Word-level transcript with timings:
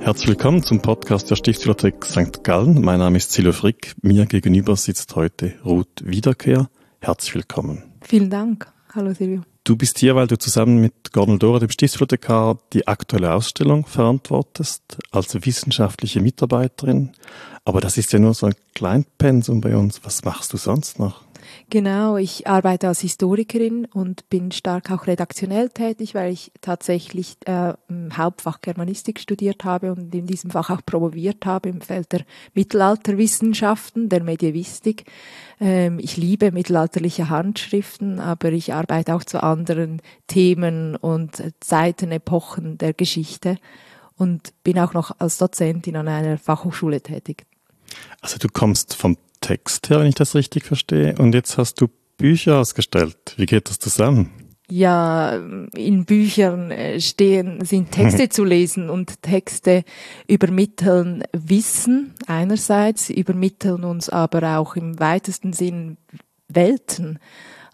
Herzlich 0.00 0.28
willkommen 0.28 0.62
zum 0.62 0.80
Podcast 0.80 1.28
der 1.30 1.36
Stiftsbibliothek 1.36 2.04
St. 2.04 2.44
Gallen. 2.44 2.80
Mein 2.82 3.00
Name 3.00 3.18
ist 3.18 3.32
Silvio 3.32 3.52
Frick. 3.52 3.94
Mir 4.00 4.26
gegenüber 4.26 4.76
sitzt 4.76 5.14
heute 5.16 5.54
Ruth 5.64 6.02
Wiederkehr. 6.02 6.70
Herzlich 7.00 7.34
willkommen. 7.34 7.82
Vielen 8.00 8.30
Dank. 8.30 8.72
Hallo 8.94 9.12
Silvio. 9.12 9.42
Du 9.64 9.76
bist 9.76 9.98
hier, 9.98 10.16
weil 10.16 10.28
du 10.28 10.38
zusammen 10.38 10.80
mit 10.80 11.12
Gordon 11.12 11.38
Dora, 11.38 11.58
dem 11.58 11.68
Stiftsbibliothekar, 11.68 12.58
die 12.72 12.86
aktuelle 12.88 13.34
Ausstellung 13.34 13.84
verantwortest, 13.84 14.96
als 15.10 15.34
wissenschaftliche 15.44 16.22
Mitarbeiterin. 16.22 17.12
Aber 17.66 17.80
das 17.82 17.98
ist 17.98 18.12
ja 18.12 18.18
nur 18.18 18.32
so 18.32 18.46
ein 18.46 18.54
Kleinpensum 18.74 19.60
bei 19.60 19.76
uns. 19.76 20.00
Was 20.04 20.24
machst 20.24 20.54
du 20.54 20.56
sonst 20.56 20.98
noch? 20.98 21.27
Genau, 21.70 22.16
ich 22.16 22.46
arbeite 22.46 22.88
als 22.88 23.00
Historikerin 23.00 23.86
und 23.86 24.28
bin 24.30 24.52
stark 24.52 24.90
auch 24.90 25.06
redaktionell 25.06 25.68
tätig, 25.68 26.14
weil 26.14 26.32
ich 26.32 26.52
tatsächlich 26.60 27.36
äh, 27.44 27.74
Hauptfach 28.12 28.60
Germanistik 28.60 29.20
studiert 29.20 29.64
habe 29.64 29.92
und 29.92 30.14
in 30.14 30.26
diesem 30.26 30.50
Fach 30.50 30.70
auch 30.70 30.80
promoviert 30.84 31.44
habe 31.44 31.68
im 31.68 31.80
Feld 31.80 32.12
der 32.12 32.24
Mittelalterwissenschaften, 32.54 34.08
der 34.08 34.22
Medievistik. 34.22 35.04
Ähm, 35.60 35.98
ich 35.98 36.16
liebe 36.16 36.52
mittelalterliche 36.52 37.28
Handschriften, 37.28 38.20
aber 38.20 38.52
ich 38.52 38.72
arbeite 38.72 39.14
auch 39.14 39.24
zu 39.24 39.42
anderen 39.42 40.00
Themen 40.26 40.96
und 40.96 41.42
Zeiten, 41.60 42.12
Epochen 42.12 42.78
der 42.78 42.94
Geschichte 42.94 43.58
und 44.16 44.52
bin 44.64 44.78
auch 44.78 44.94
noch 44.94 45.12
als 45.18 45.38
Dozentin 45.38 45.96
an 45.96 46.08
einer 46.08 46.38
Fachhochschule 46.38 47.00
tätig. 47.00 47.46
Also 48.20 48.36
du 48.38 48.48
kommst 48.48 48.94
vom 48.94 49.16
Text 49.40 49.90
her, 49.90 50.00
wenn 50.00 50.06
ich 50.06 50.14
das 50.14 50.34
richtig 50.34 50.64
verstehe. 50.64 51.14
Und 51.18 51.34
jetzt 51.34 51.58
hast 51.58 51.80
du 51.80 51.88
Bücher 52.16 52.58
ausgestellt. 52.58 53.34
Wie 53.36 53.46
geht 53.46 53.68
das 53.68 53.78
zusammen? 53.78 54.30
Ja, 54.70 55.34
in 55.74 56.04
Büchern 56.04 56.70
äh, 56.70 57.00
stehen, 57.00 57.64
sind 57.64 57.90
Texte 57.90 58.28
zu 58.28 58.44
lesen 58.44 58.90
und 58.90 59.22
Texte 59.22 59.82
übermitteln 60.26 61.24
Wissen 61.32 62.12
einerseits, 62.26 63.08
übermitteln 63.08 63.82
uns 63.84 64.10
aber 64.10 64.58
auch 64.58 64.76
im 64.76 65.00
weitesten 65.00 65.54
Sinn 65.54 65.96
Welten. 66.48 67.18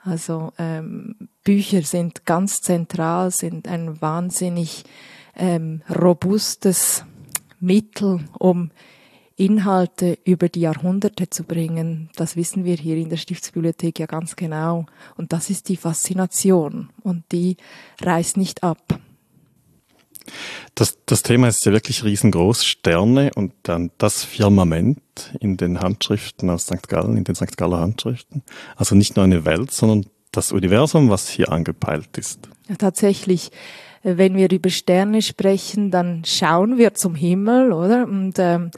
Also 0.05 0.53
ähm, 0.57 1.17
Bücher 1.43 1.83
sind 1.83 2.27
ganz 2.27 2.61
zentral, 2.61 3.33
sind 3.33 3.67
ein 3.67 4.01
wahnsinnig 4.01 4.85
ähm, 5.35 5.83
robustes 5.89 7.05
Mittel, 7.59 8.21
um 8.39 8.71
Inhalte 9.37 10.19
über 10.25 10.49
die 10.49 10.61
Jahrhunderte 10.61 11.29
zu 11.29 11.45
bringen, 11.45 12.11
das 12.17 12.37
wissen 12.37 12.65
wir 12.65 12.77
hier 12.77 12.97
in 12.97 13.09
der 13.09 13.17
Stiftsbibliothek 13.17 13.99
ja 13.99 14.07
ganz 14.07 14.37
genau. 14.37 14.87
Und 15.17 15.33
das 15.33 15.51
ist 15.51 15.69
die 15.69 15.77
Faszination 15.77 16.91
und 17.03 17.25
die 17.33 17.57
reißt 18.01 18.37
nicht 18.37 18.63
ab. 18.63 19.01
Das, 20.75 20.99
das 21.05 21.23
Thema 21.23 21.49
ist 21.49 21.67
ja 21.67 21.73
wirklich 21.73 22.03
riesengroß, 22.05 22.65
Sterne 22.65 23.31
und 23.35 23.53
dann 23.65 23.91
das 23.99 24.25
Firmament 24.25 24.99
in 25.39 25.57
den 25.57 25.81
Handschriften 25.81 26.49
aus 26.49 26.65
St. 26.65 26.89
Gallen, 26.89 27.17
in 27.17 27.25
den 27.25 27.35
St. 27.35 27.57
Galler 27.57 27.81
Handschriften. 27.81 28.43
Also 28.77 28.95
nicht 28.95 29.17
nur 29.17 29.25
eine 29.25 29.45
Welt, 29.45 29.71
sondern 29.71 30.07
das 30.33 30.53
Universum, 30.53 31.11
was 31.11 31.29
hier 31.29 31.53
angepeilt 31.53 32.17
ist. 32.17 32.49
Ja, 32.69 32.77
tatsächlich 32.77 33.51
wenn 34.05 34.37
wir 34.37 34.51
über 34.51 34.69
Sterne 34.69 35.23
sprechen, 35.23 35.91
dann 35.91 36.23
schauen 36.27 36.77
wir 36.77 36.95
zum 36.95 37.15
Himmel, 37.15 37.73
oder? 37.73 38.05
Und 38.05 38.35
ähm, 38.39 38.71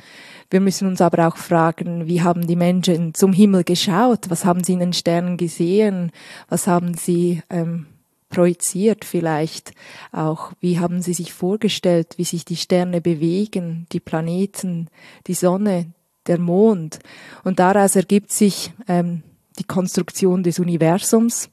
wir 0.50 0.61
müssen 0.61 0.86
uns 0.89 1.00
aber 1.00 1.27
auch 1.27 1.36
fragen, 1.36 2.06
wie 2.06 2.22
haben 2.22 2.47
die 2.47 2.56
Menschen 2.56 3.14
zum 3.14 3.33
Himmel 3.33 3.64
geschaut? 3.64 4.30
Was 4.30 4.44
haben 4.44 4.62
sie 4.62 4.75
in 4.75 4.80
den 4.80 4.92
Sternen 4.92 5.36
gesehen? 5.36 6.12
Was 6.48 6.66
haben 6.66 6.94
sie 6.94 7.42
ähm, 7.50 7.86
projiziert 8.28 9.05
vielleicht 9.05 9.72
auch? 10.12 10.53
Wie 10.61 10.78
haben 10.78 11.03
sie 11.03 11.14
sich 11.14 11.33
vorgestellt, 11.33 12.14
wie 12.16 12.25
sich 12.25 12.44
die 12.44 12.56
Sterne 12.56 13.00
bewegen, 13.00 13.86
die 13.92 14.00
Planeten, 14.00 14.88
die 15.27 15.34
Sonne, 15.34 15.86
der 16.26 16.38
Mond? 16.38 17.00
Und 17.44 17.59
daraus 17.59 17.97
ergibt 17.97 18.31
sich 18.31 18.72
ähm, 18.88 19.22
die 19.59 19.65
Konstruktion 19.65 20.43
des 20.43 20.59
Universums. 20.59 21.50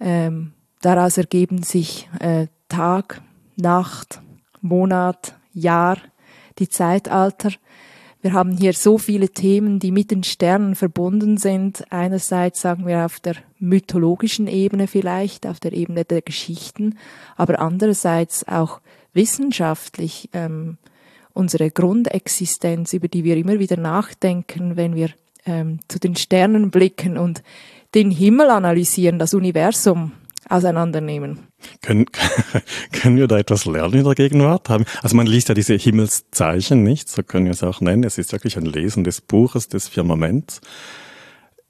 Ähm, 0.00 0.52
daraus 0.80 1.18
ergeben 1.18 1.62
sich 1.62 2.08
äh, 2.20 2.46
Tag, 2.68 3.22
Nacht, 3.56 4.20
Monat, 4.60 5.34
Jahr, 5.52 5.98
die 6.58 6.68
Zeitalter. 6.68 7.50
Wir 8.20 8.32
haben 8.32 8.56
hier 8.56 8.72
so 8.72 8.98
viele 8.98 9.28
Themen, 9.28 9.78
die 9.78 9.92
mit 9.92 10.10
den 10.10 10.24
Sternen 10.24 10.74
verbunden 10.74 11.36
sind. 11.36 11.84
Einerseits 11.90 12.60
sagen 12.60 12.86
wir 12.86 13.04
auf 13.04 13.20
der 13.20 13.36
mythologischen 13.60 14.48
Ebene 14.48 14.88
vielleicht, 14.88 15.46
auf 15.46 15.60
der 15.60 15.72
Ebene 15.72 16.04
der 16.04 16.22
Geschichten, 16.22 16.98
aber 17.36 17.60
andererseits 17.60 18.46
auch 18.48 18.80
wissenschaftlich 19.12 20.30
ähm, 20.32 20.78
unsere 21.32 21.70
Grundexistenz, 21.70 22.92
über 22.92 23.06
die 23.06 23.22
wir 23.22 23.36
immer 23.36 23.60
wieder 23.60 23.76
nachdenken, 23.76 24.76
wenn 24.76 24.96
wir 24.96 25.10
ähm, 25.46 25.78
zu 25.86 26.00
den 26.00 26.16
Sternen 26.16 26.70
blicken 26.70 27.16
und 27.16 27.42
den 27.94 28.10
Himmel 28.10 28.50
analysieren, 28.50 29.20
das 29.20 29.34
Universum 29.34 30.12
auseinandernehmen. 30.48 31.47
Können, 31.82 32.06
können 32.92 33.16
wir 33.16 33.26
da 33.26 33.38
etwas 33.38 33.64
lernen 33.64 33.94
in 33.94 34.04
der 34.04 34.14
Gegenwart? 34.14 34.70
Also 35.02 35.16
man 35.16 35.26
liest 35.26 35.48
ja 35.48 35.54
diese 35.54 35.74
Himmelszeichen 35.74 36.82
nicht, 36.82 37.08
so 37.08 37.22
können 37.22 37.46
wir 37.46 37.52
es 37.52 37.62
auch 37.62 37.80
nennen. 37.80 38.04
Es 38.04 38.18
ist 38.18 38.32
wirklich 38.32 38.56
ein 38.56 38.64
Lesen 38.64 39.04
des 39.04 39.20
Buches, 39.20 39.68
des 39.68 39.88
Firmaments. 39.88 40.60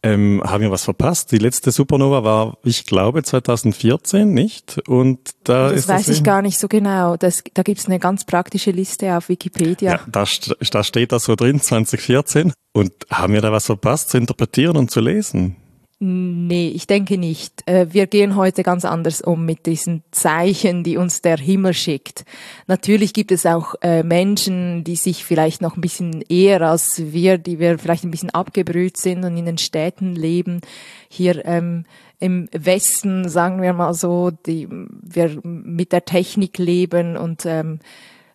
Ähm, 0.00 0.40
haben 0.44 0.62
wir 0.62 0.70
was 0.70 0.84
verpasst? 0.84 1.32
Die 1.32 1.38
letzte 1.38 1.72
Supernova 1.72 2.22
war, 2.22 2.58
ich 2.62 2.86
glaube, 2.86 3.24
2014, 3.24 4.32
nicht? 4.32 4.78
Und 4.86 5.18
da 5.42 5.70
das 5.70 5.80
ist 5.80 5.88
weiß 5.88 6.08
ich 6.08 6.22
gar 6.22 6.40
nicht 6.40 6.58
so 6.58 6.68
genau. 6.68 7.16
Das, 7.16 7.42
da 7.54 7.64
gibt 7.64 7.80
es 7.80 7.86
eine 7.86 7.98
ganz 7.98 8.24
praktische 8.24 8.70
Liste 8.70 9.16
auf 9.16 9.28
Wikipedia. 9.28 9.92
Ja, 9.92 10.00
da, 10.06 10.24
da 10.70 10.84
steht 10.84 11.10
das 11.10 11.24
so 11.24 11.34
drin, 11.34 11.60
2014. 11.60 12.52
Und 12.72 12.92
haben 13.10 13.32
wir 13.32 13.40
da 13.40 13.50
was 13.50 13.66
verpasst 13.66 14.10
zu 14.10 14.18
interpretieren 14.18 14.76
und 14.76 14.92
zu 14.92 15.00
lesen? 15.00 15.56
Nee, 16.00 16.68
ich 16.68 16.86
denke 16.86 17.18
nicht. 17.18 17.68
Äh, 17.68 17.88
wir 17.90 18.06
gehen 18.06 18.36
heute 18.36 18.62
ganz 18.62 18.84
anders 18.84 19.20
um 19.20 19.44
mit 19.44 19.66
diesen 19.66 20.04
Zeichen, 20.12 20.84
die 20.84 20.96
uns 20.96 21.22
der 21.22 21.38
Himmel 21.38 21.74
schickt. 21.74 22.24
Natürlich 22.68 23.12
gibt 23.12 23.32
es 23.32 23.44
auch 23.44 23.74
äh, 23.82 24.04
Menschen, 24.04 24.84
die 24.84 24.94
sich 24.94 25.24
vielleicht 25.24 25.60
noch 25.60 25.76
ein 25.76 25.80
bisschen 25.80 26.22
eher 26.28 26.62
als 26.62 27.12
wir, 27.12 27.36
die 27.36 27.58
wir 27.58 27.80
vielleicht 27.80 28.04
ein 28.04 28.12
bisschen 28.12 28.30
abgebrüht 28.30 28.96
sind 28.96 29.24
und 29.24 29.36
in 29.36 29.46
den 29.46 29.58
Städten 29.58 30.14
leben, 30.14 30.60
hier 31.08 31.44
ähm, 31.44 31.84
im 32.20 32.48
Westen, 32.52 33.28
sagen 33.28 33.60
wir 33.60 33.72
mal 33.72 33.92
so, 33.92 34.30
die 34.30 34.68
wir 34.70 35.40
mit 35.42 35.90
der 35.90 36.04
Technik 36.04 36.58
leben 36.58 37.16
und 37.16 37.44
ähm, 37.44 37.80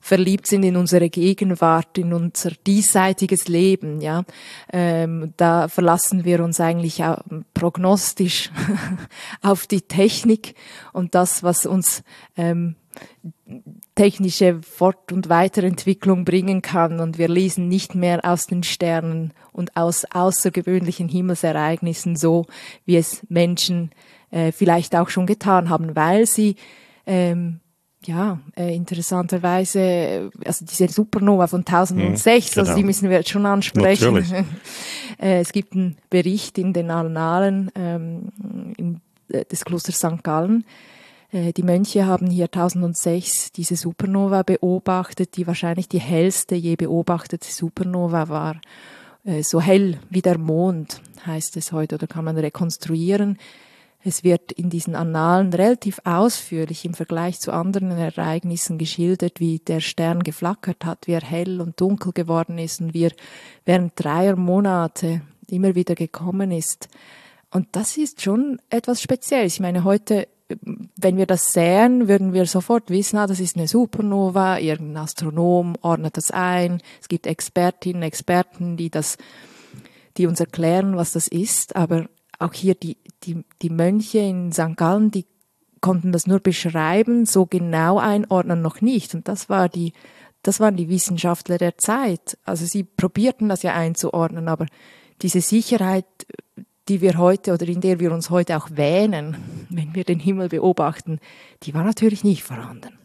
verliebt 0.03 0.47
sind 0.47 0.63
in 0.63 0.75
unsere 0.75 1.09
Gegenwart, 1.09 1.97
in 1.97 2.11
unser 2.11 2.51
diesseitiges 2.51 3.47
Leben, 3.47 4.01
ja, 4.01 4.25
ähm, 4.73 5.33
da 5.37 5.69
verlassen 5.69 6.25
wir 6.25 6.43
uns 6.43 6.59
eigentlich 6.59 7.05
auch 7.05 7.21
prognostisch 7.53 8.51
auf 9.41 9.65
die 9.65 9.79
Technik 9.79 10.55
und 10.91 11.15
das, 11.15 11.41
was 11.41 11.65
uns 11.65 12.03
ähm, 12.35 12.75
technische 13.95 14.59
Fort- 14.61 15.13
und 15.13 15.29
Weiterentwicklung 15.29 16.25
bringen 16.25 16.61
kann. 16.61 16.99
Und 16.99 17.17
wir 17.17 17.29
lesen 17.29 17.69
nicht 17.69 17.95
mehr 17.95 18.25
aus 18.25 18.45
den 18.45 18.63
Sternen 18.63 19.31
und 19.53 19.77
aus 19.77 20.03
außergewöhnlichen 20.03 21.07
Himmelsereignissen 21.07 22.17
so, 22.17 22.45
wie 22.85 22.97
es 22.97 23.25
Menschen 23.29 23.91
äh, 24.31 24.51
vielleicht 24.51 24.97
auch 24.97 25.07
schon 25.07 25.27
getan 25.27 25.69
haben, 25.69 25.95
weil 25.95 26.25
sie 26.25 26.57
ähm, 27.05 27.61
ja, 28.07 28.39
äh, 28.55 28.75
interessanterweise, 28.75 29.79
äh, 29.79 30.29
also 30.45 30.65
diese 30.65 30.87
Supernova 30.87 31.47
von 31.47 31.61
1006, 31.61 32.25
mhm, 32.25 32.53
genau. 32.53 32.67
also 32.67 32.77
die 32.77 32.85
müssen 32.85 33.09
wir 33.09 33.17
jetzt 33.17 33.29
schon 33.29 33.45
ansprechen. 33.45 34.15
äh, 35.19 35.39
es 35.39 35.51
gibt 35.51 35.73
einen 35.73 35.97
Bericht 36.09 36.57
in 36.57 36.73
den 36.73 36.91
Annalen 36.91 37.71
ähm, 37.75 39.01
äh, 39.29 39.45
des 39.45 39.65
Klosters 39.65 39.97
St. 39.97 40.23
Gallen. 40.23 40.65
Äh, 41.31 41.51
die 41.51 41.63
Mönche 41.63 42.05
haben 42.05 42.27
hier 42.27 42.45
1006 42.45 43.51
diese 43.51 43.75
Supernova 43.75 44.43
beobachtet, 44.43 45.35
die 45.35 45.47
wahrscheinlich 45.47 45.89
die 45.89 45.99
hellste 45.99 46.55
je 46.55 46.75
beobachtete 46.75 47.51
Supernova 47.51 48.29
war. 48.29 48.61
Äh, 49.25 49.43
so 49.43 49.59
hell 49.59 49.99
wie 50.09 50.21
der 50.21 50.37
Mond 50.37 51.01
heißt 51.25 51.57
es 51.57 51.71
heute 51.71 51.95
oder 51.95 52.07
kann 52.07 52.25
man 52.25 52.37
rekonstruieren. 52.37 53.37
Es 54.05 54.23
wird 54.25 54.51
in 54.51 54.69
diesen 54.69 54.95
Annalen 54.95 55.53
relativ 55.53 56.01
ausführlich 56.03 56.83
im 56.83 56.93
Vergleich 56.93 57.39
zu 57.39 57.53
anderen 57.53 57.91
Ereignissen 57.91 58.77
geschildert, 58.77 59.39
wie 59.39 59.59
der 59.59 59.79
Stern 59.79 60.23
geflackert 60.23 60.83
hat, 60.83 61.07
wie 61.07 61.13
er 61.13 61.21
hell 61.21 61.61
und 61.61 61.79
dunkel 61.79 62.11
geworden 62.11 62.57
ist 62.57 62.81
und 62.81 62.93
wie 62.93 63.05
er 63.05 63.13
während 63.63 63.93
dreier 63.95 64.35
Monate 64.35 65.21
immer 65.47 65.75
wieder 65.75 65.95
gekommen 65.95 66.51
ist. 66.51 66.89
Und 67.49 67.67
das 67.71 67.95
ist 67.95 68.21
schon 68.21 68.59
etwas 68.69 69.01
Spezielles. 69.01 69.53
Ich 69.53 69.59
meine, 69.61 69.85
heute, 69.85 70.27
wenn 70.97 71.15
wir 71.15 71.25
das 71.25 71.51
sehen, 71.51 72.09
würden 72.09 72.33
wir 72.33 72.45
sofort 72.45 72.89
wissen, 72.89 73.17
ah, 73.17 73.27
das 73.27 73.39
ist 73.39 73.55
eine 73.55 73.69
Supernova, 73.69 74.57
irgendein 74.57 75.03
Astronom 75.03 75.75
ordnet 75.81 76.17
das 76.17 76.29
ein. 76.29 76.81
Es 76.99 77.07
gibt 77.07 77.25
Expertinnen, 77.25 78.03
Experten, 78.03 78.75
die 78.75 78.89
das, 78.89 79.17
die 80.17 80.27
uns 80.27 80.41
erklären, 80.41 80.97
was 80.97 81.13
das 81.13 81.27
ist. 81.27 81.77
Aber 81.77 82.07
auch 82.39 82.53
hier 82.53 82.75
die, 82.75 82.97
die, 83.23 83.43
die 83.61 83.69
Mönche 83.69 84.19
in 84.19 84.51
St. 84.51 84.75
Gallen, 84.75 85.11
die 85.11 85.25
konnten 85.81 86.11
das 86.11 86.27
nur 86.27 86.39
beschreiben, 86.39 87.25
so 87.25 87.45
genau 87.45 87.99
einordnen 87.99 88.61
noch 88.61 88.81
nicht. 88.81 89.13
Und 89.15 89.27
das 89.27 89.49
war 89.49 89.69
die 89.69 89.93
das 90.43 90.59
waren 90.59 90.75
die 90.75 90.89
Wissenschaftler 90.89 91.57
der 91.57 91.77
Zeit. 91.77 92.37
Also 92.43 92.65
sie 92.65 92.83
probierten 92.83 93.49
das 93.49 93.63
ja 93.63 93.73
einzuordnen, 93.73 94.49
aber 94.49 94.67
diese 95.21 95.41
Sicherheit, 95.41 96.05
die 96.89 96.99
wir 96.99 97.17
heute 97.17 97.53
oder 97.53 97.65
in 97.65 97.79
der 97.79 97.99
wir 98.01 98.11
uns 98.11 98.29
heute 98.29 98.57
auch 98.57 98.69
wähnen, 98.71 99.37
wenn 99.69 99.95
wir 99.95 100.03
den 100.03 100.19
Himmel 100.19 100.49
beobachten, 100.49 101.19
die 101.63 101.73
war 101.73 101.83
natürlich 101.83 102.25
nicht 102.25 102.43
vorhanden. 102.43 102.99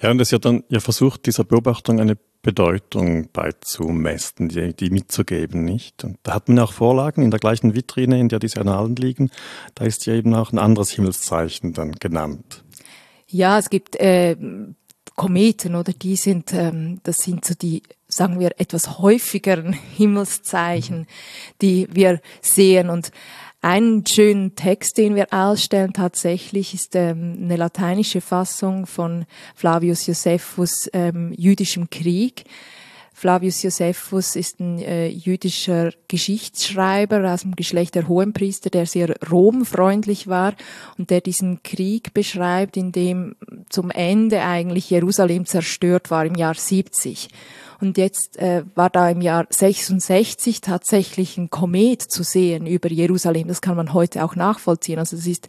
Ja, 0.00 0.10
und 0.10 0.20
es 0.20 0.30
ja 0.30 0.38
dann 0.38 0.62
ja 0.68 0.78
versucht, 0.78 1.26
dieser 1.26 1.44
Beobachtung 1.44 2.00
eine 2.00 2.16
Bedeutung 2.42 3.28
beizumessen, 3.32 4.48
die, 4.48 4.74
die 4.74 4.90
mitzugeben, 4.90 5.64
nicht? 5.64 6.02
Und 6.02 6.18
da 6.24 6.34
hat 6.34 6.48
man 6.48 6.58
auch 6.58 6.72
Vorlagen 6.72 7.22
in 7.22 7.30
der 7.30 7.38
gleichen 7.38 7.74
Vitrine, 7.74 8.18
in 8.18 8.28
der 8.28 8.40
diese 8.40 8.60
Annalen 8.60 8.96
liegen. 8.96 9.30
Da 9.76 9.84
ist 9.84 10.06
ja 10.06 10.14
eben 10.14 10.34
auch 10.34 10.52
ein 10.52 10.58
anderes 10.58 10.90
Himmelszeichen 10.90 11.72
dann 11.72 11.92
genannt. 11.92 12.64
Ja, 13.28 13.58
es 13.58 13.70
gibt 13.70 13.96
äh, 13.96 14.36
Kometen, 15.14 15.76
oder 15.76 15.92
die 15.92 16.16
sind, 16.16 16.52
ähm, 16.52 17.00
das 17.04 17.18
sind 17.18 17.44
so 17.44 17.54
die, 17.54 17.82
sagen 18.08 18.40
wir, 18.40 18.52
etwas 18.58 18.98
häufigeren 18.98 19.72
Himmelszeichen, 19.96 21.06
die 21.60 21.86
wir 21.92 22.20
sehen. 22.40 22.90
Und 22.90 23.12
einen 23.62 24.04
schönen 24.04 24.56
Text, 24.56 24.98
den 24.98 25.14
wir 25.14 25.28
ausstellen 25.30 25.92
tatsächlich, 25.92 26.74
ist 26.74 26.96
ähm, 26.96 27.38
eine 27.40 27.56
lateinische 27.56 28.20
Fassung 28.20 28.86
von 28.86 29.24
Flavius 29.54 30.06
Josephus 30.06 30.90
ähm, 30.92 31.32
Jüdischem 31.36 31.88
Krieg. 31.88 32.44
Flavius 33.14 33.62
Josephus 33.62 34.34
ist 34.34 34.58
ein 34.58 34.80
äh, 34.80 35.06
jüdischer 35.06 35.92
Geschichtsschreiber 36.08 37.32
aus 37.32 37.42
dem 37.42 37.54
Geschlecht 37.54 37.94
der 37.94 38.08
Hohenpriester, 38.08 38.68
der 38.68 38.86
sehr 38.86 39.14
romfreundlich 39.30 40.26
war 40.26 40.54
und 40.98 41.10
der 41.10 41.20
diesen 41.20 41.62
Krieg 41.62 42.14
beschreibt, 42.14 42.76
in 42.76 42.90
dem 42.90 43.36
zum 43.68 43.92
Ende 43.92 44.42
eigentlich 44.42 44.90
Jerusalem 44.90 45.46
zerstört 45.46 46.10
war 46.10 46.26
im 46.26 46.34
Jahr 46.34 46.54
70. 46.54 47.28
Und 47.82 47.98
jetzt 47.98 48.38
äh, 48.38 48.62
war 48.76 48.90
da 48.90 49.10
im 49.10 49.20
Jahr 49.20 49.44
66 49.50 50.60
tatsächlich 50.60 51.36
ein 51.36 51.50
Komet 51.50 52.00
zu 52.00 52.22
sehen 52.22 52.64
über 52.64 52.88
Jerusalem. 52.88 53.48
Das 53.48 53.60
kann 53.60 53.76
man 53.76 53.92
heute 53.92 54.24
auch 54.24 54.36
nachvollziehen. 54.36 55.00
Also 55.00 55.16
es 55.16 55.26
ist 55.26 55.48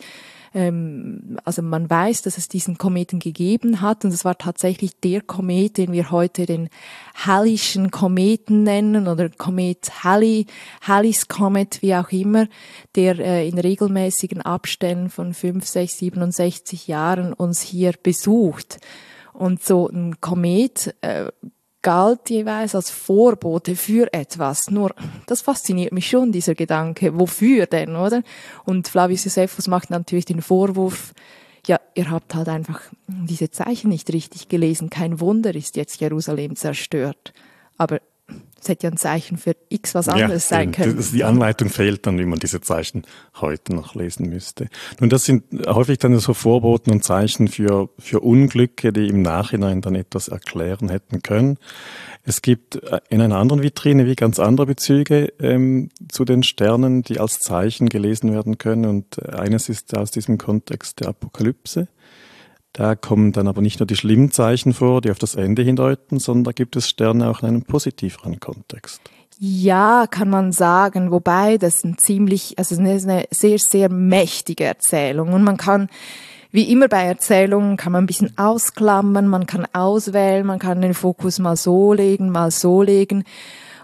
ähm, 0.55 1.37
also 1.43 1.61
man 1.61 1.87
weiß, 1.87 2.23
dass 2.23 2.39
es 2.39 2.47
diesen 2.47 2.79
Kometen 2.79 3.19
gegeben 3.19 3.81
hat 3.81 4.03
und 4.03 4.11
es 4.11 4.25
war 4.25 4.35
tatsächlich 4.37 4.99
der 4.99 5.21
Komet, 5.21 5.77
den 5.77 5.91
wir 5.91 6.09
heute 6.09 6.47
den 6.47 6.69
Hallischen 7.13 7.91
Kometen 7.91 8.63
nennen 8.63 9.07
oder 9.07 9.29
Komet 9.29 10.03
Halley, 10.03 10.47
Halley's 10.81 11.27
Comet, 11.27 11.83
wie 11.83 11.93
auch 11.93 12.09
immer, 12.09 12.47
der 12.95 13.19
äh, 13.19 13.47
in 13.47 13.59
regelmäßigen 13.59 14.41
Abständen 14.41 15.11
von 15.11 15.35
5, 15.35 15.67
6, 15.67 15.97
67 15.99 16.87
Jahren 16.87 17.31
uns 17.31 17.61
hier 17.61 17.93
besucht. 18.01 18.79
Und 19.33 19.63
so 19.63 19.87
ein 19.87 20.21
Komet 20.21 20.95
äh, 21.01 21.31
galt 21.83 22.29
jeweils 22.29 22.73
als 22.73 22.89
Vorbote 22.89 23.75
für 23.75 24.11
etwas. 24.11 24.71
Nur, 24.71 24.95
das 25.27 25.41
fasziniert 25.41 25.91
mich 25.91 26.09
schon, 26.09 26.31
dieser 26.31 26.55
Gedanke. 26.55 27.19
Wofür 27.19 27.67
denn, 27.67 27.95
oder? 27.95 28.23
Und 28.65 28.87
Flavius 28.87 29.25
Josephus 29.25 29.67
macht 29.67 29.91
natürlich 29.91 30.25
den 30.25 30.41
Vorwurf, 30.41 31.13
ja, 31.65 31.79
ihr 31.95 32.09
habt 32.09 32.35
halt 32.35 32.49
einfach 32.49 32.81
diese 33.07 33.49
Zeichen 33.51 33.89
nicht 33.89 34.11
richtig 34.11 34.49
gelesen. 34.49 34.89
Kein 34.89 35.19
Wunder 35.19 35.55
ist 35.55 35.77
jetzt 35.77 36.01
Jerusalem 36.01 36.55
zerstört. 36.55 37.33
Aber 37.77 38.01
es 38.63 38.69
hätte 38.69 38.87
ja 38.87 38.91
ein 38.91 38.97
Zeichen 38.97 39.37
für 39.37 39.57
X 39.67 39.93
was 39.93 40.07
anderes 40.07 40.49
ja, 40.49 40.57
sein 40.57 40.71
können. 40.71 41.03
Die 41.13 41.23
Anleitung 41.25 41.69
fehlt 41.69 42.07
dann, 42.07 42.17
wie 42.17 42.25
man 42.25 42.39
diese 42.39 42.61
Zeichen 42.61 43.03
heute 43.41 43.75
noch 43.75 43.93
lesen 43.93 44.29
müsste. 44.29 44.69
Nun, 45.01 45.09
das 45.09 45.25
sind 45.25 45.43
häufig 45.67 45.99
dann 45.99 46.17
so 46.19 46.33
Vorboten 46.33 46.91
und 46.91 47.03
Zeichen 47.03 47.49
für, 47.49 47.89
für 47.99 48.21
Unglücke, 48.21 48.93
die 48.93 49.09
im 49.09 49.21
Nachhinein 49.21 49.81
dann 49.81 49.95
etwas 49.95 50.29
erklären 50.29 50.87
hätten 50.87 51.21
können. 51.21 51.57
Es 52.23 52.41
gibt 52.41 52.81
äh, 52.81 53.01
in 53.09 53.19
einer 53.19 53.37
anderen 53.37 53.63
Vitrine 53.63 54.05
wie 54.05 54.15
ganz 54.15 54.39
andere 54.39 54.67
Bezüge 54.67 55.33
ähm, 55.39 55.89
zu 56.09 56.23
den 56.23 56.43
Sternen, 56.43 57.01
die 57.01 57.19
als 57.19 57.39
Zeichen 57.39 57.89
gelesen 57.89 58.31
werden 58.31 58.57
können. 58.57 58.85
Und 58.85 59.27
eines 59.27 59.67
ist 59.67 59.95
aus 59.97 60.11
diesem 60.11 60.37
Kontext 60.37 61.01
der 61.01 61.09
Apokalypse. 61.09 61.89
Da 62.73 62.95
kommen 62.95 63.31
dann 63.31 63.47
aber 63.47 63.61
nicht 63.61 63.79
nur 63.79 63.87
die 63.87 63.95
schlimmen 63.95 64.31
Zeichen 64.31 64.73
vor, 64.73 65.01
die 65.01 65.11
auf 65.11 65.19
das 65.19 65.35
Ende 65.35 65.61
hindeuten, 65.61 66.19
sondern 66.19 66.45
da 66.45 66.51
gibt 66.51 66.75
es 66.75 66.89
Sterne 66.89 67.29
auch 67.29 67.41
in 67.41 67.47
einem 67.47 67.63
positiveren 67.63 68.39
Kontext. 68.39 68.99
Ja, 69.39 70.07
kann 70.09 70.29
man 70.29 70.51
sagen, 70.51 71.11
wobei 71.11 71.57
das 71.57 71.83
ein 71.83 71.97
ziemlich, 71.97 72.57
also 72.57 72.75
eine 72.75 73.25
sehr, 73.29 73.59
sehr 73.59 73.89
mächtige 73.89 74.63
Erzählung 74.63 75.33
und 75.33 75.43
man 75.43 75.57
kann 75.57 75.89
wie 76.51 76.71
immer 76.71 76.87
bei 76.87 77.03
Erzählungen 77.03 77.77
kann 77.77 77.91
man 77.91 78.03
ein 78.03 78.07
bisschen 78.07 78.37
ausklammern, 78.37 79.27
man 79.27 79.47
kann 79.47 79.65
auswählen, 79.73 80.45
man 80.45 80.59
kann 80.59 80.81
den 80.81 80.93
Fokus 80.93 81.39
mal 81.39 81.55
so 81.55 81.93
legen, 81.93 82.29
mal 82.29 82.51
so 82.51 82.83
legen. 82.83 83.23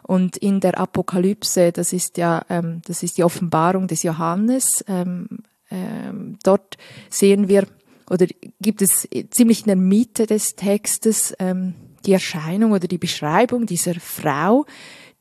Und 0.04 0.38
in 0.38 0.60
der 0.60 0.80
Apokalypse, 0.80 1.72
das 1.72 1.94
ist 1.94 2.18
ja, 2.18 2.44
ähm, 2.48 2.84
das 2.86 3.02
ist 3.02 3.18
die 3.18 3.24
Offenbarung 3.24 3.88
des 3.88 4.04
Johannes. 4.04 4.86
Ähm, 4.88 5.40
ähm, 5.72 6.38
dort 6.44 6.78
sehen 7.10 7.48
wir 7.48 7.66
oder 8.10 8.28
gibt 8.60 8.82
es 8.82 9.08
ziemlich 9.30 9.62
in 9.62 9.68
der 9.68 9.76
Mitte 9.76 10.26
des 10.26 10.56
Textes 10.56 11.34
ähm, 11.40 11.76
die 12.06 12.14
Erscheinung 12.14 12.72
oder 12.72 12.88
die 12.88 12.98
Beschreibung 12.98 13.66
dieser 13.66 13.96
Frau, 13.96 14.66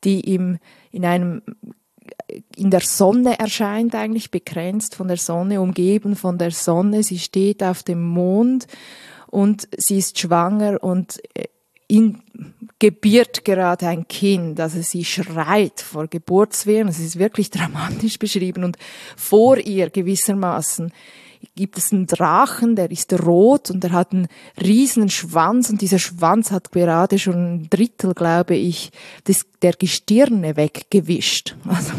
die 0.03 0.21
ihm 0.29 0.57
in 0.91 1.05
einem 1.05 1.41
in 2.55 2.69
der 2.69 2.81
Sonne 2.81 3.39
erscheint 3.39 3.95
eigentlich, 3.95 4.31
begrenzt 4.31 4.95
von 4.95 5.07
der 5.07 5.17
Sonne, 5.17 5.61
umgeben 5.61 6.15
von 6.15 6.37
der 6.37 6.51
Sonne. 6.51 7.03
Sie 7.03 7.19
steht 7.19 7.63
auf 7.63 7.83
dem 7.83 8.03
Mond 8.03 8.67
und 9.27 9.67
sie 9.77 9.97
ist 9.97 10.19
schwanger 10.19 10.83
und 10.83 11.19
äh, 11.35 11.47
in, 11.87 12.21
gebiert 12.77 13.45
gerade 13.45 13.87
ein 13.87 14.07
Kind. 14.07 14.59
Also 14.59 14.81
sie 14.81 15.03
schreit 15.05 15.81
vor 15.81 16.07
Geburtswehen. 16.07 16.87
Es 16.87 16.99
ist 16.99 17.17
wirklich 17.19 17.49
dramatisch 17.51 18.19
beschrieben 18.19 18.63
und 18.63 18.77
vor 19.15 19.57
ihr 19.57 19.89
gewissermaßen 19.89 20.91
gibt 21.55 21.77
es 21.77 21.91
einen 21.91 22.07
Drachen, 22.07 22.75
der 22.75 22.91
ist 22.91 23.13
rot 23.13 23.69
und 23.69 23.83
der 23.83 23.91
hat 23.91 24.13
einen 24.13 24.27
riesen 24.61 25.09
Schwanz 25.09 25.69
und 25.69 25.81
dieser 25.81 25.99
Schwanz 25.99 26.51
hat 26.51 26.71
gerade 26.71 27.19
schon 27.19 27.35
ein 27.35 27.69
Drittel, 27.69 28.13
glaube 28.13 28.55
ich, 28.55 28.91
des, 29.27 29.45
der 29.61 29.73
Gestirne 29.73 30.55
weggewischt. 30.55 31.55
Also, 31.65 31.93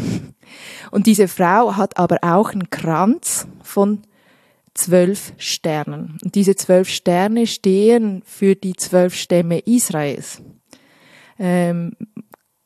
und 0.91 1.07
diese 1.07 1.29
Frau 1.29 1.77
hat 1.77 1.97
aber 1.97 2.17
auch 2.23 2.51
einen 2.51 2.69
Kranz 2.69 3.47
von 3.63 4.01
zwölf 4.73 5.33
Sternen. 5.37 6.17
Und 6.23 6.35
diese 6.35 6.55
zwölf 6.55 6.89
Sterne 6.89 7.47
stehen 7.47 8.21
für 8.25 8.55
die 8.55 8.75
zwölf 8.75 9.15
Stämme 9.15 9.59
Israels. 9.59 10.41
Ähm, 11.39 11.93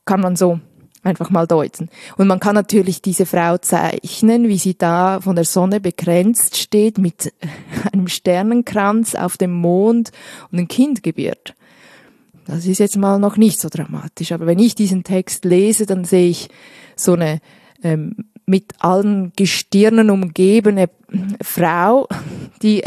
kann 0.06 0.22
man 0.22 0.36
so 0.36 0.60
einfach 1.06 1.30
mal 1.30 1.48
deuten. 1.48 1.90
Und 2.18 2.28
man 2.28 2.40
kann 2.40 2.56
natürlich 2.56 3.02
diese 3.02 3.26
Frau 3.26 3.58
zeichnen, 3.58 4.48
wie 4.48 4.58
sie 4.58 4.78
da 4.78 5.22
von 5.22 5.36
der 5.36 5.46
Sonne 5.46 5.80
begrenzt 5.80 6.58
steht 6.58 6.98
mit 6.98 7.34
einem 7.94 8.08
Sternenkranz 8.08 9.16
auf 9.16 9.38
dem 9.38 9.52
Mond 9.52 10.12
und 10.52 10.60
ein 10.60 10.68
Kind 10.68 11.04
gebiert. 11.04 11.54
Das 12.48 12.66
ist 12.66 12.80
jetzt 12.80 12.98
mal 12.98 13.20
noch 13.20 13.38
nicht 13.38 13.60
so 13.60 13.70
dramatisch. 13.70 14.32
Aber 14.32 14.46
wenn 14.46 14.60
ich 14.60 14.76
diesen 14.76 15.04
Text 15.04 15.46
lese, 15.46 15.86
dann 15.86 16.06
sehe 16.06 16.30
ich 16.30 16.50
so 16.96 17.14
eine 17.14 17.40
ähm, 17.84 18.16
mit 18.46 18.74
allen 18.80 19.34
Gestirnen 19.36 20.10
umgebene 20.10 20.90
Frau, 21.42 22.08
die 22.62 22.84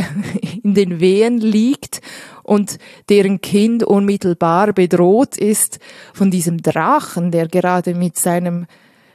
in 0.62 0.74
den 0.74 1.00
Wehen 1.00 1.38
liegt 1.38 2.00
und 2.48 2.78
deren 3.08 3.40
Kind 3.40 3.84
unmittelbar 3.84 4.72
bedroht 4.72 5.36
ist 5.36 5.78
von 6.14 6.30
diesem 6.30 6.62
Drachen, 6.62 7.30
der 7.30 7.46
gerade 7.46 7.94
mit 7.94 8.18
seinem 8.18 8.66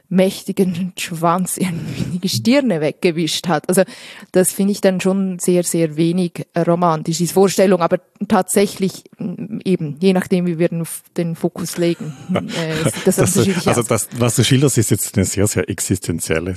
mächtigen 0.08 0.92
Schwanz 0.98 1.56
irgendwie 1.56 2.02
die 2.04 2.20
Gestirne 2.20 2.80
weggewischt 2.80 3.48
hat. 3.48 3.68
Also 3.68 3.82
das 4.32 4.52
finde 4.52 4.72
ich 4.72 4.80
dann 4.80 5.00
schon 5.00 5.38
sehr, 5.38 5.64
sehr 5.64 5.96
wenig 5.96 6.46
romantisch, 6.56 7.18
diese 7.18 7.34
Vorstellung, 7.34 7.80
aber 7.80 7.98
tatsächlich 8.28 9.04
mm, 9.18 9.60
eben, 9.64 9.96
je 10.00 10.12
nachdem, 10.12 10.46
wie 10.46 10.58
wir 10.58 10.68
den, 11.16 11.34
Fokus 11.34 11.78
legen. 11.78 12.14
Äh, 12.34 12.84
das, 13.04 13.16
das 13.16 13.66
also 13.66 13.82
das, 13.82 14.08
was 14.18 14.36
du 14.36 14.44
schilderst, 14.44 14.78
ist 14.78 14.90
jetzt 14.90 15.16
eine 15.16 15.24
sehr, 15.24 15.46
sehr 15.46 15.68
existenzielle 15.68 16.54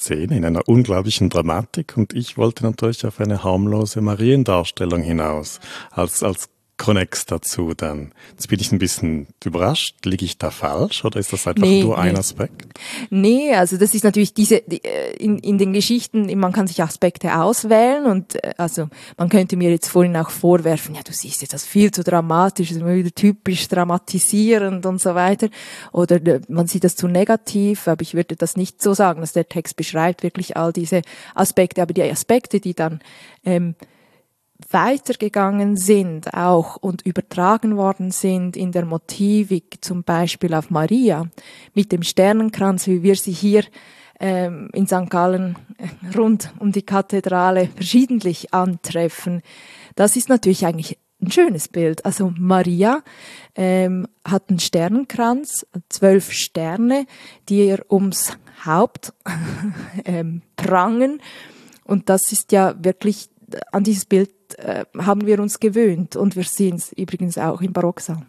Szene 0.00 0.36
in 0.36 0.44
einer 0.44 0.66
unglaublichen 0.66 1.28
Dramatik 1.28 1.96
und 1.96 2.14
ich 2.14 2.38
wollte 2.38 2.64
natürlich 2.64 3.04
auf 3.06 3.20
eine 3.20 3.44
harmlose 3.44 4.00
Mariendarstellung 4.00 5.02
hinaus, 5.02 5.60
als, 5.90 6.22
als 6.22 6.48
Connex 6.80 7.26
dazu 7.26 7.74
dann. 7.74 8.12
Jetzt 8.30 8.48
bin 8.48 8.58
ich 8.58 8.72
ein 8.72 8.78
bisschen 8.78 9.26
überrascht. 9.44 9.96
Liege 10.06 10.24
ich 10.24 10.38
da 10.38 10.50
falsch 10.50 11.04
oder 11.04 11.20
ist 11.20 11.30
das 11.30 11.46
einfach 11.46 11.62
nee, 11.62 11.82
nur 11.82 11.98
ein 11.98 12.16
Aspekt? 12.16 12.64
Nee, 13.10 13.54
also 13.54 13.76
das 13.76 13.94
ist 13.94 14.02
natürlich 14.02 14.32
diese, 14.32 14.66
äh, 14.66 15.14
in, 15.18 15.38
in 15.40 15.58
den 15.58 15.74
Geschichten, 15.74 16.34
man 16.38 16.52
kann 16.52 16.66
sich 16.66 16.82
Aspekte 16.82 17.38
auswählen 17.38 18.06
und 18.06 18.42
äh, 18.42 18.54
also 18.56 18.88
man 19.18 19.28
könnte 19.28 19.58
mir 19.58 19.70
jetzt 19.70 19.88
vorhin 19.88 20.16
auch 20.16 20.30
vorwerfen, 20.30 20.94
ja, 20.94 21.02
du 21.02 21.12
siehst 21.12 21.42
jetzt 21.42 21.52
das 21.52 21.66
viel 21.66 21.90
zu 21.90 22.02
dramatisch, 22.02 22.72
immer 22.72 22.94
wieder 22.94 23.14
typisch 23.14 23.68
dramatisierend 23.68 24.86
und 24.86 25.02
so 25.02 25.14
weiter. 25.14 25.50
Oder 25.92 26.16
äh, 26.26 26.40
man 26.48 26.66
sieht 26.66 26.84
das 26.84 26.96
zu 26.96 27.08
negativ, 27.08 27.88
aber 27.88 28.00
ich 28.00 28.14
würde 28.14 28.36
das 28.36 28.56
nicht 28.56 28.80
so 28.80 28.94
sagen, 28.94 29.20
dass 29.20 29.34
der 29.34 29.46
Text 29.46 29.76
beschreibt 29.76 30.22
wirklich 30.22 30.56
all 30.56 30.72
diese 30.72 31.02
Aspekte, 31.34 31.82
aber 31.82 31.92
die 31.92 32.02
Aspekte, 32.04 32.58
die 32.58 32.72
dann 32.72 33.00
ähm, 33.44 33.74
weitergegangen 34.70 35.76
sind 35.76 36.34
auch 36.34 36.76
und 36.76 37.02
übertragen 37.02 37.76
worden 37.76 38.10
sind 38.10 38.56
in 38.56 38.72
der 38.72 38.84
Motivik, 38.84 39.78
zum 39.80 40.02
Beispiel 40.02 40.54
auf 40.54 40.70
Maria, 40.70 41.28
mit 41.74 41.92
dem 41.92 42.02
Sternenkranz, 42.02 42.86
wie 42.86 43.02
wir 43.02 43.16
sie 43.16 43.32
hier 43.32 43.64
ähm, 44.20 44.68
in 44.72 44.86
St. 44.86 45.08
Gallen 45.08 45.56
äh, 45.78 46.16
rund 46.16 46.52
um 46.58 46.72
die 46.72 46.82
Kathedrale 46.82 47.68
verschiedentlich 47.74 48.52
antreffen. 48.52 49.42
Das 49.96 50.16
ist 50.16 50.28
natürlich 50.28 50.66
eigentlich 50.66 50.98
ein 51.22 51.30
schönes 51.30 51.68
Bild. 51.68 52.04
Also 52.04 52.32
Maria 52.36 53.02
ähm, 53.54 54.06
hat 54.26 54.48
einen 54.48 54.60
Sternenkranz, 54.60 55.66
zwölf 55.88 56.32
Sterne, 56.32 57.06
die 57.48 57.66
ihr 57.66 57.84
ums 57.90 58.36
Haupt 58.64 59.12
ähm, 60.04 60.42
prangen. 60.56 61.20
Und 61.84 62.08
das 62.08 62.32
ist 62.32 62.52
ja 62.52 62.74
wirklich, 62.82 63.28
an 63.72 63.84
dieses 63.84 64.04
Bild 64.04 64.30
äh, 64.58 64.84
haben 64.98 65.26
wir 65.26 65.40
uns 65.40 65.60
gewöhnt 65.60 66.16
und 66.16 66.36
wir 66.36 66.44
sehen 66.44 66.76
es 66.76 66.92
übrigens 66.92 67.38
auch 67.38 67.60
im 67.60 67.72
Barocksaal. 67.72 68.26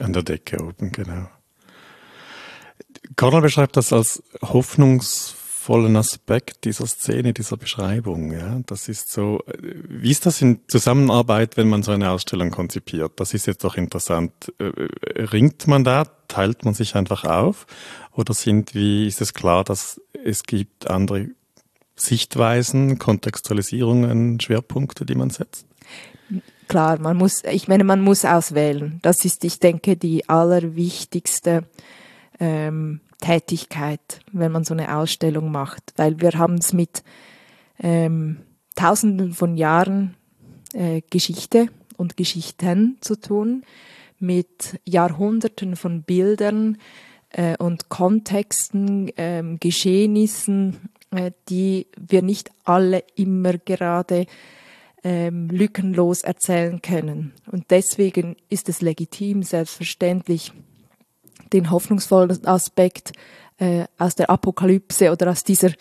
An 0.00 0.12
der 0.12 0.22
Decke 0.22 0.62
oben, 0.62 0.92
genau. 0.92 1.28
Cornel 3.16 3.42
beschreibt 3.42 3.76
das 3.76 3.92
als 3.92 4.22
hoffnungsvollen 4.42 5.96
Aspekt 5.96 6.64
dieser 6.64 6.86
Szene, 6.86 7.32
dieser 7.32 7.56
Beschreibung. 7.56 8.32
Ja, 8.32 8.60
das 8.66 8.88
ist 8.88 9.12
so. 9.12 9.40
Wie 9.88 10.10
ist 10.10 10.26
das 10.26 10.40
in 10.40 10.60
Zusammenarbeit, 10.68 11.56
wenn 11.56 11.68
man 11.68 11.82
so 11.82 11.92
eine 11.92 12.10
Ausstellung 12.10 12.50
konzipiert? 12.50 13.12
Das 13.16 13.34
ist 13.34 13.46
jetzt 13.46 13.64
doch 13.64 13.76
interessant. 13.76 14.32
Äh, 14.58 15.24
ringt 15.24 15.66
man 15.66 15.84
da? 15.84 16.04
Teilt 16.28 16.64
man 16.64 16.74
sich 16.74 16.94
einfach 16.94 17.24
auf? 17.24 17.66
Oder 18.12 18.34
sind, 18.34 18.74
wie 18.74 19.06
ist 19.06 19.20
es 19.20 19.34
klar, 19.34 19.64
dass 19.64 20.00
es 20.24 20.44
gibt 20.44 20.88
andere 20.88 21.28
Sichtweisen, 21.94 22.98
Kontextualisierungen, 22.98 24.40
Schwerpunkte, 24.40 25.04
die 25.04 25.14
man 25.14 25.30
setzt? 25.30 25.66
Klar, 26.68 26.98
man 26.98 27.16
muss, 27.16 27.44
ich 27.44 27.68
meine, 27.68 27.84
man 27.84 28.00
muss 28.00 28.24
auswählen. 28.24 28.98
Das 29.02 29.24
ist, 29.24 29.44
ich 29.44 29.58
denke, 29.58 29.96
die 29.96 30.28
allerwichtigste 30.28 31.64
ähm, 32.40 33.00
Tätigkeit, 33.20 34.20
wenn 34.32 34.52
man 34.52 34.64
so 34.64 34.74
eine 34.74 34.96
Ausstellung 34.96 35.50
macht, 35.52 35.92
weil 35.96 36.20
wir 36.20 36.32
haben 36.32 36.54
es 36.54 36.72
mit 36.72 37.02
ähm, 37.78 38.38
Tausenden 38.74 39.32
von 39.34 39.56
Jahren 39.56 40.14
äh, 40.72 41.02
Geschichte 41.10 41.68
und 41.96 42.16
Geschichten 42.16 42.96
zu 43.00 43.20
tun, 43.20 43.64
mit 44.18 44.80
Jahrhunderten 44.84 45.76
von 45.76 46.02
Bildern 46.02 46.78
äh, 47.30 47.56
und 47.58 47.88
Kontexten, 47.88 49.08
äh, 49.16 49.42
Geschehnissen, 49.60 50.90
die 51.48 51.86
wir 51.98 52.22
nicht 52.22 52.50
alle 52.64 53.04
immer 53.14 53.54
gerade 53.58 54.26
ähm, 55.04 55.48
lückenlos 55.48 56.22
erzählen 56.22 56.80
können. 56.80 57.32
Und 57.50 57.70
deswegen 57.70 58.36
ist 58.48 58.68
es 58.68 58.80
legitim, 58.80 59.42
selbstverständlich, 59.42 60.52
den 61.52 61.70
hoffnungsvollen 61.70 62.46
Aspekt 62.46 63.12
äh, 63.58 63.84
aus 63.98 64.14
der 64.14 64.30
Apokalypse 64.30 65.10
oder 65.10 65.30
aus 65.30 65.44
dieser 65.44 65.72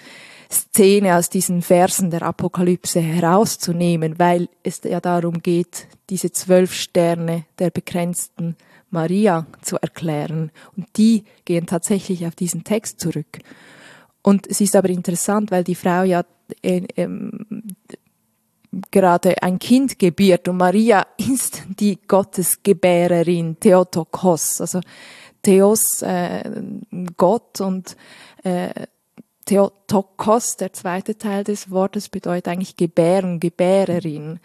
Szene, 0.51 1.15
aus 1.15 1.29
diesen 1.29 1.61
Versen 1.61 2.09
der 2.09 2.23
Apokalypse 2.23 2.99
herauszunehmen, 2.99 4.19
weil 4.19 4.49
es 4.63 4.81
ja 4.83 4.99
darum 4.99 5.41
geht, 5.41 5.87
diese 6.09 6.31
zwölf 6.31 6.73
Sterne 6.73 7.45
der 7.59 7.69
begrenzten 7.69 8.57
Maria 8.89 9.47
zu 9.61 9.77
erklären. 9.77 10.51
Und 10.75 10.87
die 10.97 11.23
gehen 11.45 11.67
tatsächlich 11.67 12.27
auf 12.27 12.35
diesen 12.35 12.65
Text 12.65 12.99
zurück. 12.99 13.39
Und 14.21 14.47
es 14.47 14.61
ist 14.61 14.75
aber 14.75 14.89
interessant, 14.89 15.51
weil 15.51 15.63
die 15.63 15.75
Frau 15.75 16.03
ja 16.03 16.23
äh, 16.61 16.83
äh, 16.95 17.09
gerade 18.91 19.41
ein 19.41 19.59
Kind 19.59 19.99
gebiert 19.99 20.47
und 20.47 20.57
Maria 20.57 21.05
ist 21.17 21.63
die 21.79 21.99
Gottesgebärerin, 22.07 23.59
Theotokos. 23.59 24.61
Also 24.61 24.81
Theos, 25.41 26.01
äh, 26.01 26.43
Gott 27.17 27.61
und 27.61 27.95
äh, 28.43 28.69
Theotokos, 29.45 30.55
der 30.57 30.71
zweite 30.71 31.17
Teil 31.17 31.43
des 31.43 31.71
Wortes, 31.71 32.09
bedeutet 32.09 32.47
eigentlich 32.47 32.77
Gebären, 32.77 33.39
Gebärerin. 33.39 34.39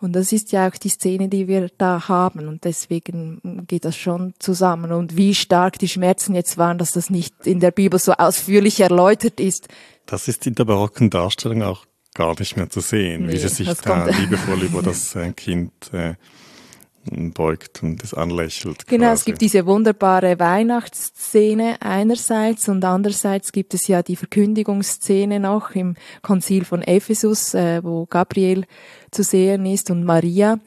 Und 0.00 0.14
das 0.14 0.32
ist 0.32 0.52
ja 0.52 0.66
auch 0.66 0.76
die 0.76 0.88
Szene, 0.88 1.28
die 1.28 1.46
wir 1.46 1.68
da 1.76 2.08
haben. 2.08 2.48
Und 2.48 2.64
deswegen 2.64 3.66
geht 3.66 3.84
das 3.84 3.96
schon 3.96 4.34
zusammen. 4.38 4.92
Und 4.92 5.16
wie 5.16 5.34
stark 5.34 5.78
die 5.78 5.88
Schmerzen 5.88 6.34
jetzt 6.34 6.56
waren, 6.56 6.78
dass 6.78 6.92
das 6.92 7.10
nicht 7.10 7.34
in 7.46 7.60
der 7.60 7.70
Bibel 7.70 7.98
so 7.98 8.12
ausführlich 8.12 8.80
erläutert 8.80 9.40
ist. 9.40 9.68
Das 10.06 10.28
ist 10.28 10.46
in 10.46 10.54
der 10.54 10.64
barocken 10.64 11.10
Darstellung 11.10 11.62
auch 11.62 11.86
gar 12.14 12.38
nicht 12.38 12.56
mehr 12.56 12.70
zu 12.70 12.80
sehen, 12.80 13.26
nee, 13.26 13.32
wie 13.32 13.38
sie 13.38 13.48
sich 13.48 13.72
da 13.74 14.06
liebevoll 14.20 14.62
über 14.62 14.82
das 14.82 15.14
äh, 15.14 15.32
Kind 15.32 15.72
äh, 15.92 16.14
beugt 17.04 17.82
und 17.82 18.02
es 18.02 18.14
anlächelt. 18.14 18.86
Genau, 18.86 19.06
quasi. 19.06 19.20
es 19.20 19.24
gibt 19.24 19.40
diese 19.40 19.66
wunderbare 19.66 20.38
Weihnachtsszene 20.38 21.76
einerseits 21.80 22.68
und 22.68 22.84
andererseits 22.84 23.52
gibt 23.52 23.74
es 23.74 23.86
ja 23.86 24.02
die 24.02 24.16
Verkündigungsszene 24.16 25.40
noch 25.40 25.70
im 25.70 25.96
Konzil 26.22 26.64
von 26.64 26.82
Ephesus, 26.82 27.54
äh, 27.54 27.82
wo 27.82 28.06
Gabriel 28.06 28.66
zu 29.10 29.22
sehen 29.22 29.66
ist 29.66 29.90
und 29.90 30.04
Maria. 30.04 30.58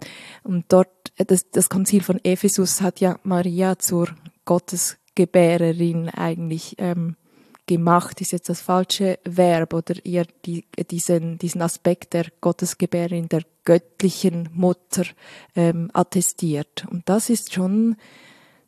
Und 0.44 0.66
dort, 0.70 1.12
das, 1.18 1.50
das 1.50 1.70
Konzil 1.70 2.04
von 2.04 2.20
Ephesus 2.24 2.82
hat 2.82 3.00
ja 3.00 3.20
Maria 3.24 3.78
zur 3.80 4.10
Gottesgebärerin 4.46 6.10
eigentlich 6.10 6.76
ähm, 6.78 7.16
gemacht 7.66 8.20
ist 8.22 8.32
jetzt 8.32 8.50
das 8.50 8.62
falsche 8.62 9.20
Verb 9.24 9.74
oder 9.74 9.96
ihr 10.04 10.26
die, 10.46 10.66
diesen, 10.92 11.38
diesen 11.38 11.62
Aspekt 11.62 12.14
der 12.14 12.26
Gottesgebärin, 12.42 13.30
der 13.30 13.44
göttlichen 13.64 14.50
Mutter 14.54 15.06
ähm, 15.56 15.90
attestiert. 15.94 16.86
Und 16.90 17.08
das 17.08 17.30
ist 17.30 17.54
schon, 17.54 17.96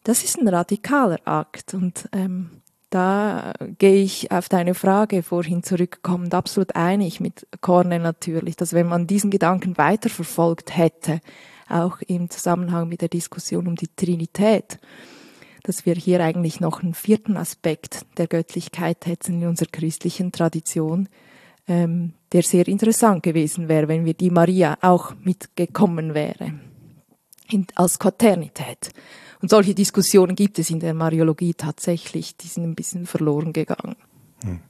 das 0.04 0.24
ist 0.24 0.38
ein 0.38 0.48
radikaler 0.48 1.20
Akt. 1.26 1.74
Und 1.74 2.08
ähm, 2.14 2.62
da 2.96 3.52
gehe 3.78 4.02
ich 4.02 4.32
auf 4.32 4.48
deine 4.48 4.74
Frage 4.74 5.22
vorhin 5.22 5.64
zurückkommend 5.64 6.34
absolut 6.34 6.78
einig 6.78 7.20
mit 7.20 7.46
Cornell 7.60 8.00
natürlich, 8.00 8.56
dass 8.56 8.72
wenn 8.72 8.88
man 8.88 9.06
diesen 9.06 9.32
Gedanken 9.32 9.78
weiterverfolgt 9.78 10.78
hätte, 10.78 11.20
auch 11.68 12.00
im 12.08 12.30
Zusammenhang 12.30 12.88
mit 12.88 13.02
der 13.02 13.10
Diskussion 13.10 13.68
um 13.68 13.76
die 13.76 13.90
Trinität, 13.94 14.80
dass 15.64 15.86
wir 15.86 15.96
hier 15.96 16.22
eigentlich 16.22 16.62
noch 16.62 16.84
einen 16.84 16.94
vierten 16.94 17.36
Aspekt 17.36 18.06
der 18.16 18.28
Göttlichkeit 18.28 19.06
hätten 19.06 19.42
in 19.42 19.50
unserer 19.50 19.70
christlichen 19.70 20.32
Tradition, 20.32 21.10
ähm, 21.68 22.14
der 22.32 22.44
sehr 22.44 22.66
interessant 22.66 23.24
gewesen 23.24 23.68
wäre, 23.68 23.90
wenn 23.90 24.06
wir 24.06 24.14
die 24.14 24.30
Maria 24.30 24.78
auch 24.80 25.16
mitgekommen 25.22 26.14
wäre 26.14 26.54
in, 27.50 27.68
als 27.76 28.00
Quaternität. 28.00 28.92
Und 29.46 29.50
solche 29.50 29.76
Diskussionen 29.76 30.36
gibt 30.36 30.58
es 30.58 30.72
in 30.72 30.80
der 30.80 30.96
Mariologie 30.96 31.54
tatsächlich, 31.54 32.36
die 32.36 32.48
sind 32.48 32.64
ein 32.64 32.74
bisschen 32.74 33.06
verloren 33.06 33.54
gegangen. 33.54 33.96
Hm. 34.44 34.62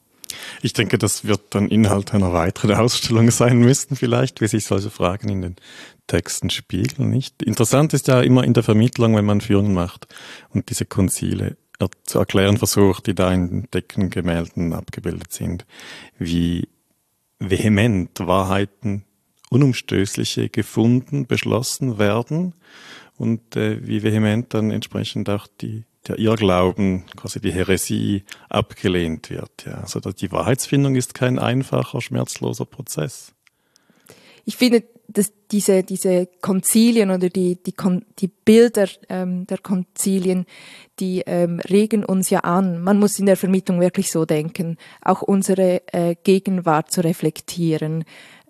Ich 0.62 0.74
denke, 0.74 0.98
das 0.98 1.24
wird 1.24 1.56
dann 1.56 1.70
Inhalt 1.70 2.14
einer 2.14 2.34
weiteren 2.34 2.76
Ausstellung 2.76 3.32
sein 3.32 3.60
müssen, 3.60 3.96
vielleicht, 3.96 4.42
wie 4.42 4.48
sich 4.48 4.66
solche 4.66 4.90
Fragen 4.90 5.30
in 5.30 5.42
den 5.42 5.56
Texten 6.08 6.50
spiegeln, 6.50 7.10
nicht? 7.10 7.42
Interessant 7.42 7.94
ist 7.94 8.10
ja 8.10 8.20
immer 8.20 8.44
in 8.44 8.54
der 8.54 8.64
Vermittlung, 8.64 9.16
wenn 9.16 9.24
man 9.24 9.40
Führungen 9.40 9.74
macht 9.74 10.14
und 10.50 10.70
diese 10.70 10.86
Konzile 10.86 11.56
zu 12.04 12.20
erklären 12.20 12.58
versucht, 12.58 13.08
die 13.08 13.16
da 13.16 13.32
in 13.32 13.48
den 13.48 13.72
Deckengemälden 13.74 14.74
abgebildet 14.74 15.32
sind, 15.32 15.66
wie 16.20 16.68
vehement 17.40 18.20
Wahrheiten 18.20 19.06
unumstößliche 19.50 20.50
gefunden, 20.50 21.28
beschlossen 21.28 21.98
werden 21.98 22.56
und 23.18 23.56
äh, 23.56 23.86
wie 23.86 24.04
vehement 24.04 24.54
dann 24.54 24.72
entsprechend 24.72 25.30
auch 25.30 25.48
die 25.62 25.84
der 26.08 26.20
Irrglauben, 26.20 27.06
quasi 27.16 27.40
die 27.40 27.52
Häresie 27.52 28.24
abgelehnt 28.50 29.30
wird. 29.30 29.66
Ja, 29.66 29.82
also 29.82 30.00
die 30.00 30.32
Wahrheitsfindung 30.32 30.96
ist 30.96 31.14
kein 31.14 31.40
einfacher, 31.40 32.02
schmerzloser 32.02 32.66
Prozess. 32.66 33.34
Ich 34.46 34.58
finde, 34.58 34.84
dass 35.08 35.32
diese, 35.52 35.84
diese 35.84 36.28
Konzilien 36.42 37.12
oder 37.12 37.30
die, 37.30 37.58
die, 37.64 37.74
die 38.20 38.28
Bilder 38.28 38.88
ähm, 39.10 39.48
der 39.48 39.60
Konzilien, 39.60 40.46
die 41.00 41.24
ähm, 41.26 41.60
regen 41.60 42.04
uns 42.04 42.30
ja 42.30 42.40
an. 42.40 42.82
Man 42.82 43.00
muss 43.00 43.20
in 43.20 43.26
der 43.26 43.38
Vermittlung 43.38 43.80
wirklich 43.80 44.12
so 44.12 44.26
denken, 44.26 44.78
auch 45.02 45.22
unsere 45.22 45.82
äh, 45.94 46.16
Gegenwart 46.24 46.92
zu 46.92 47.04
reflektieren, 47.04 48.04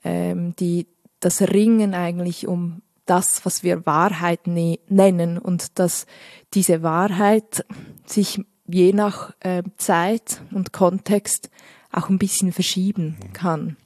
ähm, 0.03 0.55
die, 0.57 0.87
das 1.19 1.41
Ringen 1.41 1.93
eigentlich 1.93 2.47
um 2.47 2.81
das, 3.05 3.45
was 3.45 3.63
wir 3.63 3.85
Wahrheit 3.85 4.47
ne 4.47 4.79
nennen 4.87 5.37
und 5.37 5.79
dass 5.79 6.05
diese 6.53 6.83
Wahrheit 6.83 7.65
sich 8.05 8.41
je 8.67 8.93
nach 8.93 9.33
äh, 9.41 9.63
Zeit 9.77 10.41
und 10.51 10.73
Kontext 10.73 11.49
auch 11.91 12.09
ein 12.09 12.17
bisschen 12.17 12.51
verschieben 12.51 13.17
kann. 13.33 13.77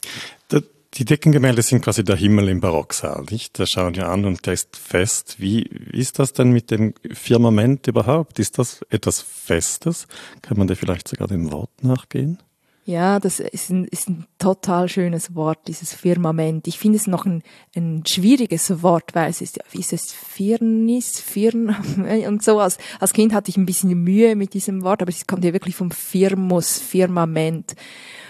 Die 0.96 1.06
Deckengemälde 1.06 1.62
sind 1.62 1.84
quasi 1.84 2.04
der 2.04 2.16
Himmel 2.16 2.50
im 2.50 2.62
Barocksaal, 2.62 3.24
nicht? 3.30 3.60
Da 3.60 3.68
schauen 3.68 3.96
wir 3.96 4.10
an 4.10 4.26
und 4.26 4.46
der 4.48 4.54
ist 4.54 4.76
fest. 4.76 5.36
Wie 5.38 5.62
ist 5.62 6.18
das 6.18 6.34
denn 6.34 6.52
mit 6.52 6.72
dem 6.72 6.96
Firmament 7.12 7.86
überhaupt? 7.86 8.40
Ist 8.40 8.58
das 8.58 8.82
etwas 8.90 9.22
Festes? 9.22 10.08
Kann 10.42 10.58
man 10.58 10.68
da 10.68 10.74
vielleicht 10.74 11.08
sogar 11.08 11.28
dem 11.28 11.52
Wort 11.52 11.84
nachgehen? 11.84 12.40
Ja, 12.90 13.20
das 13.20 13.40
ist 13.40 13.70
ein, 13.70 13.86
ist 13.86 14.10
ein 14.10 14.26
total 14.40 14.90
schönes 14.90 15.36
Wort, 15.36 15.68
dieses 15.68 15.94
Firmament. 15.94 16.68
Ich 16.68 16.80
finde 16.80 16.98
es 16.98 17.06
noch 17.06 17.28
ein, 17.28 17.44
ein 17.76 18.02
schwieriges 18.08 18.82
Wort, 18.82 19.14
weil 19.14 19.30
es 19.30 19.42
ist, 19.42 19.60
ist 19.74 19.94
es 19.94 20.12
Firnis, 20.12 21.20
Firn 21.20 21.76
und 22.28 22.42
so. 22.44 22.60
Als, 22.60 22.80
als 23.00 23.14
Kind 23.14 23.32
hatte 23.32 23.52
ich 23.52 23.58
ein 23.58 23.68
bisschen 23.68 23.94
Mühe 23.94 24.36
mit 24.36 24.56
diesem 24.56 24.82
Wort, 24.82 25.04
aber 25.04 25.10
es 25.10 25.28
kommt 25.28 25.46
ja 25.46 25.54
wirklich 25.54 25.76
vom 25.76 25.92
Firmus, 25.92 26.80
Firmament. 26.80 27.76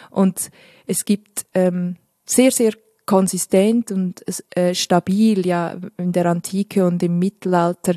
Und 0.09 0.51
es 0.85 1.05
gibt 1.05 1.45
ähm, 1.53 1.95
sehr, 2.25 2.51
sehr 2.51 2.73
konsistent 3.05 3.93
und 3.93 4.25
äh, 4.57 4.75
stabil, 4.75 5.47
ja, 5.47 5.77
in 5.95 6.11
der 6.11 6.25
Antike 6.25 6.85
und 6.85 7.01
im 7.01 7.17
Mittelalter, 7.17 7.95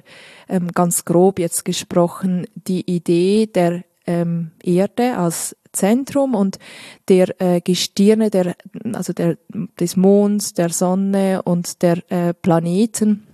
ähm, 0.48 0.68
ganz 0.68 1.04
grob 1.04 1.40
jetzt 1.40 1.64
gesprochen, 1.64 2.46
die 2.54 2.88
Idee 2.88 3.46
der 3.46 3.82
ähm, 4.06 4.52
Erde 4.62 5.16
als 5.16 5.56
Zentrum 5.72 6.34
und 6.34 6.58
der 7.08 7.40
äh, 7.40 7.60
Gestirne, 7.60 8.30
der, 8.30 8.56
also 8.92 9.12
der, 9.12 9.38
des 9.78 9.96
Monds, 9.96 10.54
der 10.54 10.70
Sonne 10.70 11.42
und 11.42 11.82
der 11.82 12.02
äh, 12.10 12.34
Planeten, 12.34 13.26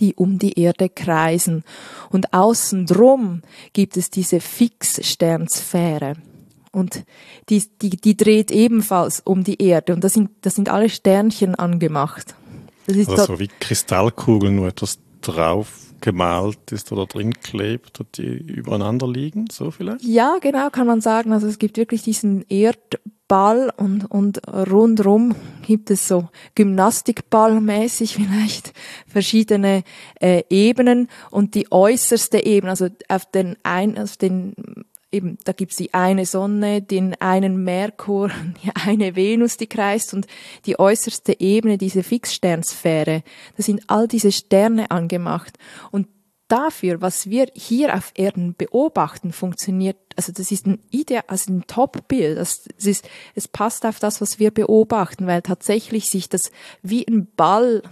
die 0.00 0.14
um 0.14 0.38
die 0.38 0.58
Erde 0.58 0.88
kreisen. 0.88 1.64
Und 2.10 2.32
außen 2.32 2.86
drum 2.86 3.42
gibt 3.72 3.96
es 3.96 4.10
diese 4.10 4.40
Fixsternsphäre. 4.40 6.14
Und 6.72 7.04
die, 7.48 7.64
die, 7.82 7.90
die 7.90 8.16
dreht 8.16 8.50
ebenfalls 8.50 9.20
um 9.20 9.44
die 9.44 9.60
Erde. 9.62 9.92
Und 9.92 10.04
das 10.04 10.14
sind, 10.14 10.30
das 10.42 10.54
sind 10.54 10.68
alle 10.68 10.88
Sternchen 10.88 11.54
angemacht. 11.54 12.34
Das 12.86 12.96
ist 12.96 13.08
also 13.10 13.26
so 13.26 13.40
wie 13.40 13.48
Kristallkugeln, 13.60 14.54
nur 14.56 14.68
etwas 14.68 14.98
drauf 15.20 15.89
gemalt 16.00 16.72
ist 16.72 16.92
oder 16.92 17.06
drin 17.06 17.34
klebt 17.34 18.00
und 18.00 18.18
die 18.18 18.38
übereinander 18.38 19.08
liegen, 19.08 19.46
so 19.50 19.70
vielleicht? 19.70 20.04
Ja, 20.04 20.38
genau, 20.40 20.70
kann 20.70 20.86
man 20.86 21.00
sagen. 21.00 21.32
Also 21.32 21.46
es 21.46 21.58
gibt 21.58 21.76
wirklich 21.76 22.02
diesen 22.02 22.44
Erdball 22.48 23.72
und, 23.76 24.10
und 24.10 24.46
rundrum 24.48 25.34
gibt 25.66 25.90
es 25.90 26.08
so 26.08 26.28
Gymnastikballmäßig 26.54 28.14
vielleicht 28.14 28.72
verschiedene 29.06 29.84
äh, 30.20 30.42
Ebenen 30.50 31.08
und 31.30 31.54
die 31.54 31.70
äußerste 31.70 32.44
Ebene, 32.44 32.70
also 32.70 32.88
auf 33.08 33.30
den 33.30 33.56
ein, 33.62 33.98
auf 33.98 34.16
den 34.16 34.54
eben, 35.12 35.38
da 35.44 35.52
gibt's 35.52 35.76
die 35.76 35.94
eine 35.94 36.26
Sonne, 36.26 36.82
den 36.82 37.14
einen 37.20 37.62
Merkur, 37.64 38.30
die 38.64 38.70
eine 38.74 39.16
Venus, 39.16 39.56
die 39.56 39.66
kreist 39.66 40.14
und 40.14 40.26
die 40.66 40.78
äußerste 40.78 41.40
Ebene, 41.40 41.78
diese 41.78 42.02
Fixsternsphäre, 42.02 43.22
da 43.56 43.62
sind 43.62 43.82
all 43.88 44.08
diese 44.08 44.32
Sterne 44.32 44.90
angemacht. 44.90 45.58
Und 45.90 46.08
dafür, 46.50 47.00
was 47.00 47.30
wir 47.30 47.46
hier 47.54 47.94
auf 47.94 48.12
Erden 48.14 48.54
beobachten, 48.56 49.32
funktioniert, 49.32 49.96
also 50.16 50.32
das 50.32 50.50
ist 50.50 50.66
ein 50.66 50.80
Ideal, 50.90 51.24
also 51.28 51.52
ein 51.52 51.66
Top-Bild. 51.66 52.36
Das, 52.38 52.64
das 52.64 52.86
ist, 52.86 53.08
es 53.34 53.48
passt 53.48 53.86
auf 53.86 53.98
das, 53.98 54.20
was 54.20 54.38
wir 54.38 54.50
beobachten, 54.50 55.26
weil 55.26 55.42
tatsächlich 55.42 56.10
sich 56.10 56.28
das 56.28 56.50
wie 56.82 57.06
ein 57.06 57.28
Ball 57.36 57.82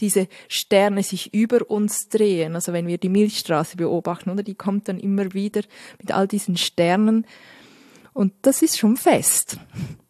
diese 0.00 0.28
Sterne 0.48 1.02
sich 1.02 1.34
über 1.34 1.70
uns 1.70 2.08
drehen. 2.08 2.54
Also 2.54 2.72
wenn 2.72 2.86
wir 2.86 2.98
die 2.98 3.08
Milchstraße 3.08 3.76
beobachten, 3.76 4.30
oder 4.30 4.42
die 4.42 4.54
kommt 4.54 4.88
dann 4.88 4.98
immer 4.98 5.32
wieder 5.34 5.62
mit 6.00 6.12
all 6.12 6.28
diesen 6.28 6.56
Sternen. 6.56 7.26
Und 8.12 8.32
das 8.42 8.62
ist 8.62 8.78
schon 8.78 8.96
fest. 8.96 9.58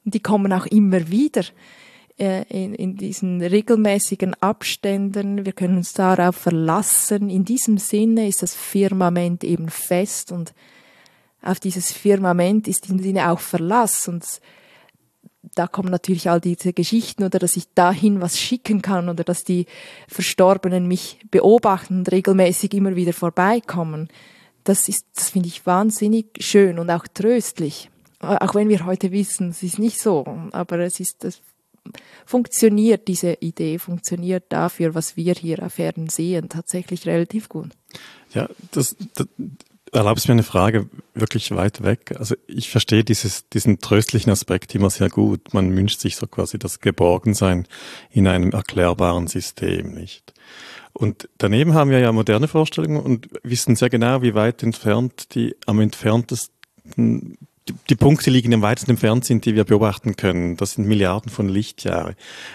Und 0.04 0.14
die 0.14 0.21
kommen 0.21 0.52
auch 0.52 0.66
immer 0.66 1.09
wieder 1.11 1.42
äh, 2.18 2.42
in, 2.49 2.75
in 2.75 2.97
diesen 2.97 3.40
regelmäßigen 3.40 4.35
Abständen. 4.35 5.45
Wir 5.45 5.52
können 5.52 5.76
uns 5.76 5.92
darauf 5.92 6.37
verlassen. 6.37 7.30
In 7.30 7.45
diesem 7.45 7.78
Sinne 7.78 8.28
ist 8.28 8.42
das 8.42 8.54
Firmament 8.54 9.45
eben 9.45 9.68
fest 9.68 10.33
und 10.33 10.52
auf 11.40 11.61
dieses 11.61 11.92
Firmament 11.92 12.66
ist 12.66 12.90
im 12.90 12.99
Sinne 12.99 13.30
auch 13.30 13.38
Verlass 13.38 14.09
und 14.09 14.25
da 15.42 15.66
kommen 15.66 15.90
natürlich 15.90 16.28
all 16.28 16.40
diese 16.40 16.73
Geschichten 16.73 17.25
oder 17.25 17.38
dass 17.38 17.57
ich 17.57 17.73
dahin 17.75 18.21
was 18.21 18.38
schicken 18.38 18.83
kann 18.83 19.09
oder 19.09 19.25
dass 19.25 19.45
die 19.45 19.66
Verstorbenen 20.09 20.87
mich 20.87 21.21
beobachten 21.30 21.99
und 21.99 22.12
regelmäßig 22.12 22.74
immer 22.74 22.96
wieder 22.96 23.12
vorbeikommen. 23.12 24.09
Das 24.64 24.88
ist, 24.88 25.07
das 25.14 25.31
finde 25.31 25.48
ich 25.48 25.64
wahnsinnig 25.64 26.27
schön 26.40 26.79
und 26.79 26.90
auch 26.90 27.07
tröstlich. 27.07 27.90
Auch 28.20 28.55
wenn 28.55 28.68
wir 28.68 28.85
heute 28.85 29.12
wissen, 29.12 29.51
es 29.51 29.62
ist 29.62 29.79
nicht 29.79 30.01
so, 30.01 30.27
aber 30.51 30.81
es 30.81 30.98
ist, 30.98 31.22
das 31.22 31.40
funktioniert, 32.27 33.09
diese 33.09 33.35
Idee 33.35 33.79
funktioniert 33.79 34.44
dafür, 34.48 34.94
was 34.94 35.16
wir 35.16 35.35
hier 35.35 35.62
auf 35.62 35.79
Erden 35.79 36.09
sehen, 36.09 36.48
tatsächlich 36.48 37.07
relativ 37.07 37.48
gut. 37.48 37.70
Ja, 38.35 38.48
das, 38.72 38.96
das 39.14 39.29
erlaubst 39.92 40.29
mir 40.29 40.33
eine 40.33 40.42
Frage 40.42 40.88
wirklich 41.14 41.51
weit 41.51 41.83
weg. 41.83 42.14
Also 42.18 42.35
ich 42.46 42.70
verstehe 42.70 43.05
dieses, 43.05 43.48
diesen 43.48 43.79
tröstlichen 43.79 44.31
Aspekt 44.31 44.74
immer 44.74 44.90
sehr 44.90 45.09
gut. 45.09 45.55
Man 45.55 45.74
wünscht 45.77 46.01
sich 46.01 46.16
so 46.16 46.27
quasi 46.27 46.59
das 46.59 46.81
Geborgensein 46.81 47.66
in 48.11 48.27
einem 48.27 48.51
erklärbaren 48.51 49.27
System, 49.27 49.92
nicht? 49.94 50.33
Und 50.92 51.29
daneben 51.38 51.74
haben 51.74 51.90
wir 51.90 52.01
ja 52.01 52.11
moderne 52.11 52.48
Vorstellungen 52.48 53.01
und 53.01 53.29
wissen 53.44 53.77
sehr 53.77 53.88
genau, 53.88 54.22
wie 54.22 54.35
weit 54.35 54.62
entfernt 54.62 55.35
die 55.35 55.55
am 55.66 55.81
entferntesten 55.81 57.38
die, 57.90 57.96
Punkte 57.96 58.31
liegen 58.31 58.55
am 58.55 58.62
weitesten 58.62 58.92
entfernt 58.92 59.24
sind, 59.24 59.44
die 59.44 59.55
wir 59.55 59.64
beobachten 59.64 60.16
können. 60.16 60.57
Das 60.57 60.72
sind 60.72 60.87
Milliarden 60.87 61.31
von 61.31 61.48
Lichtjahre. 61.48 62.14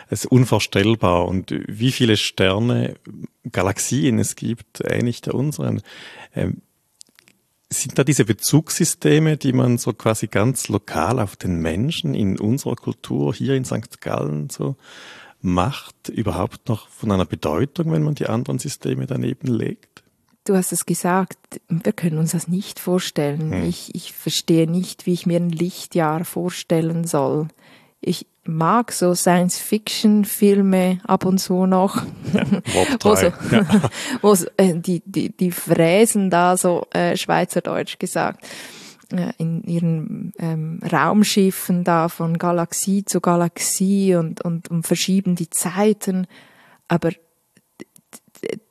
Es 0.09 0.25
ist 0.25 0.31
unvorstellbar. 0.31 1.27
Und 1.27 1.53
wie 1.67 1.91
viele 1.91 2.17
Sterne, 2.17 2.95
Galaxien 3.51 4.19
es 4.19 4.35
gibt, 4.35 4.81
ähnlich 4.83 5.21
der 5.21 5.35
unseren. 5.35 5.81
Sind 7.73 7.97
da 7.97 8.03
diese 8.03 8.25
Bezugssysteme, 8.25 9.37
die 9.37 9.53
man 9.53 9.77
so 9.77 9.93
quasi 9.93 10.27
ganz 10.27 10.67
lokal 10.67 11.19
auf 11.19 11.35
den 11.35 11.59
Menschen 11.59 12.13
in 12.13 12.39
unserer 12.39 12.75
Kultur 12.75 13.33
hier 13.33 13.55
in 13.55 13.65
St. 13.65 13.99
Gallen 13.99 14.49
so 14.49 14.75
macht, 15.41 16.09
überhaupt 16.09 16.69
noch 16.69 16.87
von 16.87 17.11
einer 17.11 17.25
Bedeutung, 17.25 17.91
wenn 17.91 18.03
man 18.03 18.15
die 18.15 18.27
anderen 18.27 18.59
Systeme 18.59 19.05
daneben 19.05 19.47
legt? 19.47 20.03
Du 20.45 20.55
hast 20.55 20.73
es 20.73 20.85
gesagt, 20.85 21.37
wir 21.69 21.93
können 21.93 22.17
uns 22.17 22.31
das 22.31 22.47
nicht 22.47 22.79
vorstellen. 22.79 23.51
Hm. 23.51 23.63
Ich, 23.69 23.95
ich 23.95 24.13
verstehe 24.13 24.69
nicht, 24.69 25.05
wie 25.05 25.13
ich 25.13 25.25
mir 25.25 25.37
ein 25.37 25.49
Lichtjahr 25.49 26.25
vorstellen 26.25 27.05
soll. 27.05 27.47
Ich, 28.01 28.27
mag 28.45 28.91
so 28.91 29.13
Science-Fiction-Filme 29.13 30.99
ab 31.05 31.25
und 31.25 31.37
zu 31.37 31.65
noch, 31.65 32.03
wo, 33.01 33.15
so, 33.15 33.31
wo 34.21 34.35
so, 34.35 34.47
äh, 34.57 34.75
die, 34.75 35.01
die, 35.05 35.35
die 35.35 35.51
fräsen 35.51 36.29
da 36.29 36.57
so 36.57 36.85
äh, 36.91 37.15
Schweizerdeutsch 37.15 37.99
gesagt 37.99 38.45
äh, 39.11 39.31
in 39.37 39.63
ihren 39.63 40.33
ähm, 40.37 40.79
Raumschiffen 40.83 41.83
da 41.83 42.09
von 42.09 42.37
Galaxie 42.37 43.05
zu 43.05 43.21
Galaxie 43.21 44.15
und, 44.15 44.43
und, 44.43 44.69
und 44.69 44.85
verschieben 44.85 45.35
die 45.35 45.49
Zeiten, 45.49 46.27
aber 46.87 47.11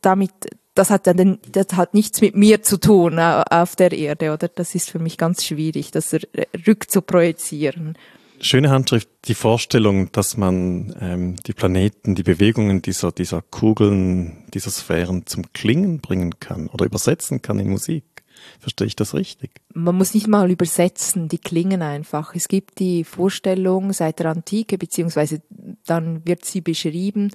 damit 0.02 0.32
das 0.74 0.90
hat 0.90 1.06
dann 1.06 1.38
das 1.50 1.66
hat 1.74 1.92
nichts 1.94 2.20
mit 2.20 2.34
mir 2.34 2.62
zu 2.62 2.78
tun 2.78 3.18
äh, 3.18 3.42
auf 3.50 3.76
der 3.76 3.92
Erde 3.92 4.32
oder? 4.32 4.48
Das 4.48 4.74
ist 4.74 4.90
für 4.90 4.98
mich 4.98 5.16
ganz 5.16 5.44
schwierig 5.44 5.90
das 5.90 6.14
rückzuprojizieren 6.66 7.96
schöne 8.42 8.70
Handschrift, 8.70 9.08
die 9.24 9.34
Vorstellung, 9.34 10.12
dass 10.12 10.36
man 10.36 10.94
ähm, 11.00 11.36
die 11.46 11.52
Planeten, 11.52 12.14
die 12.14 12.22
Bewegungen 12.22 12.82
dieser, 12.82 13.12
dieser 13.12 13.40
Kugeln, 13.40 14.44
dieser 14.52 14.70
Sphären 14.70 15.26
zum 15.26 15.52
Klingen 15.52 16.00
bringen 16.00 16.38
kann 16.40 16.66
oder 16.68 16.84
übersetzen 16.84 17.40
kann 17.40 17.58
in 17.58 17.70
Musik. 17.70 18.04
Verstehe 18.58 18.88
ich 18.88 18.96
das 18.96 19.14
richtig? 19.14 19.50
Man 19.72 19.96
muss 19.96 20.14
nicht 20.14 20.26
mal 20.26 20.50
übersetzen, 20.50 21.28
die 21.28 21.38
klingen 21.38 21.80
einfach. 21.80 22.34
Es 22.34 22.48
gibt 22.48 22.80
die 22.80 23.04
Vorstellung 23.04 23.92
seit 23.92 24.18
der 24.18 24.26
Antike, 24.26 24.78
beziehungsweise 24.78 25.42
dann 25.86 26.26
wird 26.26 26.44
sie 26.44 26.60
beschrieben 26.60 27.30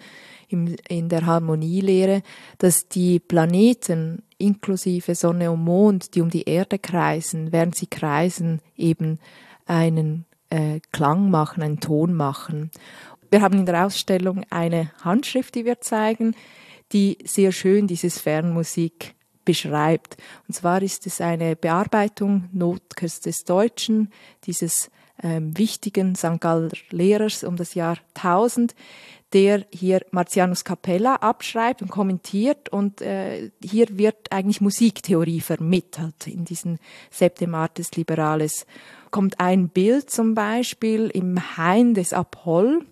im, 0.50 0.76
in 0.90 1.08
der 1.08 1.26
Harmonielehre, 1.26 2.24
dass 2.58 2.90
die 2.90 3.20
Planeten 3.20 4.24
inklusive 4.38 5.16
Sonne 5.16 5.52
und 5.52 5.64
Mond, 5.64 6.16
die 6.16 6.22
um 6.22 6.30
die 6.30 6.44
Erde 6.44 6.78
kreisen, 6.78 7.52
während 7.52 7.76
sie 7.76 7.88
kreisen, 7.88 8.62
eben 8.76 9.20
einen 9.66 10.26
äh, 10.50 10.80
Klang 10.92 11.30
machen, 11.30 11.64
einen 11.64 11.80
Ton 11.80 12.14
machen. 12.14 12.72
Wir 13.30 13.42
haben 13.42 13.60
in 13.60 13.66
der 13.66 13.86
Ausstellung 13.86 14.46
eine 14.50 14.92
Handschrift, 15.02 15.56
die 15.56 15.66
wir 15.66 15.82
zeigen, 15.82 16.36
die 16.94 17.18
sehr 17.26 17.52
schön 17.52 17.88
diese 17.88 18.10
Sphärenmusik 18.10 19.16
beschreibt. 19.44 20.18
Und 20.48 20.54
zwar 20.54 20.82
ist 20.82 21.08
es 21.08 21.22
eine 21.22 21.56
Bearbeitung 21.56 22.50
Notkes 22.52 23.22
des 23.22 23.44
Deutschen, 23.44 24.12
dieses 24.44 24.90
ähm, 25.24 25.58
wichtigen 25.58 26.16
St. 26.16 26.40
Galler 26.40 26.70
Lehrers 26.92 27.44
um 27.44 27.56
das 27.56 27.74
Jahr 27.74 27.98
1000, 28.16 28.76
der 29.34 29.66
hier 29.72 30.02
Martianus 30.12 30.64
Capella 30.64 31.16
abschreibt 31.16 31.82
und 31.82 31.90
kommentiert 31.90 32.70
und 32.70 33.02
äh, 33.02 33.52
hier 33.62 33.98
wird 33.98 34.32
eigentlich 34.32 34.62
Musiktheorie 34.62 35.42
vermittelt 35.42 36.28
in 36.28 36.46
diesen 36.46 36.80
Septemartes 37.12 37.92
Liberales 37.92 38.66
kommt 39.12 39.40
ein 39.40 39.70
Bild 39.70 40.10
zum 40.10 40.36
Beispiel 40.36 41.10
im 41.10 41.58
Hain 41.58 41.94
des 41.94 42.14
Apoll. 42.14 42.86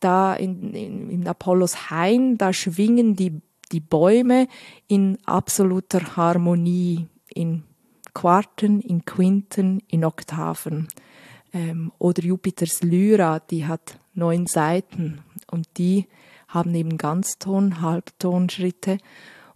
Da 0.00 0.34
in, 0.34 0.74
in, 0.74 1.10
in 1.10 1.28
Apollos 1.28 1.90
Hain, 1.90 2.36
da 2.36 2.52
schwingen 2.52 3.14
die, 3.14 3.40
die 3.70 3.80
Bäume 3.80 4.48
in 4.88 5.18
absoluter 5.24 6.16
Harmonie, 6.16 7.06
in 7.32 7.62
Quarten, 8.12 8.80
in 8.80 9.04
Quinten, 9.04 9.80
in 9.86 10.04
Oktaven. 10.04 10.88
Ähm, 11.52 11.92
oder 11.98 12.22
Jupiters 12.22 12.82
Lyra, 12.82 13.40
die 13.40 13.66
hat 13.66 13.98
neun 14.14 14.46
Seiten 14.46 15.22
und 15.50 15.66
die 15.76 16.06
haben 16.48 16.74
eben 16.74 16.98
Ganzton, 16.98 17.80
Halbtonschritte 17.80 18.98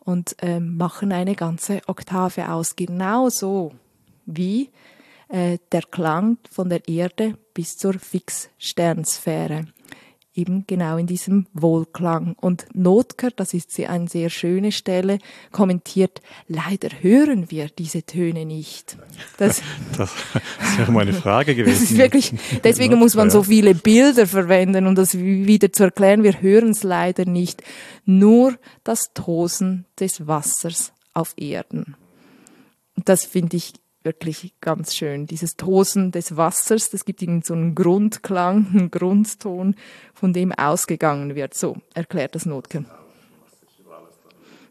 und 0.01 0.37
ähm, 0.41 0.77
machen 0.77 1.13
eine 1.13 1.35
ganze 1.35 1.81
Oktave 1.87 2.51
aus. 2.51 2.77
Genauso 2.77 3.73
wie 4.25 4.71
äh, 5.29 5.59
der 5.73 5.83
Klang 5.83 6.39
von 6.51 6.69
der 6.69 6.87
Erde 6.89 7.37
bis 7.55 7.77
zur 7.77 7.95
Fixsternsphäre 7.95 9.67
eben 10.37 10.65
genau 10.67 10.97
in 10.97 11.07
diesem 11.07 11.47
Wohlklang. 11.53 12.37
Und 12.41 12.67
Notker, 12.75 13.31
das 13.35 13.55
ist 13.55 13.79
eine 13.81 14.09
sehr 14.09 14.31
schöne 14.31 14.73
Stelle, 14.73 15.19
kommentiert, 15.53 16.21
leider 16.47 16.89
hören 17.01 17.51
wir 17.51 17.69
diese 17.69 18.03
Töne 18.05 18.45
nicht. 18.45 18.97
Das, 19.39 19.63
das 19.97 20.11
wäre 20.77 20.93
meine 20.93 21.13
Frage 21.13 21.55
gewesen. 21.55 21.77
Das 21.77 21.91
ist 21.91 21.99
wirklich, 21.99 22.33
deswegen 22.65 22.99
muss 22.99 23.15
man 23.15 23.31
so 23.31 23.43
viele 23.43 23.75
Bilder 23.75 24.27
verwenden, 24.27 24.87
um 24.87 24.95
das 24.95 25.17
wieder 25.19 25.73
zu 25.73 25.85
erklären. 25.85 26.23
Wir 26.23 26.41
hören 26.41 26.71
es 26.71 26.83
leider 26.83 27.25
nicht. 27.27 27.63
Nur 28.05 28.55
das 28.85 29.13
Tosen 29.15 29.85
des 30.01 30.27
Wassers 30.27 30.93
auf 31.13 31.35
Erden. 31.37 31.97
Das 33.05 33.25
finde 33.25 33.57
ich 33.57 33.75
wirklich 34.07 34.55
ganz 34.63 34.95
schön. 34.95 35.27
Dieses 35.27 35.57
Tosen 35.57 36.13
des 36.13 36.39
Wassers, 36.39 36.89
das 36.89 37.05
gibt 37.05 37.21
ihnen 37.21 37.43
so 37.43 37.53
einen 37.53 37.75
Grundklang, 37.75 38.69
einen 38.73 38.91
Grundton, 38.91 39.75
von 40.15 40.33
dem 40.33 40.53
ausgegangen 40.53 41.35
wird. 41.35 41.53
So 41.53 41.77
erklärt 41.93 42.35
das 42.35 42.47
Notke. 42.47 42.87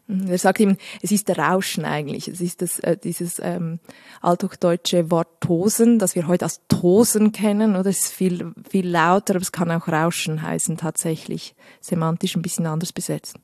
Mhm, 0.08 0.28
er 0.28 0.38
sagt 0.38 0.60
ihm, 0.60 0.76
es 1.02 1.10
ist 1.10 1.28
der 1.28 1.38
Rauschen 1.38 1.84
eigentlich. 1.84 2.28
Es 2.28 2.40
ist 2.40 2.62
das, 2.62 2.78
äh, 2.80 2.96
dieses 2.96 3.40
ähm, 3.42 3.78
althochdeutsche 4.20 5.10
Wort 5.10 5.40
Tosen, 5.40 5.98
das 5.98 6.14
wir 6.14 6.26
heute 6.26 6.44
als 6.44 6.60
Tosen 6.68 7.32
kennen. 7.32 7.76
Oder 7.76 7.90
es 7.90 8.06
ist 8.06 8.12
viel, 8.12 8.52
viel 8.68 8.88
lauter, 8.88 9.34
aber 9.34 9.42
es 9.42 9.52
kann 9.52 9.70
auch 9.70 9.88
Rauschen 9.88 10.42
heißen 10.42 10.76
tatsächlich. 10.76 11.54
Semantisch 11.80 12.36
ein 12.36 12.42
bisschen 12.42 12.66
anders 12.66 12.92
besetzt. 12.92 13.36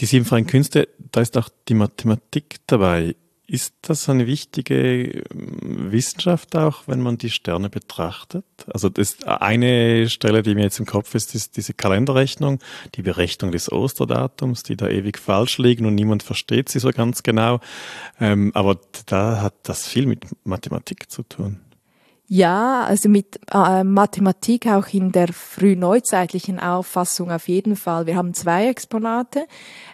Die 0.00 0.06
sieben 0.06 0.24
freien 0.24 0.46
Künste, 0.46 0.88
da 1.12 1.20
ist 1.20 1.36
auch 1.36 1.48
die 1.68 1.74
Mathematik 1.74 2.56
dabei. 2.66 3.16
Ist 3.52 3.74
das 3.82 4.08
eine 4.08 4.28
wichtige 4.28 5.24
ähm, 5.32 5.90
Wissenschaft 5.90 6.54
auch, 6.54 6.86
wenn 6.86 7.00
man 7.00 7.18
die 7.18 7.30
Sterne 7.30 7.68
betrachtet? 7.68 8.44
Also 8.72 8.88
das 8.88 9.24
eine 9.24 10.08
Stelle, 10.08 10.44
die 10.44 10.54
mir 10.54 10.62
jetzt 10.62 10.78
im 10.78 10.86
Kopf 10.86 11.16
ist, 11.16 11.34
ist 11.34 11.56
diese 11.56 11.74
Kalenderrechnung, 11.74 12.60
die 12.94 13.02
Berechnung 13.02 13.50
des 13.50 13.72
Osterdatums, 13.72 14.62
die 14.62 14.76
da 14.76 14.86
ewig 14.86 15.18
falsch 15.18 15.58
liegen 15.58 15.84
und 15.86 15.96
niemand 15.96 16.22
versteht 16.22 16.68
sie 16.68 16.78
so 16.78 16.90
ganz 16.92 17.24
genau. 17.24 17.58
Ähm, 18.20 18.52
aber 18.54 18.78
da 19.06 19.42
hat 19.42 19.54
das 19.64 19.84
viel 19.84 20.06
mit 20.06 20.26
Mathematik 20.44 21.10
zu 21.10 21.24
tun. 21.24 21.58
Ja, 22.28 22.84
also 22.84 23.08
mit 23.08 23.40
äh, 23.52 23.82
Mathematik 23.82 24.68
auch 24.68 24.86
in 24.94 25.10
der 25.10 25.32
frühneuzeitlichen 25.32 26.60
Auffassung 26.60 27.32
auf 27.32 27.48
jeden 27.48 27.74
Fall. 27.74 28.06
Wir 28.06 28.14
haben 28.14 28.32
zwei 28.32 28.68
Exponate. 28.68 29.48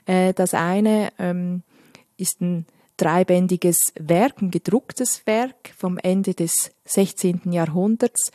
Äh, 0.05 0.35
das 0.35 0.53
eine 0.53 1.09
ähm, 1.19 1.63
ist 2.19 2.43
ein 2.43 2.67
dreibändiges 2.97 3.93
Werk, 3.99 4.41
ein 4.41 4.51
gedrucktes 4.51 5.27
Werk 5.27 5.73
vom 5.77 5.99
Ende 5.99 6.35
des 6.35 6.71
16. 6.85 7.53
Jahrhunderts, 7.53 8.31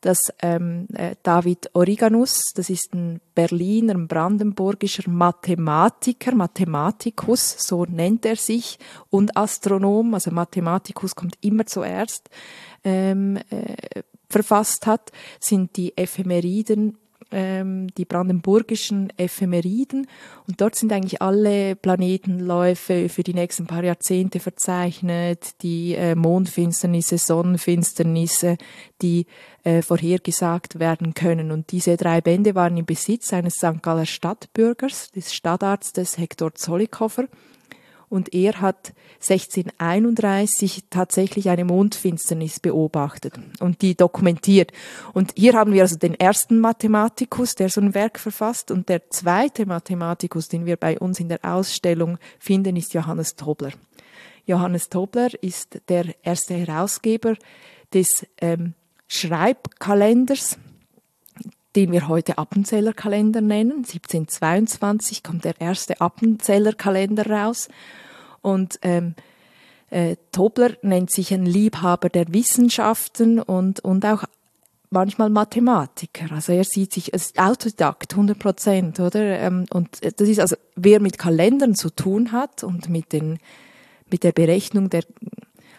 das 0.00 0.18
ähm, 0.40 0.86
äh, 0.94 1.16
David 1.22 1.70
Origanus, 1.74 2.40
das 2.54 2.70
ist 2.70 2.94
ein 2.94 3.20
Berliner, 3.34 3.94
ein 3.94 4.08
brandenburgischer 4.08 5.10
Mathematiker, 5.10 6.34
Mathematikus, 6.34 7.56
so 7.58 7.84
nennt 7.84 8.24
er 8.24 8.36
sich, 8.36 8.78
und 9.10 9.36
Astronom, 9.36 10.14
also 10.14 10.30
Mathematikus 10.30 11.14
kommt 11.14 11.36
immer 11.40 11.66
zuerst, 11.66 12.30
ähm, 12.84 13.38
äh, 13.50 14.02
verfasst 14.28 14.86
hat, 14.86 15.12
sind 15.40 15.76
die 15.76 15.96
Ephemeriden 15.96 16.98
ähm, 17.30 17.88
die 17.96 18.04
brandenburgischen 18.04 19.12
Ephemeriden. 19.16 20.06
Und 20.46 20.60
dort 20.60 20.74
sind 20.74 20.92
eigentlich 20.92 21.22
alle 21.22 21.76
Planetenläufe 21.76 23.08
für 23.08 23.22
die 23.22 23.34
nächsten 23.34 23.66
paar 23.66 23.84
Jahrzehnte 23.84 24.40
verzeichnet, 24.40 25.62
die 25.62 25.94
äh, 25.94 26.14
Mondfinsternisse, 26.14 27.18
Sonnenfinsternisse, 27.18 28.56
die 29.02 29.26
äh, 29.64 29.82
vorhergesagt 29.82 30.78
werden 30.78 31.14
können. 31.14 31.50
Und 31.50 31.72
diese 31.72 31.96
drei 31.96 32.20
Bände 32.20 32.54
waren 32.54 32.76
im 32.76 32.86
Besitz 32.86 33.32
eines 33.32 33.54
St. 33.54 33.82
Galler 33.82 34.06
Stadtbürgers, 34.06 35.10
des 35.10 35.34
Stadtarztes 35.34 36.18
Hector 36.18 36.54
Zollikofer 36.54 37.28
und 38.08 38.32
er 38.34 38.60
hat 38.60 38.92
1631 39.20 40.84
tatsächlich 40.90 41.48
eine 41.48 41.64
Mondfinsternis 41.64 42.60
beobachtet 42.60 43.34
und 43.60 43.82
die 43.82 43.96
dokumentiert. 43.96 44.72
Und 45.12 45.32
hier 45.36 45.54
haben 45.54 45.72
wir 45.72 45.82
also 45.82 45.96
den 45.96 46.14
ersten 46.14 46.58
Mathematikus, 46.58 47.54
der 47.54 47.68
so 47.68 47.80
ein 47.80 47.94
Werk 47.94 48.18
verfasst 48.18 48.70
und 48.70 48.88
der 48.88 49.10
zweite 49.10 49.66
Mathematikus, 49.66 50.48
den 50.48 50.66
wir 50.66 50.76
bei 50.76 50.98
uns 50.98 51.20
in 51.20 51.28
der 51.28 51.40
Ausstellung 51.42 52.18
finden, 52.38 52.76
ist 52.76 52.94
Johannes 52.94 53.34
Tobler. 53.34 53.72
Johannes 54.46 54.88
Tobler 54.88 55.30
ist 55.42 55.80
der 55.88 56.14
erste 56.22 56.54
Herausgeber 56.54 57.34
des 57.92 58.26
ähm, 58.40 58.74
Schreibkalenders 59.08 60.58
den 61.76 61.92
wir 61.92 62.08
heute 62.08 62.38
Appenzellers 62.38 62.96
nennen. 63.04 63.84
1722 63.84 65.22
kommt 65.22 65.44
der 65.44 65.60
erste 65.60 66.00
Appenzellers 66.00 66.74
raus. 67.28 67.68
Und 68.40 68.78
ähm, 68.82 69.14
äh, 69.90 70.16
Tobler 70.32 70.70
nennt 70.82 71.10
sich 71.10 71.32
ein 71.32 71.46
Liebhaber 71.46 72.08
der 72.08 72.32
Wissenschaften 72.32 73.40
und, 73.40 73.80
und 73.80 74.04
auch 74.06 74.24
manchmal 74.90 75.30
Mathematiker. 75.30 76.32
Also 76.32 76.52
er 76.52 76.64
sieht 76.64 76.92
sich 76.92 77.12
als 77.12 77.36
Autodidakt, 77.36 78.12
100 78.12 78.38
Prozent, 78.38 79.00
oder? 79.00 79.38
Ähm, 79.38 79.66
und 79.70 79.98
das 80.02 80.28
ist 80.28 80.40
also, 80.40 80.56
wer 80.74 81.00
mit 81.00 81.18
Kalendern 81.18 81.74
zu 81.74 81.90
tun 81.90 82.32
hat 82.32 82.64
und 82.64 82.88
mit 82.88 83.12
den, 83.12 83.38
mit 84.10 84.24
der 84.24 84.32
Berechnung 84.32 84.88
der 84.90 85.04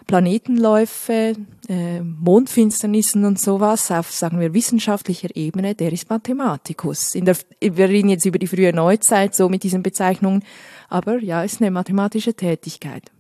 Planetenläufe, 0.08 1.36
äh, 1.68 2.02
Mondfinsternissen 2.02 3.26
und 3.26 3.40
sowas 3.40 3.92
auf, 3.92 4.12
sagen 4.12 4.40
wir, 4.40 4.54
wissenschaftlicher 4.54 5.36
Ebene, 5.36 5.76
der 5.76 5.92
ist 5.92 6.10
Mathematikus. 6.10 7.14
In 7.14 7.26
der, 7.26 7.38
wir 7.60 7.90
reden 7.90 8.10
jetzt 8.10 8.26
über 8.26 8.40
die 8.40 8.48
frühe 8.48 8.74
Neuzeit, 8.74 9.36
so 9.36 9.50
mit 9.50 9.64
diesen 9.64 9.84
Bezeichnungen, 9.84 10.44
aber 10.90 11.20
ja, 11.20 11.44
ist 11.44 11.62
eine 11.62 11.72
mathematische 11.72 12.34
Tätigkeit. 12.34 13.12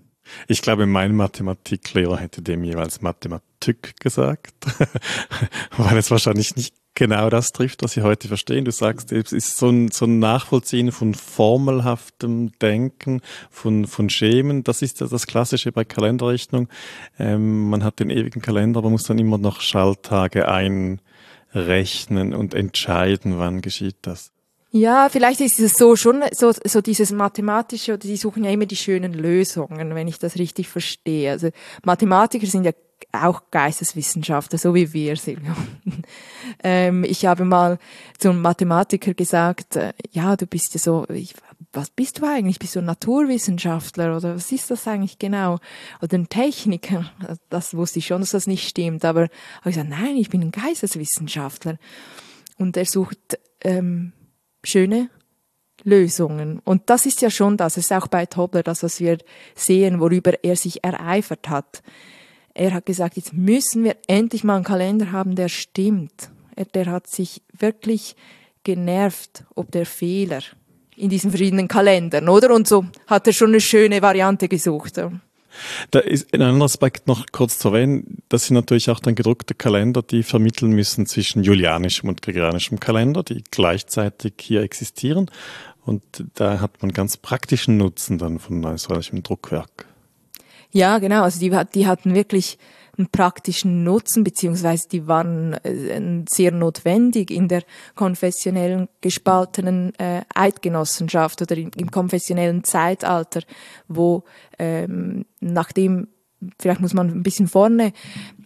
Ich 0.47 0.61
glaube, 0.61 0.85
mein 0.85 1.15
Mathematiklehrer 1.15 2.17
hätte 2.17 2.41
dem 2.41 2.63
jeweils 2.63 3.01
Mathematik 3.01 3.99
gesagt, 3.99 4.55
weil 5.77 5.97
es 5.97 6.11
wahrscheinlich 6.11 6.55
nicht 6.55 6.73
genau 6.97 7.29
das 7.29 7.51
trifft, 7.51 7.83
was 7.83 7.91
Sie 7.91 8.01
heute 8.01 8.27
verstehen. 8.27 8.65
Du 8.65 8.71
sagst, 8.71 9.11
es 9.11 9.31
ist 9.31 9.57
so 9.57 9.69
ein, 9.69 9.91
so 9.91 10.05
ein 10.05 10.17
Nachvollziehen 10.19 10.91
von 10.91 11.13
formelhaftem 11.13 12.51
Denken, 12.59 13.21
von, 13.51 13.85
von 13.85 14.09
Schemen. 14.09 14.63
Das 14.63 14.81
ist 14.81 14.99
ja 14.99 15.07
das 15.07 15.27
Klassische 15.27 15.71
bei 15.71 15.85
Kalenderrechnung. 15.85 16.67
Ähm, 17.19 17.69
man 17.69 17.83
hat 17.83 17.99
den 17.99 18.09
ewigen 18.09 18.41
Kalender, 18.41 18.79
aber 18.79 18.89
muss 18.89 19.03
dann 19.03 19.19
immer 19.19 19.37
noch 19.37 19.61
Schalttage 19.61 20.47
einrechnen 20.47 22.33
und 22.33 22.55
entscheiden, 22.55 23.37
wann 23.37 23.61
geschieht 23.61 23.97
das. 24.01 24.31
Ja, 24.71 25.07
vielleicht 25.09 25.39
ist 25.39 25.59
es 25.59 25.77
so 25.77 25.95
schon 25.95 26.23
so, 26.31 26.51
so 26.51 26.81
dieses 26.81 27.11
mathematische, 27.11 27.93
oder 27.93 28.07
die 28.07 28.17
suchen 28.17 28.43
ja 28.43 28.51
immer 28.51 28.65
die 28.65 28.75
schönen 28.75 29.13
Lösungen, 29.13 29.95
wenn 29.95 30.07
ich 30.07 30.19
das 30.19 30.37
richtig 30.37 30.67
verstehe. 30.67 31.31
Also 31.31 31.49
Mathematiker 31.85 32.47
sind 32.47 32.65
ja 32.65 32.71
auch 33.11 33.43
Geisteswissenschaftler, 33.51 34.57
so 34.59 34.73
wie 34.75 34.91
wir, 34.93 35.15
Silvio. 35.15 35.53
ähm, 36.63 37.03
ich 37.03 37.25
habe 37.25 37.45
mal 37.45 37.79
zum 38.17 38.41
Mathematiker 38.41 39.13
gesagt, 39.13 39.75
äh, 39.75 39.93
ja, 40.11 40.35
du 40.35 40.45
bist 40.45 40.73
ja 40.73 40.79
so, 40.79 41.05
ich, 41.09 41.33
was 41.73 41.89
bist 41.89 42.19
du 42.19 42.25
eigentlich? 42.25 42.59
Bist 42.59 42.75
du 42.75 42.79
ein 42.79 42.85
Naturwissenschaftler 42.85 44.15
oder 44.17 44.35
was 44.35 44.51
ist 44.51 44.71
das 44.71 44.87
eigentlich 44.87 45.19
genau? 45.19 45.59
Oder 46.01 46.17
ein 46.17 46.29
Techniker? 46.29 47.11
Das 47.49 47.75
wusste 47.75 47.99
ich 47.99 48.07
schon, 48.07 48.21
dass 48.21 48.31
das 48.31 48.47
nicht 48.47 48.67
stimmt, 48.67 49.05
aber 49.05 49.23
habe 49.61 49.69
ich 49.69 49.75
gesagt, 49.75 49.89
nein, 49.89 50.17
ich 50.17 50.29
bin 50.29 50.41
ein 50.41 50.51
Geisteswissenschaftler. 50.51 51.77
Und 52.57 52.77
er 52.77 52.85
sucht 52.85 53.39
ähm, 53.61 54.13
schöne 54.63 55.09
Lösungen. 55.83 56.59
Und 56.63 56.89
das 56.89 57.05
ist 57.05 57.21
ja 57.21 57.29
schon 57.29 57.57
das, 57.57 57.77
es 57.77 57.85
ist 57.85 57.93
auch 57.93 58.07
bei 58.07 58.25
Tobler 58.25 58.63
das, 58.63 58.83
was 58.83 58.99
wir 58.99 59.19
sehen, 59.55 59.99
worüber 59.99 60.43
er 60.43 60.55
sich 60.55 60.83
ereifert 60.83 61.49
hat. 61.49 61.81
Er 62.57 62.73
hat 62.73 62.87
gesagt, 62.87 63.17
jetzt 63.17 63.33
müssen 63.33 63.83
wir 63.83 63.97
endlich 64.07 64.43
mal 64.43 64.55
einen 64.55 64.63
Kalender 64.63 65.11
haben, 65.11 65.35
der 65.35 65.47
stimmt. 65.47 66.31
Er, 66.55 66.65
der 66.65 66.87
hat 66.87 67.05
sich 67.05 67.43
wirklich 67.55 68.15
genervt, 68.63 69.43
ob 69.53 69.71
der 69.71 69.85
Fehler 69.85 70.41
in 70.95 71.09
diesen 71.09 71.29
verschiedenen 71.29 71.67
Kalendern, 71.67 72.27
oder? 72.27 72.55
Und 72.55 72.67
so 72.67 72.85
hat 73.05 73.27
er 73.27 73.33
schon 73.33 73.49
eine 73.49 73.61
schöne 73.61 74.01
Variante 74.01 74.47
gesucht. 74.47 74.97
Da 75.91 75.99
ist 75.99 76.33
ein 76.33 76.41
anderer 76.41 76.65
Aspekt 76.65 77.05
noch 77.05 77.27
kurz 77.31 77.59
zu 77.59 77.67
erwähnen. 77.67 78.23
Das 78.27 78.47
sind 78.47 78.55
natürlich 78.55 78.89
auch 78.89 79.01
dann 79.01 79.13
gedruckte 79.13 79.53
Kalender, 79.53 80.01
die 80.01 80.23
vermitteln 80.23 80.71
müssen 80.71 81.05
zwischen 81.05 81.43
julianischem 81.43 82.09
und 82.09 82.23
gregorianischem 82.23 82.79
Kalender, 82.79 83.21
die 83.21 83.43
gleichzeitig 83.51 84.33
hier 84.41 84.63
existieren. 84.63 85.29
Und 85.85 86.01
da 86.33 86.59
hat 86.59 86.81
man 86.81 86.91
ganz 86.91 87.17
praktischen 87.17 87.77
Nutzen 87.77 88.17
dann 88.17 88.39
von 88.39 88.77
solchem 88.79 89.21
Druckwerk. 89.21 89.85
Ja, 90.71 90.99
genau. 90.99 91.23
Also 91.23 91.39
die, 91.39 91.55
die 91.73 91.87
hatten 91.87 92.13
wirklich 92.13 92.57
einen 92.97 93.09
praktischen 93.09 93.83
Nutzen, 93.83 94.23
beziehungsweise 94.23 94.89
die 94.89 95.07
waren 95.07 95.53
äh, 95.63 96.23
sehr 96.29 96.51
notwendig 96.51 97.29
in 97.31 97.47
der 97.47 97.63
konfessionellen 97.95 98.89
gespaltenen 99.01 99.93
äh, 99.99 100.21
Eidgenossenschaft 100.33 101.41
oder 101.41 101.55
im, 101.57 101.71
im 101.75 101.91
konfessionellen 101.91 102.63
Zeitalter, 102.63 103.41
wo 103.87 104.23
ähm, 104.57 105.25
nachdem 105.39 106.07
vielleicht 106.59 106.81
muss 106.81 106.93
man 106.93 107.09
ein 107.09 107.23
bisschen 107.23 107.47
vorne 107.47 107.93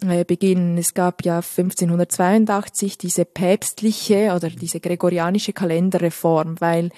äh, 0.05 0.23
beginnen. 0.23 0.77
Es 0.77 0.93
gab 0.93 1.25
ja 1.25 1.37
1582 1.37 2.97
diese 2.97 3.25
päpstliche 3.25 4.33
oder 4.35 4.49
diese 4.49 4.79
gregorianische 4.79 5.53
Kalenderreform, 5.53 6.55
weil 6.59 6.91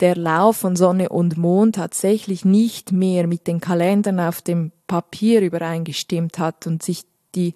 der 0.00 0.16
Lauf 0.16 0.58
von 0.58 0.76
Sonne 0.76 1.08
und 1.08 1.36
Mond 1.36 1.76
tatsächlich 1.76 2.44
nicht 2.44 2.92
mehr 2.92 3.26
mit 3.26 3.46
den 3.46 3.60
Kalendern 3.60 4.20
auf 4.20 4.42
dem 4.42 4.72
Papier 4.86 5.40
übereingestimmt 5.40 6.38
hat 6.38 6.66
und 6.66 6.82
sich 6.82 7.04
die 7.34 7.54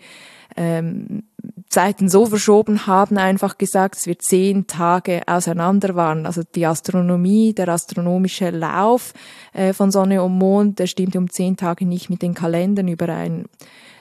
ähm, 0.56 1.24
Zeiten 1.68 2.08
so 2.08 2.24
verschoben 2.24 2.86
haben, 2.86 3.18
einfach 3.18 3.58
gesagt, 3.58 3.96
dass 3.96 4.06
wir 4.06 4.18
zehn 4.18 4.66
Tage 4.66 5.22
auseinander 5.26 5.94
waren. 5.94 6.24
Also 6.24 6.42
die 6.54 6.64
Astronomie, 6.64 7.52
der 7.52 7.68
astronomische 7.68 8.50
Lauf 8.50 9.12
äh, 9.52 9.72
von 9.74 9.90
Sonne 9.90 10.22
und 10.22 10.38
Mond, 10.38 10.78
der 10.78 10.86
stimmte 10.86 11.18
um 11.18 11.30
zehn 11.30 11.56
Tage 11.56 11.84
nicht 11.84 12.08
mit 12.08 12.22
den 12.22 12.34
Kalendern 12.34 12.88
überein. 12.88 13.46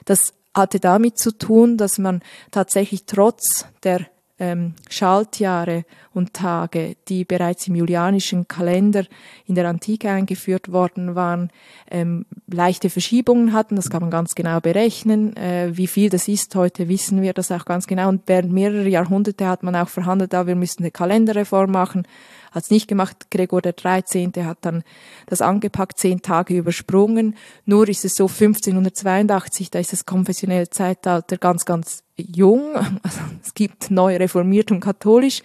Das 0.06 0.32
hatte 0.54 0.80
damit 0.80 1.18
zu 1.18 1.36
tun, 1.36 1.76
dass 1.76 1.98
man 1.98 2.22
tatsächlich 2.50 3.04
trotz 3.04 3.66
der 3.82 4.06
ähm, 4.38 4.74
Schaltjahre 4.88 5.84
und 6.14 6.34
Tage, 6.34 6.96
die 7.08 7.24
bereits 7.24 7.66
im 7.68 7.74
julianischen 7.74 8.48
Kalender 8.48 9.04
in 9.46 9.54
der 9.54 9.68
Antike 9.68 10.10
eingeführt 10.10 10.72
worden 10.72 11.14
waren, 11.14 11.50
ähm, 11.90 12.24
leichte 12.46 12.90
Verschiebungen 12.90 13.52
hatten. 13.52 13.76
Das 13.76 13.90
kann 13.90 14.00
man 14.00 14.10
ganz 14.10 14.34
genau 14.34 14.60
berechnen. 14.60 15.36
Äh, 15.36 15.76
wie 15.76 15.86
viel 15.86 16.10
das 16.10 16.28
ist 16.28 16.54
heute, 16.54 16.88
wissen 16.88 17.22
wir 17.22 17.32
das 17.32 17.52
auch 17.52 17.64
ganz 17.64 17.86
genau. 17.86 18.08
Und 18.08 18.22
während 18.26 18.52
mehrerer 18.52 18.86
Jahrhunderte 18.86 19.46
hat 19.46 19.62
man 19.62 19.76
auch 19.76 19.88
verhandelt, 19.88 20.32
da 20.32 20.46
wir 20.46 20.56
müssen 20.56 20.82
eine 20.82 20.90
Kalenderreform 20.90 21.70
machen 21.70 22.06
hat 22.50 22.64
es 22.64 22.70
nicht 22.70 22.88
gemacht. 22.88 23.30
Gregor 23.30 23.62
der 23.62 23.72
13. 23.72 24.32
hat 24.44 24.58
dann 24.62 24.82
das 25.26 25.40
angepackt, 25.40 25.98
zehn 25.98 26.22
Tage 26.22 26.56
übersprungen. 26.56 27.36
Nur 27.64 27.88
ist 27.88 28.04
es 28.04 28.16
so 28.16 28.24
1582, 28.24 29.70
da 29.70 29.78
ist 29.78 29.92
das 29.92 30.06
konfessionelle 30.06 30.70
Zeitalter 30.70 31.36
ganz, 31.36 31.64
ganz 31.64 32.02
jung. 32.16 32.74
Also, 33.02 33.20
es 33.42 33.54
gibt 33.54 33.90
neu 33.90 34.16
reformiert 34.16 34.70
und 34.70 34.80
katholisch. 34.80 35.42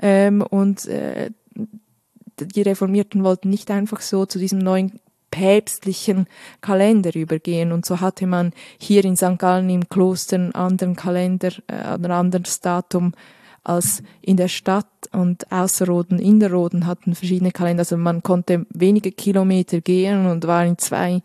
Ähm, 0.00 0.42
und 0.42 0.86
äh, 0.86 1.30
die 2.40 2.62
Reformierten 2.62 3.24
wollten 3.24 3.50
nicht 3.50 3.70
einfach 3.70 4.00
so 4.00 4.26
zu 4.26 4.38
diesem 4.38 4.58
neuen 4.58 5.00
päpstlichen 5.30 6.26
Kalender 6.60 7.14
übergehen. 7.14 7.72
Und 7.72 7.84
so 7.84 8.00
hatte 8.00 8.26
man 8.26 8.52
hier 8.78 9.04
in 9.04 9.16
St. 9.16 9.38
Gallen 9.38 9.70
im 9.70 9.88
Kloster 9.88 10.36
einen 10.36 10.54
anderen 10.54 10.96
Kalender, 10.96 11.52
äh, 11.66 11.74
ein 11.74 12.10
anderes 12.10 12.60
Datum 12.60 13.12
als 13.68 14.02
in 14.22 14.36
der 14.36 14.48
Stadt 14.48 14.86
und 15.12 15.50
Außerroden, 15.52 16.18
Innerroden 16.18 16.86
hatten 16.86 17.14
verschiedene 17.14 17.52
Kalender. 17.52 17.82
Also 17.82 17.96
man 17.96 18.22
konnte 18.22 18.66
wenige 18.70 19.12
Kilometer 19.12 19.80
gehen 19.80 20.26
und 20.26 20.46
war 20.46 20.64
in 20.64 20.78
zwei 20.78 21.22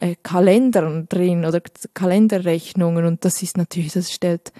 äh, 0.00 0.16
Kalendern 0.22 1.06
drin 1.08 1.44
oder 1.44 1.60
Kalenderrechnungen 1.94 3.04
und 3.04 3.24
das 3.24 3.42
ist 3.42 3.56
natürlich, 3.56 3.92
das 3.92 4.12
stellt 4.12 4.52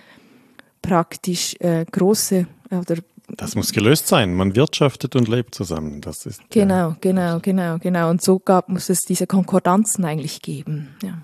praktisch 0.80 1.56
äh, 1.60 1.84
große 1.90 2.46
oder 2.70 2.96
das 3.36 3.54
muss 3.54 3.72
gelöst 3.72 4.06
sein. 4.06 4.34
Man 4.34 4.54
wirtschaftet 4.54 5.16
und 5.16 5.28
lebt 5.28 5.54
zusammen. 5.54 6.00
Das 6.00 6.26
ist 6.26 6.40
genau, 6.50 6.90
ja. 6.90 6.96
genau, 7.00 7.38
genau, 7.40 7.78
genau. 7.78 8.10
Und 8.10 8.22
so 8.22 8.38
gab, 8.38 8.68
muss 8.68 8.88
es 8.88 9.00
diese 9.00 9.26
Konkordanzen 9.26 10.04
eigentlich 10.04 10.42
geben. 10.42 10.94
Ja. 11.02 11.18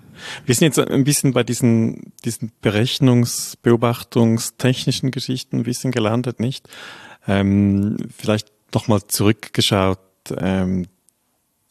Wir 0.45 0.55
sind 0.55 0.75
jetzt 0.75 0.79
ein 0.79 1.03
bisschen 1.03 1.33
bei 1.33 1.43
diesen, 1.43 2.13
diesen 2.25 2.51
Berechnungs-, 2.61 3.57
Beobachtungstechnischen 3.61 5.11
Geschichten 5.11 5.57
ein 5.57 5.63
bisschen 5.63 5.91
gelandet, 5.91 6.39
nicht? 6.39 6.67
Ähm, 7.27 7.97
vielleicht 8.17 8.51
nochmal 8.73 9.01
zurückgeschaut, 9.07 9.99
ähm, 10.37 10.87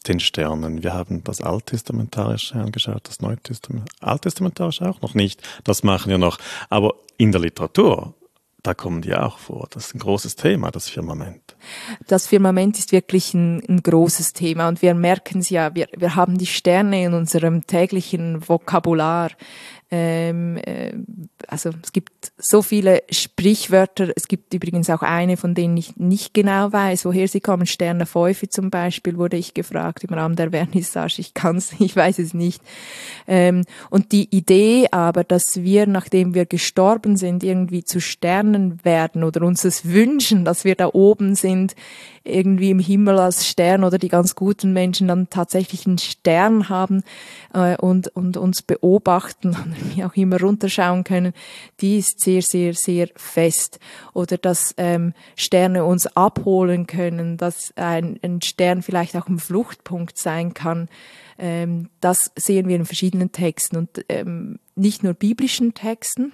den 0.07 0.19
Sternen. 0.19 0.81
Wir 0.83 0.93
haben 0.93 1.23
das 1.23 1.41
Alttestamentarische 1.41 2.55
angeschaut, 2.55 3.07
das 3.07 3.19
Neutestament, 3.21 3.89
Alttestamentarische 3.99 4.89
auch 4.89 5.01
noch 5.01 5.13
nicht. 5.13 5.41
Das 5.65 5.83
machen 5.83 6.09
wir 6.09 6.17
noch. 6.17 6.37
Aber 6.69 6.95
in 7.17 7.33
der 7.33 7.41
Literatur 7.41 8.13
da 8.63 8.73
kommen 8.73 9.01
die 9.01 9.15
auch 9.15 9.37
vor. 9.37 9.67
Das 9.69 9.87
ist 9.87 9.95
ein 9.95 9.99
großes 9.99 10.35
Thema, 10.35 10.71
das 10.71 10.89
Firmament. 10.89 11.55
Das 12.07 12.27
Firmament 12.27 12.77
ist 12.77 12.91
wirklich 12.91 13.33
ein, 13.33 13.63
ein 13.67 13.81
großes 13.81 14.33
Thema 14.33 14.67
und 14.67 14.81
wir 14.81 14.93
merken 14.93 15.39
es 15.39 15.49
ja, 15.49 15.73
wir, 15.75 15.87
wir 15.95 16.15
haben 16.15 16.37
die 16.37 16.45
Sterne 16.45 17.03
in 17.03 17.13
unserem 17.13 17.65
täglichen 17.65 18.47
Vokabular. 18.47 19.31
Ähm, 19.91 20.57
äh, 20.57 20.93
also 21.47 21.71
es 21.81 21.91
gibt 21.91 22.31
so 22.37 22.61
viele 22.61 23.01
Sprichwörter. 23.09 24.09
Es 24.15 24.27
gibt 24.27 24.53
übrigens 24.53 24.89
auch 24.89 25.01
eine, 25.01 25.35
von 25.35 25.55
denen 25.55 25.77
ich 25.77 25.97
nicht 25.97 26.35
genau 26.35 26.71
weiß, 26.71 27.05
woher 27.05 27.27
sie 27.27 27.41
kommen. 27.41 27.65
Sterne 27.65 28.05
Feufe 28.05 28.49
zum 28.49 28.69
Beispiel 28.69 29.17
wurde 29.17 29.37
ich 29.37 29.55
gefragt 29.55 30.03
im 30.03 30.13
Rahmen 30.13 30.35
der 30.35 30.51
Vernissage. 30.51 31.19
Ich 31.19 31.33
kann's, 31.33 31.73
ich 31.79 31.95
weiß 31.95 32.19
es 32.19 32.35
nicht. 32.35 32.61
Ähm, 33.27 33.63
und 33.89 34.11
die 34.11 34.27
Idee 34.35 34.87
aber, 34.91 35.23
dass 35.23 35.63
wir, 35.63 35.87
nachdem 35.87 36.35
wir 36.35 36.45
gestorben 36.45 37.17
sind, 37.17 37.43
irgendwie 37.43 37.83
zu 37.83 37.99
Sternen 37.99 38.83
werden 38.85 39.23
oder 39.23 39.41
uns 39.41 39.63
das 39.63 39.85
wünschen, 39.85 40.45
dass 40.45 40.65
wir 40.65 40.75
da 40.75 40.89
oben 40.93 41.33
sind, 41.33 41.75
irgendwie 42.23 42.69
im 42.69 42.79
Himmel 42.79 43.19
als 43.19 43.47
Stern 43.47 43.83
oder 43.83 43.97
die 43.97 44.09
ganz 44.09 44.35
guten 44.35 44.73
Menschen 44.73 45.07
dann 45.07 45.29
tatsächlich 45.29 45.85
einen 45.85 45.97
Stern 45.97 46.69
haben 46.69 47.03
äh, 47.53 47.77
und, 47.77 48.07
und 48.09 48.37
uns 48.37 48.61
beobachten 48.61 49.55
wie 49.95 50.03
auch 50.03 50.15
immer 50.15 50.39
runterschauen 50.39 51.03
können, 51.03 51.33
die 51.81 51.97
ist 51.97 52.19
sehr, 52.19 52.41
sehr, 52.41 52.73
sehr 52.73 53.09
fest. 53.15 53.79
Oder 54.13 54.37
dass 54.37 54.73
ähm, 54.77 55.13
Sterne 55.35 55.85
uns 55.85 56.07
abholen 56.07 56.87
können, 56.87 57.37
dass 57.37 57.73
ein, 57.75 58.19
ein 58.23 58.41
Stern 58.41 58.81
vielleicht 58.81 59.15
auch 59.15 59.27
ein 59.27 59.39
Fluchtpunkt 59.39 60.17
sein 60.17 60.53
kann. 60.53 60.89
Ähm, 61.37 61.89
das 62.01 62.31
sehen 62.35 62.67
wir 62.67 62.75
in 62.75 62.85
verschiedenen 62.85 63.31
Texten 63.31 63.77
und 63.77 64.05
ähm, 64.09 64.59
nicht 64.75 65.03
nur 65.03 65.13
biblischen 65.13 65.73
Texten. 65.73 66.31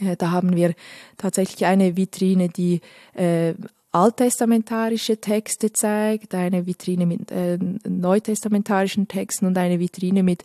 Äh, 0.00 0.16
da 0.16 0.30
haben 0.30 0.56
wir 0.56 0.74
tatsächlich 1.16 1.66
eine 1.66 1.96
Vitrine, 1.96 2.48
die 2.48 2.80
äh, 3.14 3.54
alttestamentarische 3.94 5.18
Texte 5.20 5.72
zeigt, 5.72 6.34
eine 6.34 6.66
Vitrine 6.66 7.06
mit 7.06 7.30
äh, 7.30 7.58
neutestamentarischen 7.88 9.06
Texten 9.06 9.46
und 9.46 9.56
eine 9.56 9.78
Vitrine 9.78 10.22
mit 10.22 10.42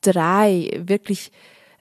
drei 0.00 0.70
wirklich 0.82 1.30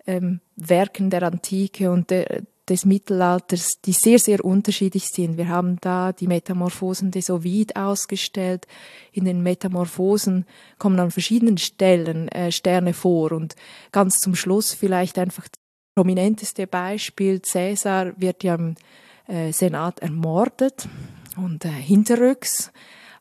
ähm, 0.07 0.41
Werken 0.57 1.09
der 1.09 1.23
Antike 1.23 1.89
und 1.89 2.11
de, 2.11 2.43
des 2.67 2.83
Mittelalters, 2.83 3.79
die 3.85 3.93
sehr, 3.93 4.19
sehr 4.19 4.43
unterschiedlich 4.43 5.05
sind. 5.05 5.37
Wir 5.37 5.47
haben 5.47 5.77
da 5.79 6.11
die 6.11 6.27
Metamorphosen 6.27 7.11
des 7.11 7.29
Ovid 7.29 7.77
ausgestellt. 7.77 8.67
In 9.13 9.23
den 9.23 9.41
Metamorphosen 9.41 10.45
kommen 10.79 10.99
an 10.99 11.11
verschiedenen 11.11 11.57
Stellen 11.57 12.27
äh, 12.29 12.51
Sterne 12.51 12.93
vor 12.93 13.31
und 13.31 13.55
ganz 13.93 14.19
zum 14.19 14.35
Schluss 14.35 14.73
vielleicht 14.73 15.17
einfach 15.17 15.43
das 15.47 15.59
prominenteste 15.95 16.67
Beispiel. 16.67 17.41
Cäsar 17.41 18.19
wird 18.19 18.43
ja 18.43 18.55
im 18.55 18.75
Senat 19.51 19.99
ermordet 19.99 20.87
und 21.37 21.65
äh, 21.65 21.69
hinterrücks 21.69 22.71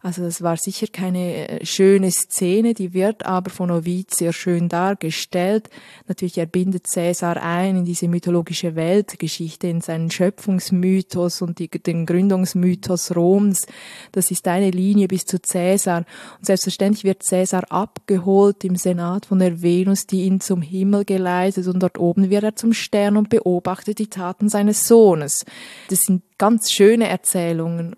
also 0.05 0.21
das 0.21 0.43
war 0.43 0.59
sicher 0.59 0.87
keine 0.93 1.49
äh, 1.49 1.64
schöne 1.64 2.11
Szene, 2.11 2.75
die 2.75 2.93
wird 2.93 3.25
aber 3.25 3.49
von 3.49 3.71
Ovid 3.71 4.14
sehr 4.14 4.35
schön 4.35 4.69
dargestellt. 4.69 5.71
Natürlich 6.09 6.37
er 6.37 6.45
bindet 6.45 6.87
Cäsar 6.87 7.43
ein 7.43 7.79
in 7.79 7.85
diese 7.87 8.07
mythologische 8.09 8.77
Weltgeschichte, 8.77 9.67
in 9.67 9.81
seinen 9.81 10.11
Schöpfungsmythos 10.11 11.40
und 11.40 11.59
die, 11.59 11.71
den 11.71 12.05
Gründungsmythos 12.05 13.17
Roms. 13.17 13.67
Das 14.12 14.31
ist 14.31 14.47
eine 14.47 14.71
Linie 14.71 15.09
bis 15.09 15.25
zu 15.25 15.40
Cäsar. 15.40 16.05
Und 16.37 16.45
selbstverständlich 16.45 17.05
wird 17.05 17.23
Cäsar 17.23 17.73
abgeholt 17.73 18.62
im 18.62 18.77
Senat 18.77 19.25
von 19.25 19.38
der 19.38 19.62
Venus, 19.62 20.07
die 20.07 20.25
ihn 20.25 20.38
zum 20.38 20.61
Himmel 20.61 21.07
geleitet 21.07 21.67
und 21.67 21.83
dort 21.83 21.97
oben 21.97 22.29
wird 22.29 22.45
er 22.45 22.57
zum 22.57 22.75
Stern 22.75 23.17
und 23.17 23.31
beobachtet 23.31 23.99
die 23.99 24.09
Taten 24.09 24.51
seines 24.51 24.87
Sohnes. 24.87 25.47
Das 25.88 26.01
sind 26.01 26.25
ganz 26.37 26.71
schöne 26.71 27.09
Erzählungen. 27.09 27.97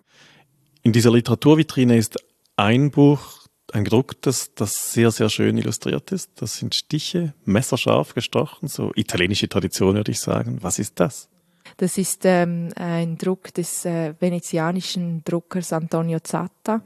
In 0.87 0.93
dieser 0.93 1.11
Literaturvitrine 1.11 1.97
ist 1.97 2.17
ein 2.55 2.93
Buch, 2.93 3.49
ein 3.73 3.83
gedrucktes, 3.83 4.55
das 4.55 4.93
sehr, 4.93 5.11
sehr 5.11 5.29
schön 5.31 5.59
illustriert 5.59 6.13
ist. 6.13 6.31
Das 6.37 6.59
sind 6.59 6.77
Stiche, 6.77 7.35
messerscharf 7.45 8.15
gestochen, 8.15 8.69
so 8.69 8.93
italienische 8.95 9.49
Tradition 9.49 9.97
würde 9.97 10.13
ich 10.13 10.21
sagen. 10.21 10.59
Was 10.63 10.79
ist 10.79 11.01
das? 11.01 11.29
Das 11.77 11.99
ist 11.99 12.25
ähm, 12.25 12.69
ein 12.77 13.19
Druck 13.19 13.53
des 13.53 13.85
äh, 13.85 14.15
venezianischen 14.21 15.25
Druckers 15.25 15.73
Antonio 15.73 16.21
Zatta. 16.21 16.83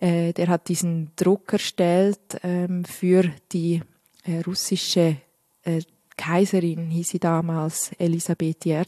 Äh, 0.00 0.32
der 0.32 0.48
hat 0.48 0.68
diesen 0.68 1.12
Druck 1.14 1.52
erstellt 1.52 2.40
ähm, 2.42 2.84
für 2.84 3.30
die 3.52 3.80
äh, 4.24 4.40
russische 4.40 5.18
äh, 5.62 5.82
Kaiserin, 6.16 6.90
hieß 6.90 7.10
sie 7.10 7.20
damals 7.20 7.92
Elisabeth 7.96 8.66
I. 8.66 8.82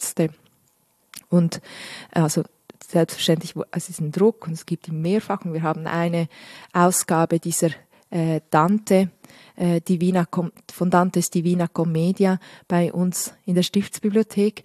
Und 1.28 1.60
also 2.10 2.42
selbstverständlich, 2.84 3.54
es 3.70 3.88
ist 3.88 4.00
ein 4.00 4.12
Druck 4.12 4.46
und 4.46 4.52
es 4.52 4.66
gibt 4.66 4.88
ihn 4.88 5.00
mehrfach 5.00 5.44
und 5.44 5.52
wir 5.52 5.62
haben 5.62 5.86
eine 5.86 6.28
Ausgabe 6.72 7.38
dieser 7.38 7.70
äh, 8.10 8.40
Dante 8.50 9.10
äh, 9.56 9.80
Divina, 9.80 10.26
von 10.72 10.90
Dantes 10.90 11.30
Divina 11.30 11.66
Commedia 11.68 12.38
bei 12.68 12.92
uns 12.92 13.34
in 13.46 13.54
der 13.54 13.62
Stiftsbibliothek. 13.62 14.64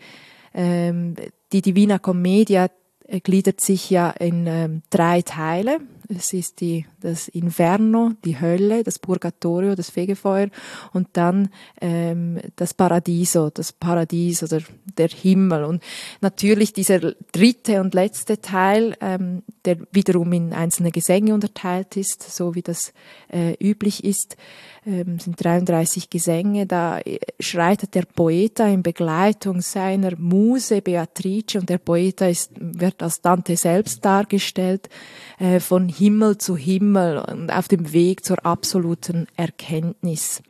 Ähm, 0.54 1.16
die 1.52 1.62
Divina 1.62 2.00
Commedia 2.00 2.70
äh, 3.08 3.20
gliedert 3.20 3.62
sich 3.62 3.90
ja 3.90 4.10
in 4.12 4.48
ähm, 4.48 4.82
drei 4.90 5.22
Teile. 5.22 5.80
Es 6.10 6.34
ist 6.34 6.62
die, 6.62 6.86
das 7.02 7.28
Inferno, 7.28 8.14
die 8.24 8.40
Hölle, 8.40 8.84
das 8.84 9.00
Purgatorio, 9.00 9.76
das 9.76 9.90
Fegefeuer 9.90 10.48
und 10.94 11.10
dann 11.14 11.50
ähm, 11.82 12.40
das 12.56 12.74
Paradiso, 12.74 13.50
das 13.50 13.74
Paradies 13.74 14.44
oder 14.44 14.60
der 14.98 15.10
Himmel. 15.10 15.66
Und 15.66 15.84
natürlich 16.22 16.74
dieser 16.74 17.00
dritte 17.32 17.82
und 17.82 17.94
letzte 17.94 18.40
Teil, 18.40 18.96
ähm, 19.02 19.44
der 19.68 19.78
wiederum 19.92 20.32
in 20.32 20.54
einzelne 20.54 20.92
Gesänge 20.92 21.34
unterteilt 21.34 21.98
ist, 21.98 22.24
so 22.24 22.56
wie 22.56 22.62
das 22.62 22.94
äh, 23.28 23.54
üblich 23.62 24.04
ist, 24.04 24.38
ähm, 24.86 25.20
sind 25.20 25.44
33 25.44 26.10
Gesänge. 26.10 26.66
Da 26.66 27.00
äh, 27.00 27.20
schreitet 27.40 27.94
der 27.94 28.04
Poeta 28.04 28.66
in 28.66 28.82
Begleitung 28.82 29.62
seiner 29.62 30.18
Muse 30.18 30.82
Beatrice 30.82 31.60
und 31.60 31.70
der 31.70 31.78
Poeta 31.78 32.28
ist, 32.28 32.52
wird 32.58 33.04
als 33.04 33.22
Dante 33.22 33.58
selbst 33.58 34.04
dargestellt, 34.06 34.90
äh, 35.38 35.60
von 35.60 35.90
Himmel 35.90 36.38
zu 36.38 36.56
Himmel 36.56 37.20
und 37.20 37.52
auf 37.52 37.68
dem 37.68 37.92
Weg 37.92 38.24
zur 38.24 38.46
absoluten 38.46 39.28
Erkenntnis. 39.36 40.42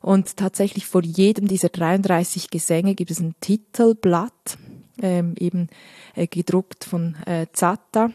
Und 0.00 0.36
tatsächlich 0.36 0.86
vor 0.86 1.04
jedem 1.04 1.46
dieser 1.46 1.68
33 1.68 2.50
Gesänge 2.50 2.94
gibt 2.94 3.10
es 3.10 3.20
ein 3.20 3.34
Titelblatt, 3.40 4.58
ähm, 5.00 5.34
eben 5.38 5.68
äh, 6.16 6.26
gedruckt 6.26 6.84
von 6.84 7.16
äh, 7.26 7.46
Zatta. 7.52 8.10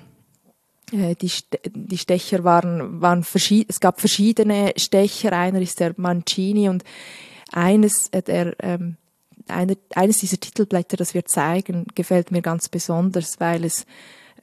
Äh, 0.94 1.16
die, 1.16 1.32
die 1.74 1.98
Stecher 1.98 2.44
waren, 2.44 3.02
waren 3.02 3.24
verschieden, 3.24 3.68
es 3.70 3.80
gab 3.80 4.00
verschiedene 4.00 4.74
Stecher, 4.78 5.34
einer 5.34 5.62
ist 5.62 5.80
der 5.80 5.94
Mancini 5.98 6.70
und 6.70 6.84
eines 7.52 8.10
äh, 8.10 8.22
der 8.22 8.56
ähm, 8.60 8.98
eine, 9.48 9.78
eines 9.96 10.20
dieser 10.20 10.40
Titelblätter, 10.40 10.96
das 10.96 11.14
wir 11.14 11.26
zeigen, 11.26 11.86
gefällt 11.96 12.32
mir 12.32 12.42
ganz 12.42 12.70
besonders, 12.70 13.40
weil 13.40 13.66
es 13.66 13.86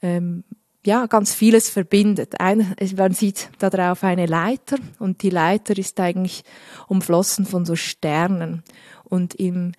ähm, 0.03 0.43
ja, 0.85 1.05
ganz 1.05 1.33
vieles 1.33 1.69
verbindet. 1.69 2.39
Ein, 2.39 2.75
man 2.97 3.13
sieht 3.13 3.49
da 3.59 3.69
drauf 3.69 4.03
eine 4.03 4.25
Leiter 4.25 4.77
und 4.99 5.23
die 5.23 5.29
Leiter 5.29 5.77
ist 5.77 5.99
eigentlich 5.99 6.43
umflossen 6.87 7.45
von 7.45 7.65
so 7.65 7.75
Sternen. 7.75 8.63
Und 9.03 9.33
in 9.33 9.73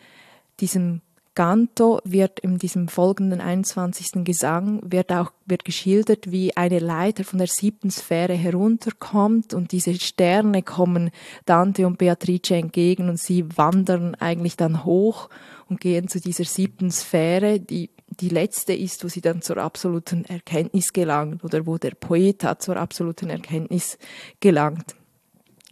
diesem 0.60 1.00
Ganto 1.34 2.00
wird 2.04 2.40
in 2.40 2.58
diesem 2.58 2.88
folgenden 2.88 3.40
21. 3.40 4.24
Gesang 4.24 4.80
wird 4.84 5.10
auch 5.12 5.32
wird 5.46 5.64
geschildert, 5.64 6.30
wie 6.30 6.56
eine 6.56 6.78
Leiter 6.78 7.24
von 7.24 7.38
der 7.38 7.48
siebten 7.48 7.90
Sphäre 7.90 8.34
herunterkommt 8.34 9.54
und 9.54 9.72
diese 9.72 9.94
Sterne 9.94 10.62
kommen 10.62 11.10
Dante 11.46 11.86
und 11.86 11.98
Beatrice 11.98 12.54
entgegen 12.54 13.08
und 13.08 13.18
sie 13.18 13.46
wandern 13.56 14.14
eigentlich 14.16 14.56
dann 14.56 14.84
hoch 14.84 15.30
und 15.68 15.80
gehen 15.80 16.08
zu 16.08 16.20
dieser 16.20 16.44
siebten 16.44 16.90
Sphäre, 16.90 17.60
die 17.60 17.90
die 18.20 18.28
letzte 18.28 18.74
ist, 18.74 19.02
wo 19.04 19.08
sie 19.08 19.22
dann 19.22 19.40
zur 19.40 19.56
absoluten 19.56 20.24
Erkenntnis 20.26 20.92
gelangt 20.92 21.42
oder 21.44 21.66
wo 21.66 21.78
der 21.78 21.92
Poet 21.92 22.46
zur 22.58 22.76
absoluten 22.76 23.30
Erkenntnis 23.30 23.96
gelangt. 24.40 24.94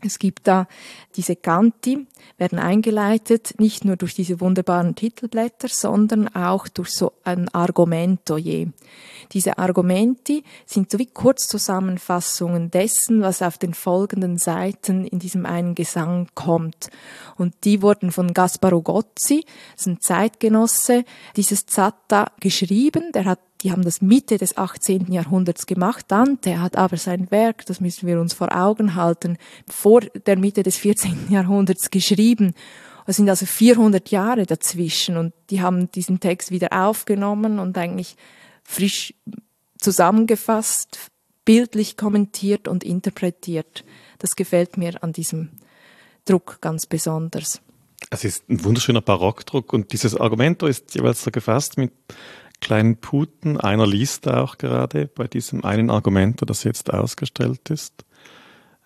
Es 0.04 0.18
gibt 0.18 0.46
da 0.46 0.66
diese 1.16 1.36
Kanti, 1.36 2.06
werden 2.38 2.58
eingeleitet, 2.58 3.54
nicht 3.58 3.84
nur 3.84 3.96
durch 3.96 4.14
diese 4.14 4.40
wunderbaren 4.40 4.94
Titelblätter, 4.94 5.68
sondern 5.68 6.28
auch 6.28 6.68
durch 6.68 6.90
so 6.90 7.12
ein 7.24 7.48
Argumento 7.48 8.36
je. 8.36 8.68
Diese 9.32 9.58
Argumenti 9.58 10.42
sind 10.66 10.90
so 10.90 10.98
wie 10.98 11.06
Kurzzusammenfassungen 11.06 12.70
dessen, 12.70 13.20
was 13.20 13.42
auf 13.42 13.58
den 13.58 13.74
folgenden 13.74 14.38
Seiten 14.38 15.04
in 15.04 15.18
diesem 15.18 15.46
einen 15.46 15.74
Gesang 15.74 16.28
kommt. 16.34 16.90
Und 17.36 17.54
die 17.64 17.82
wurden 17.82 18.10
von 18.10 18.32
Gasparo 18.32 18.82
Gozzi, 18.82 19.44
das 19.74 19.82
ist 19.82 19.86
ein 19.86 20.00
Zeitgenosse, 20.00 21.04
dieses 21.36 21.66
Zatta 21.66 22.32
geschrieben. 22.40 23.12
Der 23.12 23.26
hat 23.26 23.40
die 23.62 23.72
haben 23.72 23.82
das 23.82 24.00
Mitte 24.00 24.38
des 24.38 24.56
18. 24.56 25.12
Jahrhunderts 25.12 25.66
gemacht. 25.66 26.06
Dante 26.08 26.60
hat 26.60 26.76
aber 26.76 26.96
sein 26.96 27.30
Werk, 27.30 27.66
das 27.66 27.80
müssen 27.80 28.06
wir 28.06 28.20
uns 28.20 28.32
vor 28.32 28.54
Augen 28.56 28.94
halten, 28.94 29.36
vor 29.68 30.00
der 30.00 30.38
Mitte 30.38 30.62
des 30.62 30.76
14. 30.78 31.30
Jahrhunderts 31.30 31.90
geschrieben. 31.90 32.54
Es 33.06 33.16
sind 33.16 33.28
also 33.28 33.44
400 33.44 34.10
Jahre 34.10 34.46
dazwischen 34.46 35.16
und 35.16 35.34
die 35.50 35.60
haben 35.60 35.90
diesen 35.92 36.20
Text 36.20 36.50
wieder 36.50 36.68
aufgenommen 36.72 37.58
und 37.58 37.76
eigentlich 37.76 38.16
frisch 38.62 39.14
zusammengefasst, 39.78 41.10
bildlich 41.44 41.96
kommentiert 41.96 42.68
und 42.68 42.84
interpretiert. 42.84 43.84
Das 44.18 44.36
gefällt 44.36 44.76
mir 44.76 45.02
an 45.02 45.12
diesem 45.12 45.50
Druck 46.24 46.58
ganz 46.60 46.86
besonders. 46.86 47.60
Es 48.10 48.24
ist 48.24 48.48
ein 48.48 48.62
wunderschöner 48.64 49.02
Barockdruck 49.02 49.72
und 49.72 49.92
dieses 49.92 50.14
Argumento 50.14 50.66
ist 50.66 50.94
jeweils 50.94 51.22
so 51.22 51.30
gefasst 51.30 51.76
mit 51.76 51.92
kleinen 52.60 52.96
Puten. 52.96 53.58
Einer 53.58 53.86
liest 53.86 54.28
auch 54.28 54.58
gerade 54.58 55.06
bei 55.06 55.26
diesem 55.26 55.64
einen 55.64 55.90
Argumento, 55.90 56.44
das 56.44 56.64
jetzt 56.64 56.92
ausgestellt 56.92 57.70
ist. 57.70 58.04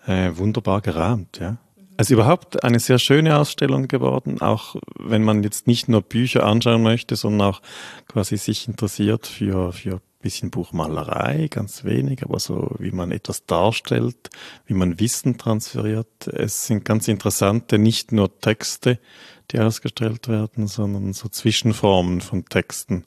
Äh, 0.07 0.33
wunderbar 0.35 0.81
gerahmt, 0.81 1.39
ja. 1.39 1.57
Also 1.97 2.15
überhaupt 2.15 2.65
eine 2.65 2.81
sehr 2.81 2.99
schöne 2.99 3.39
Ausstellung 3.39 3.87
geworden, 3.87 4.41
auch 4.41 4.75
wenn 4.99 5.23
man 5.23 5.45
jetzt 5.45 5.69
nicht 5.69 5.89
nur 5.89 6.03
Bücher 6.03 6.45
anschauen 6.45 6.83
möchte, 6.83 7.15
sondern 7.15 7.49
auch 7.49 7.63
quasi 8.09 8.37
sich 8.37 8.67
interessiert 8.67 9.29
für, 9.29 9.73
für 9.73 10.01
bisschen 10.25 10.51
Buchmalerei, 10.51 11.49
ganz 11.51 11.85
wenig, 11.85 12.23
aber 12.23 12.41
so 12.41 12.75
wie 12.79 12.93
man 12.93 13.13
etwas 13.13 13.45
darstellt, 13.45 14.31
wie 14.65 14.73
man 14.73 14.99
Wissen 14.99 15.37
transferiert. 15.37 16.27
Es 16.29 16.67
sind 16.67 16.85
ganz 16.85 17.09
interessante, 17.09 17.79
nicht 17.79 18.11
nur 18.11 18.41
Texte, 18.41 18.99
die 19.51 19.61
ausgestellt 19.61 20.27
werden, 20.29 20.67
sondern 20.67 21.13
so 21.13 21.29
Zwischenformen 21.29 22.23
von 22.23 22.47
Texten, 22.47 23.05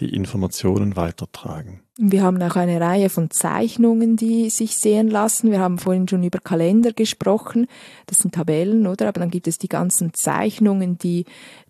die 0.00 0.14
Informationen 0.14 0.96
weitertragen. 0.96 1.80
Wir 2.00 2.22
haben 2.22 2.40
auch 2.42 2.54
eine 2.54 2.80
Reihe 2.80 3.10
von 3.10 3.30
Zeichnungen, 3.30 4.16
die 4.16 4.50
sich 4.50 4.76
sehen 4.76 5.08
lassen. 5.08 5.50
Wir 5.50 5.58
haben 5.58 5.78
vorhin 5.78 6.06
schon 6.06 6.22
über 6.22 6.38
Kalender 6.38 6.92
gesprochen. 6.92 7.66
Das 8.06 8.18
sind 8.18 8.34
Tabellen, 8.34 8.86
oder? 8.86 9.08
Aber 9.08 9.18
dann 9.18 9.30
gibt 9.30 9.48
es 9.48 9.58
die 9.58 9.68
ganzen 9.68 10.12
Zeichnungen, 10.14 10.96
die 10.96 11.24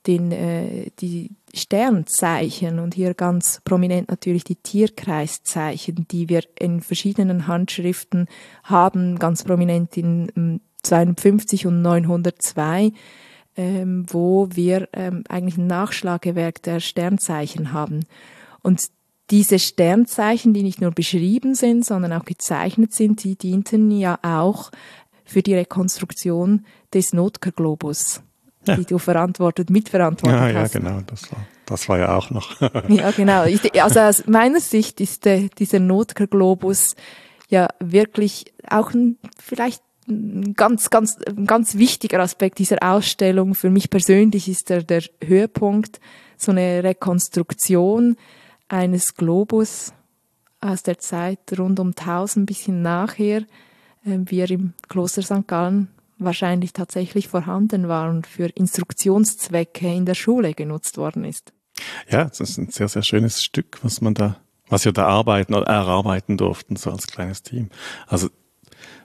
den, 0.07 0.31
äh, 0.31 0.91
die 1.01 1.31
Sternzeichen 1.55 2.79
und 2.79 2.95
hier 2.95 3.14
ganz 3.14 3.62
prominent 3.64 4.11
natürlich 4.11 4.45
die 4.45 4.57
Tierkreiszeichen, 4.57 6.07
die 6.11 6.29
wir 6.29 6.43
in 6.59 6.83
verschiedenen 6.83 7.47
Handschriften 7.47 8.27
haben, 8.64 9.19
ganz 9.19 9.45
prominent 9.45 9.97
in 9.97 10.61
52 10.83 11.64
ähm, 11.64 11.69
und 11.69 11.83
902 11.83 12.93
ähm, 13.59 14.07
wo 14.09 14.49
wir 14.53 14.88
ähm, 14.92 15.25
eigentlich 15.29 15.59
ein 15.59 15.66
Nachschlagewerk 15.66 16.62
der 16.62 16.79
Sternzeichen 16.79 17.73
haben. 17.73 18.07
Und 18.62 18.83
diese 19.31 19.59
Sternzeichen, 19.59 20.55
die 20.55 20.62
nicht 20.62 20.81
nur 20.81 20.92
beschrieben 20.92 21.57
sind, 21.57 21.85
sondern 21.85 22.12
auch 22.12 22.25
gezeichnet 22.25 22.94
sind, 22.94 23.25
die 23.25 23.37
dienten 23.37 23.90
ja 23.90 24.18
auch 24.23 24.71
für 25.25 25.42
die 25.42 25.55
Rekonstruktion 25.55 26.64
des 26.94 27.12
Notker-Globus, 27.12 28.23
ja. 28.64 28.77
die 28.77 28.87
du 28.87 28.99
verantwortet, 28.99 29.71
mitverantwortet 29.71 30.55
ja, 30.55 30.61
hast. 30.61 30.75
Ja, 30.75 30.81
genau, 30.81 31.01
das 31.05 31.31
war, 31.33 31.44
das 31.66 31.88
war 31.88 31.99
ja 31.99 32.16
auch 32.16 32.31
noch. 32.31 32.61
ja, 32.88 33.11
genau. 33.11 33.44
Also 33.83 34.01
aus 34.01 34.27
meiner 34.29 34.61
Sicht 34.61 35.01
ist 35.01 35.25
der, 35.25 35.49
dieser 35.59 35.81
Notker-Globus 35.81 36.94
ja 37.49 37.68
wirklich 37.81 38.55
auch 38.71 38.94
ein, 38.94 39.18
vielleicht 39.42 39.83
ganz, 40.55 40.90
ganz, 40.90 41.18
ganz 41.47 41.77
wichtiger 41.77 42.21
Aspekt 42.21 42.59
dieser 42.59 42.83
Ausstellung 42.83 43.55
für 43.55 43.71
mich 43.71 43.90
persönlich 43.90 44.49
ist 44.49 44.71
der, 44.71 44.83
der 44.83 45.03
Höhepunkt, 45.23 46.01
so 46.37 46.53
eine 46.53 46.83
Rekonstruktion 46.83 48.16
eines 48.68 49.14
Globus 49.14 49.92
aus 50.61 50.83
der 50.83 50.99
Zeit 50.99 51.40
rund 51.59 51.79
um 51.81 51.88
1000 51.88 52.47
bisschen 52.47 52.83
nachher, 52.83 53.42
äh, 54.05 54.18
wie 54.25 54.40
er 54.40 54.51
im 54.51 54.73
Kloster 54.88 55.23
St. 55.23 55.47
Gallen 55.47 55.88
wahrscheinlich 56.18 56.73
tatsächlich 56.73 57.29
vorhanden 57.29 57.88
war 57.88 58.11
und 58.11 58.27
für 58.27 58.47
Instruktionszwecke 58.47 59.87
in 59.93 60.05
der 60.05 60.14
Schule 60.14 60.55
genutzt 60.55 60.97
worden 60.97 61.24
ist. 61.24 61.53
Ja, 62.09 62.24
das 62.24 62.41
ist 62.41 62.59
ein 62.59 62.70
sehr, 62.70 62.89
sehr 62.89 63.03
schönes 63.03 63.43
Stück, 63.43 63.78
was 63.82 64.01
man 64.01 64.14
da, 64.14 64.37
was 64.68 64.85
wir 64.85 64.93
da 64.93 65.07
arbeiten 65.07 65.55
oder 65.55 65.66
erarbeiten 65.66 66.37
durften, 66.37 66.74
so 66.74 66.91
als 66.91 67.07
kleines 67.07 67.43
Team. 67.43 67.70
Also, 68.09 68.30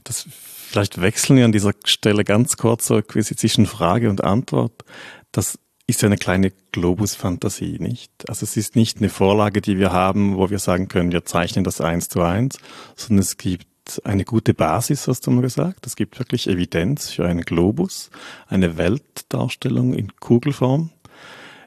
das 0.03 0.27
Vielleicht 0.73 0.99
wechseln 0.99 1.38
wir 1.38 1.45
an 1.45 1.51
dieser 1.51 1.73
Stelle 1.86 2.23
ganz 2.23 2.57
kurz 2.57 2.88
so 2.88 2.99
quasi 3.03 3.36
zwischen 3.36 3.67
Frage 3.67 4.09
und 4.09 4.23
Antwort. 4.23 4.84
Das 5.31 5.59
ist 5.86 6.01
ja 6.01 6.07
eine 6.07 6.17
kleine 6.17 6.51
Globus-Fantasie, 6.71 7.77
nicht? 7.77 8.11
Also 8.27 8.43
es 8.43 8.57
ist 8.57 8.75
nicht 8.75 8.97
eine 8.97 9.09
Vorlage, 9.09 9.61
die 9.61 9.77
wir 9.77 9.91
haben, 9.91 10.36
wo 10.36 10.49
wir 10.49 10.57
sagen 10.57 10.88
können, 10.88 11.11
wir 11.11 11.25
zeichnen 11.25 11.63
das 11.63 11.79
eins 11.79 12.09
zu 12.09 12.23
eins, 12.23 12.57
sondern 12.95 13.19
es 13.19 13.38
gibt 13.38 14.01
eine 14.03 14.25
gute 14.25 14.55
Basis, 14.55 15.07
hast 15.07 15.27
du 15.27 15.29
mal 15.29 15.41
gesagt. 15.41 15.86
Es 15.86 15.95
gibt 15.95 16.17
wirklich 16.17 16.47
Evidenz 16.47 17.11
für 17.11 17.27
einen 17.27 17.41
Globus, 17.41 18.09
eine 18.47 18.75
Weltdarstellung 18.75 19.93
in 19.93 20.15
Kugelform. 20.15 20.89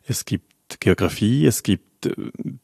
Es 0.03 0.25
gibt 0.25 0.56
Geografie, 0.81 1.47
es 1.47 1.62
gibt 1.62 2.07
äh, 2.07 2.14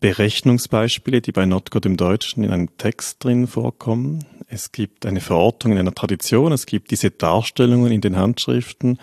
Berechnungsbeispiele, 0.01 1.21
die 1.21 1.33
bei 1.33 1.47
Notgott 1.47 1.87
im 1.87 1.97
Deutschen 1.97 2.45
in 2.45 2.51
einem 2.51 2.77
Text 2.79 3.25
drin 3.25 3.47
vorkommen. 3.47 4.25
Es 4.49 4.73
gibt 4.73 5.07
eine 5.07 5.21
Verortung 5.21 5.73
in 5.73 5.79
einer 5.79 5.95
Tradition, 5.95 6.53
es 6.53 6.67
gibt 6.67 6.91
diese 6.91 7.11
Darstellungen 7.11 7.91
in 7.91 8.01
den 8.01 8.17
Handschriften 8.17 8.99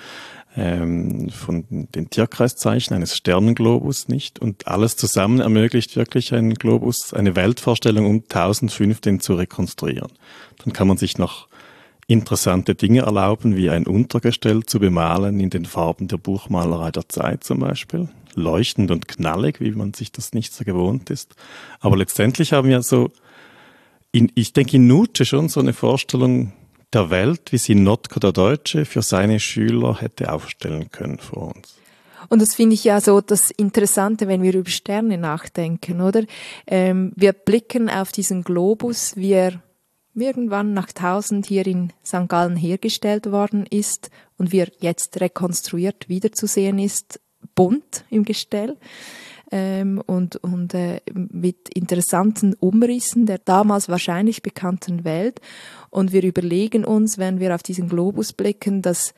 ähm, 0.55 1.29
von 1.29 1.65
den 1.69 2.09
Tierkreiszeichen 2.09 2.95
eines 2.95 3.15
Sternenglobus, 3.15 4.07
nicht? 4.07 4.39
Und 4.39 4.67
alles 4.67 4.95
zusammen 4.95 5.39
ermöglicht 5.39 5.95
wirklich 5.95 6.33
einen 6.33 6.55
Globus, 6.55 7.13
eine 7.13 7.35
Weltvorstellung 7.35 8.05
um 8.05 8.15
1015 8.23 9.19
zu 9.19 9.35
rekonstruieren. 9.35 10.11
Dann 10.63 10.73
kann 10.73 10.87
man 10.87 10.97
sich 10.97 11.17
noch 11.17 11.47
interessante 12.07 12.73
Dinge 12.73 13.01
erlauben, 13.01 13.55
wie 13.55 13.69
ein 13.69 13.85
Untergestell 13.85 14.63
zu 14.63 14.79
bemalen 14.79 15.39
in 15.39 15.51
den 15.51 15.65
Farben 15.65 16.07
der 16.07 16.17
Buchmalerei 16.17 16.91
der 16.91 17.07
Zeit 17.07 17.43
zum 17.43 17.59
Beispiel. 17.59 18.09
Leuchtend 18.35 18.91
und 18.91 19.07
knallig, 19.07 19.59
wie 19.59 19.71
man 19.71 19.93
sich 19.93 20.11
das 20.11 20.33
nicht 20.33 20.53
so 20.53 20.63
gewohnt 20.63 21.09
ist. 21.09 21.35
Aber 21.79 21.97
letztendlich 21.97 22.53
haben 22.53 22.69
wir 22.69 22.81
so, 22.81 23.11
in, 24.11 24.31
ich 24.35 24.53
denke 24.53 24.77
in 24.77 24.87
Nietzsche 24.87 25.25
schon 25.25 25.49
so 25.49 25.59
eine 25.59 25.73
Vorstellung 25.73 26.53
der 26.93 27.09
Welt, 27.09 27.51
wie 27.51 27.57
sie 27.57 27.75
Notko 27.75 28.19
der 28.19 28.31
Deutsche 28.31 28.85
für 28.85 29.01
seine 29.01 29.39
Schüler 29.39 30.01
hätte 30.01 30.33
aufstellen 30.33 30.89
können 30.91 31.19
vor 31.19 31.55
uns. 31.55 31.75
Und 32.29 32.41
das 32.41 32.55
finde 32.55 32.75
ich 32.75 32.83
ja 32.83 33.01
so 33.01 33.21
das 33.21 33.51
Interessante, 33.51 34.27
wenn 34.27 34.41
wir 34.43 34.53
über 34.53 34.69
Sterne 34.69 35.17
nachdenken, 35.17 36.01
oder? 36.01 36.23
Ähm, 36.67 37.11
wir 37.15 37.33
blicken 37.33 37.89
auf 37.89 38.11
diesen 38.11 38.43
Globus, 38.43 39.15
wie 39.15 39.31
er 39.31 39.61
irgendwann 40.15 40.73
nach 40.73 40.89
1000 40.89 41.45
hier 41.45 41.65
in 41.65 41.93
St. 42.05 42.27
Gallen 42.27 42.55
hergestellt 42.55 43.31
worden 43.31 43.65
ist 43.65 44.09
und 44.37 44.51
wie 44.51 44.59
er 44.59 44.71
jetzt 44.79 45.19
rekonstruiert 45.21 46.09
wiederzusehen 46.09 46.77
ist, 46.77 47.19
bunt 47.55 48.05
im 48.09 48.23
Gestell 48.25 48.77
ähm, 49.51 50.01
und, 50.05 50.35
und 50.37 50.73
äh, 50.73 51.01
mit 51.13 51.69
interessanten 51.73 52.53
Umrissen 52.59 53.25
der 53.25 53.39
damals 53.39 53.89
wahrscheinlich 53.89 54.41
bekannten 54.41 55.03
Welt. 55.03 55.41
Und 55.89 56.11
wir 56.11 56.23
überlegen 56.23 56.85
uns, 56.85 57.17
wenn 57.17 57.39
wir 57.39 57.55
auf 57.55 57.63
diesen 57.63 57.89
Globus 57.89 58.33
blicken, 58.33 58.81
dass 58.81 59.13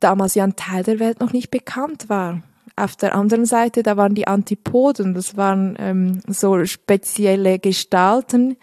damals 0.00 0.34
ja 0.34 0.44
ein 0.44 0.56
Teil 0.56 0.82
der 0.82 0.98
Welt 0.98 1.20
noch 1.20 1.32
nicht 1.32 1.50
bekannt 1.50 2.08
war. 2.08 2.42
Auf 2.76 2.96
der 2.96 3.14
anderen 3.14 3.46
Seite, 3.46 3.82
da 3.82 3.96
waren 3.96 4.14
die 4.14 4.26
Antipoden, 4.26 5.14
das 5.14 5.36
waren 5.38 5.76
ähm, 5.78 6.20
so 6.28 6.62
spezielle 6.66 7.58
Gestalten, 7.58 8.56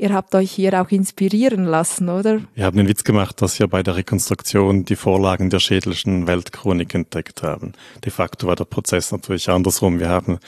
Ihr 0.00 0.14
habt 0.14 0.34
euch 0.34 0.50
hier 0.50 0.80
auch 0.80 0.90
inspirieren 0.90 1.66
lassen, 1.66 2.08
oder? 2.08 2.40
Wir 2.54 2.64
haben 2.64 2.78
den 2.78 2.88
Witz 2.88 3.04
gemacht, 3.04 3.42
dass 3.42 3.58
wir 3.58 3.68
bei 3.68 3.82
der 3.82 3.96
Rekonstruktion 3.96 4.86
die 4.86 4.96
Vorlagen 4.96 5.50
der 5.50 5.58
schädelischen 5.58 6.26
Weltchronik 6.26 6.94
entdeckt 6.94 7.42
haben. 7.42 7.72
De 8.02 8.10
facto 8.10 8.46
war 8.46 8.56
der 8.56 8.64
Prozess 8.64 9.12
natürlich 9.12 9.50
andersrum. 9.50 10.00
Wir 10.00 10.08
haben 10.08 10.38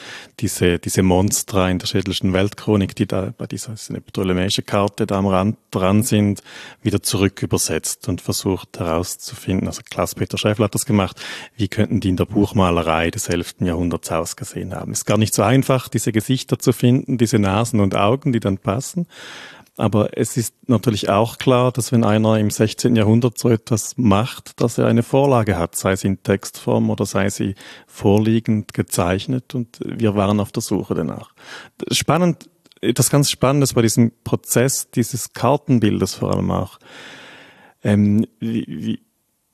diese, 0.41 0.79
diese 0.79 1.03
Monster 1.03 1.69
in 1.69 1.79
der 1.79 1.87
schädelischen 1.87 2.33
Weltchronik, 2.33 2.97
die 2.97 3.05
da 3.05 3.35
bei 3.37 3.47
dieser 3.47 3.75
eine 3.91 4.01
ptolemäische 4.01 4.63
Karte 4.63 5.05
da 5.05 5.19
am 5.19 5.27
Rand 5.27 5.59
dran 5.71 6.03
sind, 6.03 6.43
wieder 6.81 7.03
zurück 7.03 7.43
übersetzt 7.43 8.09
und 8.09 8.23
versucht 8.23 8.79
herauszufinden, 8.79 9.67
also 9.67 9.83
Klaus-Peter 9.85 10.39
Schäffler 10.39 10.65
hat 10.65 10.75
das 10.75 10.87
gemacht, 10.87 11.21
wie 11.57 11.69
könnten 11.69 12.01
die 12.01 12.09
in 12.09 12.17
der 12.17 12.25
Buchmalerei 12.25 13.11
des 13.11 13.29
11. 13.29 13.57
Jahrhunderts 13.61 14.11
ausgesehen 14.11 14.75
haben. 14.75 14.93
Ist 14.93 15.05
gar 15.05 15.19
nicht 15.19 15.35
so 15.35 15.43
einfach, 15.43 15.91
diese 15.91 16.11
Gesichter 16.11 16.59
zu 16.59 16.73
finden, 16.73 17.19
diese 17.19 17.39
Nasen 17.39 17.81
und 17.81 17.95
Augen, 17.95 18.33
die 18.33 18.41
dann 18.41 18.57
passen. 18.57 19.07
Aber 19.79 20.19
es 20.19 20.37
ist 20.37 20.55
natürlich 20.69 21.09
auch 21.09 21.39
klar, 21.39 21.73
dass 21.73 21.93
wenn 21.93 22.05
einer 22.05 22.39
im 22.39 22.51
16. 22.51 22.95
Jahrhundert 22.95 23.39
so 23.39 23.49
etwas 23.49 23.97
macht, 23.97 24.61
dass 24.61 24.77
er 24.77 24.87
eine 24.87 25.03
Vorlage 25.03 25.57
hat, 25.57 25.77
sei 25.77 25.97
sie 25.97 26.09
in 26.09 26.23
Textform 26.23 26.91
oder 26.91 27.07
sei 27.07 27.31
sie 27.31 27.55
vorliegend 27.87 28.75
gezeichnet 28.75 29.55
und 29.55 29.81
wir 29.83 30.15
waren 30.15 30.41
auf 30.41 30.53
der 30.53 30.61
Suche 30.61 30.95
danach. 30.95 31.33
Spannend, 31.91 32.51
etwas 32.83 33.09
ganz 33.09 33.31
Spannendes 33.31 33.73
bei 33.73 33.81
diesem 33.81 34.13
Prozess 34.25 34.91
dieses 34.91 35.33
Kartenbildes 35.33 36.17
vor 36.17 36.35
allem 36.35 36.51
auch, 36.51 36.79
ähm, 37.83 38.27
wie, 38.41 38.67
wie, 38.69 39.01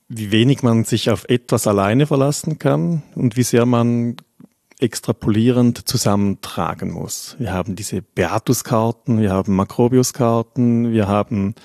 wie 0.09 0.31
wenig 0.31 0.63
man 0.63 0.83
sich 0.83 1.11
auf 1.11 1.29
etwas 1.29 1.65
alleine 1.65 2.07
verlassen 2.07 2.59
kann 2.59 3.03
und 3.15 3.37
wie 3.37 3.43
sehr 3.43 3.65
man 3.65 4.17
extrapolierend 4.79 5.87
zusammentragen 5.87 6.91
muss. 6.91 7.35
Wir 7.37 7.53
haben 7.53 7.75
diese 7.75 8.01
Beatus-Karten, 8.01 9.19
wir 9.19 9.31
haben 9.31 9.55
Macrobius-Karten, 9.55 10.93
wir 10.93 11.07
haben 11.07 11.55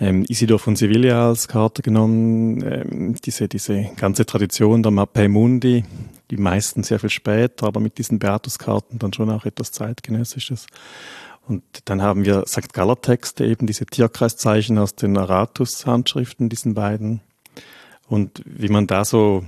ähm, 0.00 0.24
Isidor 0.28 0.58
von 0.58 0.74
Sevilla 0.74 1.28
als 1.28 1.48
Karte 1.48 1.82
genommen, 1.82 2.62
ähm, 2.62 3.14
diese, 3.24 3.48
diese 3.48 3.90
ganze 3.96 4.24
Tradition 4.24 4.82
der 4.82 4.90
Mappei 4.90 5.28
Mundi, 5.28 5.84
die 6.30 6.38
meisten 6.38 6.82
sehr 6.82 6.98
viel 6.98 7.10
später, 7.10 7.66
aber 7.66 7.80
mit 7.80 7.98
diesen 7.98 8.18
Beatus-Karten 8.18 8.98
dann 8.98 9.12
schon 9.12 9.30
auch 9.30 9.44
etwas 9.44 9.72
zeitgenössisches. 9.72 10.66
Und 11.46 11.62
dann 11.84 12.02
haben 12.02 12.24
wir 12.24 12.44
St. 12.46 12.72
Galler 12.72 13.00
Texte, 13.00 13.44
eben 13.44 13.66
diese 13.66 13.86
Tierkreiszeichen 13.86 14.78
aus 14.78 14.96
den 14.96 15.16
Aratus-Handschriften, 15.16 16.48
diesen 16.48 16.74
beiden. 16.74 17.20
Und 18.08 18.42
wie 18.44 18.68
man 18.68 18.86
da 18.86 19.04
so 19.04 19.44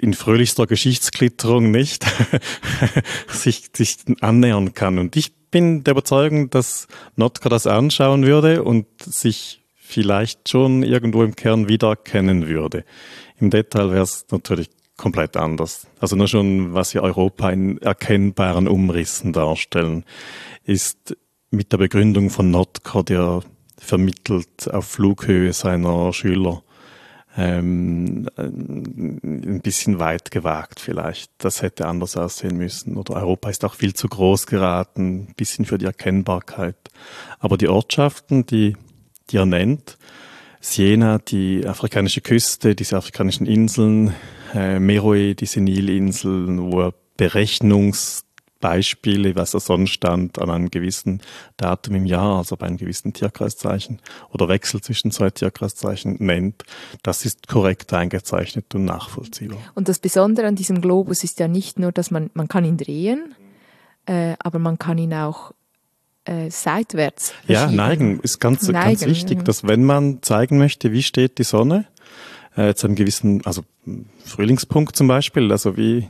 in 0.00 0.14
fröhlichster 0.14 0.66
Geschichtsklitterung 0.66 1.70
nicht 1.70 2.04
sich, 3.28 3.70
sich 3.74 3.96
annähern 4.20 4.74
kann. 4.74 4.98
Und 4.98 5.16
ich 5.16 5.32
bin 5.50 5.84
der 5.84 5.92
Überzeugung, 5.92 6.50
dass 6.50 6.86
Notka 7.16 7.48
das 7.48 7.66
anschauen 7.66 8.24
würde 8.24 8.62
und 8.62 8.86
sich 9.00 9.62
vielleicht 9.74 10.48
schon 10.48 10.82
irgendwo 10.82 11.22
im 11.24 11.34
Kern 11.34 11.68
wiedererkennen 11.68 12.48
würde. 12.48 12.84
Im 13.38 13.50
Detail 13.50 13.90
wäre 13.90 14.04
es 14.04 14.26
natürlich 14.30 14.70
komplett 14.96 15.36
anders. 15.36 15.86
Also 15.98 16.14
nur 16.14 16.28
schon, 16.28 16.74
was 16.74 16.94
wir 16.94 17.02
Europa 17.02 17.50
in 17.50 17.78
erkennbaren 17.78 18.68
Umrissen 18.68 19.32
darstellen, 19.32 20.04
ist 20.64 21.16
mit 21.50 21.72
der 21.72 21.78
Begründung 21.78 22.30
von 22.30 22.50
Notka, 22.50 23.02
der 23.02 23.40
vermittelt 23.78 24.70
auf 24.70 24.86
Flughöhe 24.86 25.52
seiner 25.52 26.12
Schüler 26.12 26.62
ähm, 27.36 28.28
ein 28.36 29.60
bisschen 29.62 29.98
weit 29.98 30.30
gewagt 30.30 30.80
vielleicht. 30.80 31.30
Das 31.38 31.62
hätte 31.62 31.86
anders 31.86 32.16
aussehen 32.16 32.56
müssen. 32.56 32.96
Oder 32.96 33.14
Europa 33.14 33.50
ist 33.50 33.64
auch 33.64 33.74
viel 33.74 33.94
zu 33.94 34.08
groß 34.08 34.46
geraten, 34.46 35.28
ein 35.30 35.34
bisschen 35.36 35.64
für 35.64 35.78
die 35.78 35.86
Erkennbarkeit. 35.86 36.76
Aber 37.38 37.56
die 37.56 37.68
Ortschaften, 37.68 38.46
die, 38.46 38.76
die 39.30 39.36
er 39.36 39.46
nennt, 39.46 39.96
Siena, 40.60 41.18
die 41.18 41.66
afrikanische 41.66 42.20
Küste, 42.20 42.74
diese 42.74 42.96
afrikanischen 42.96 43.46
Inseln, 43.46 44.14
äh, 44.54 44.78
Meroe, 44.78 45.34
diese 45.34 45.60
Nilinseln, 45.60 46.70
wo 46.70 46.82
er 46.82 46.94
Berechnungs 47.16 48.24
Beispiele, 48.60 49.34
was 49.36 49.54
er 49.54 49.60
sonst 49.60 49.90
stand 49.90 50.38
an 50.38 50.50
einem 50.50 50.70
gewissen 50.70 51.20
Datum 51.56 51.94
im 51.94 52.06
Jahr, 52.06 52.38
also 52.38 52.56
bei 52.56 52.66
einem 52.66 52.76
gewissen 52.76 53.12
Tierkreiszeichen 53.12 54.00
oder 54.30 54.48
Wechsel 54.48 54.80
zwischen 54.80 55.10
zwei 55.10 55.30
Tierkreiszeichen 55.30 56.16
nennt, 56.20 56.64
das 57.02 57.24
ist 57.24 57.48
korrekt 57.48 57.92
eingezeichnet 57.92 58.74
und 58.74 58.84
nachvollziehbar. 58.84 59.58
Und 59.74 59.88
das 59.88 59.98
Besondere 59.98 60.46
an 60.46 60.56
diesem 60.56 60.80
Globus 60.80 61.24
ist 61.24 61.40
ja 61.40 61.48
nicht 61.48 61.78
nur, 61.78 61.92
dass 61.92 62.10
man, 62.10 62.30
man 62.34 62.48
kann 62.48 62.64
ihn 62.64 62.76
drehen, 62.76 63.34
äh, 64.06 64.34
aber 64.38 64.58
man 64.58 64.78
kann 64.78 64.98
ihn 64.98 65.14
auch 65.14 65.52
äh, 66.24 66.50
seitwärts 66.50 67.32
Ja, 67.46 67.70
neigen. 67.70 68.20
Ist 68.20 68.40
ganz, 68.40 68.68
neigen, 68.68 69.00
ganz 69.00 69.06
wichtig, 69.06 69.44
dass 69.44 69.66
wenn 69.66 69.84
man 69.84 70.22
zeigen 70.22 70.58
möchte, 70.58 70.92
wie 70.92 71.02
steht 71.02 71.38
die 71.38 71.44
Sonne, 71.44 71.86
äh, 72.56 72.74
zu 72.74 72.86
einem 72.86 72.96
gewissen, 72.96 73.42
also 73.44 73.62
Frühlingspunkt 74.24 74.96
zum 74.96 75.08
Beispiel, 75.08 75.50
also 75.50 75.76
wie 75.76 76.08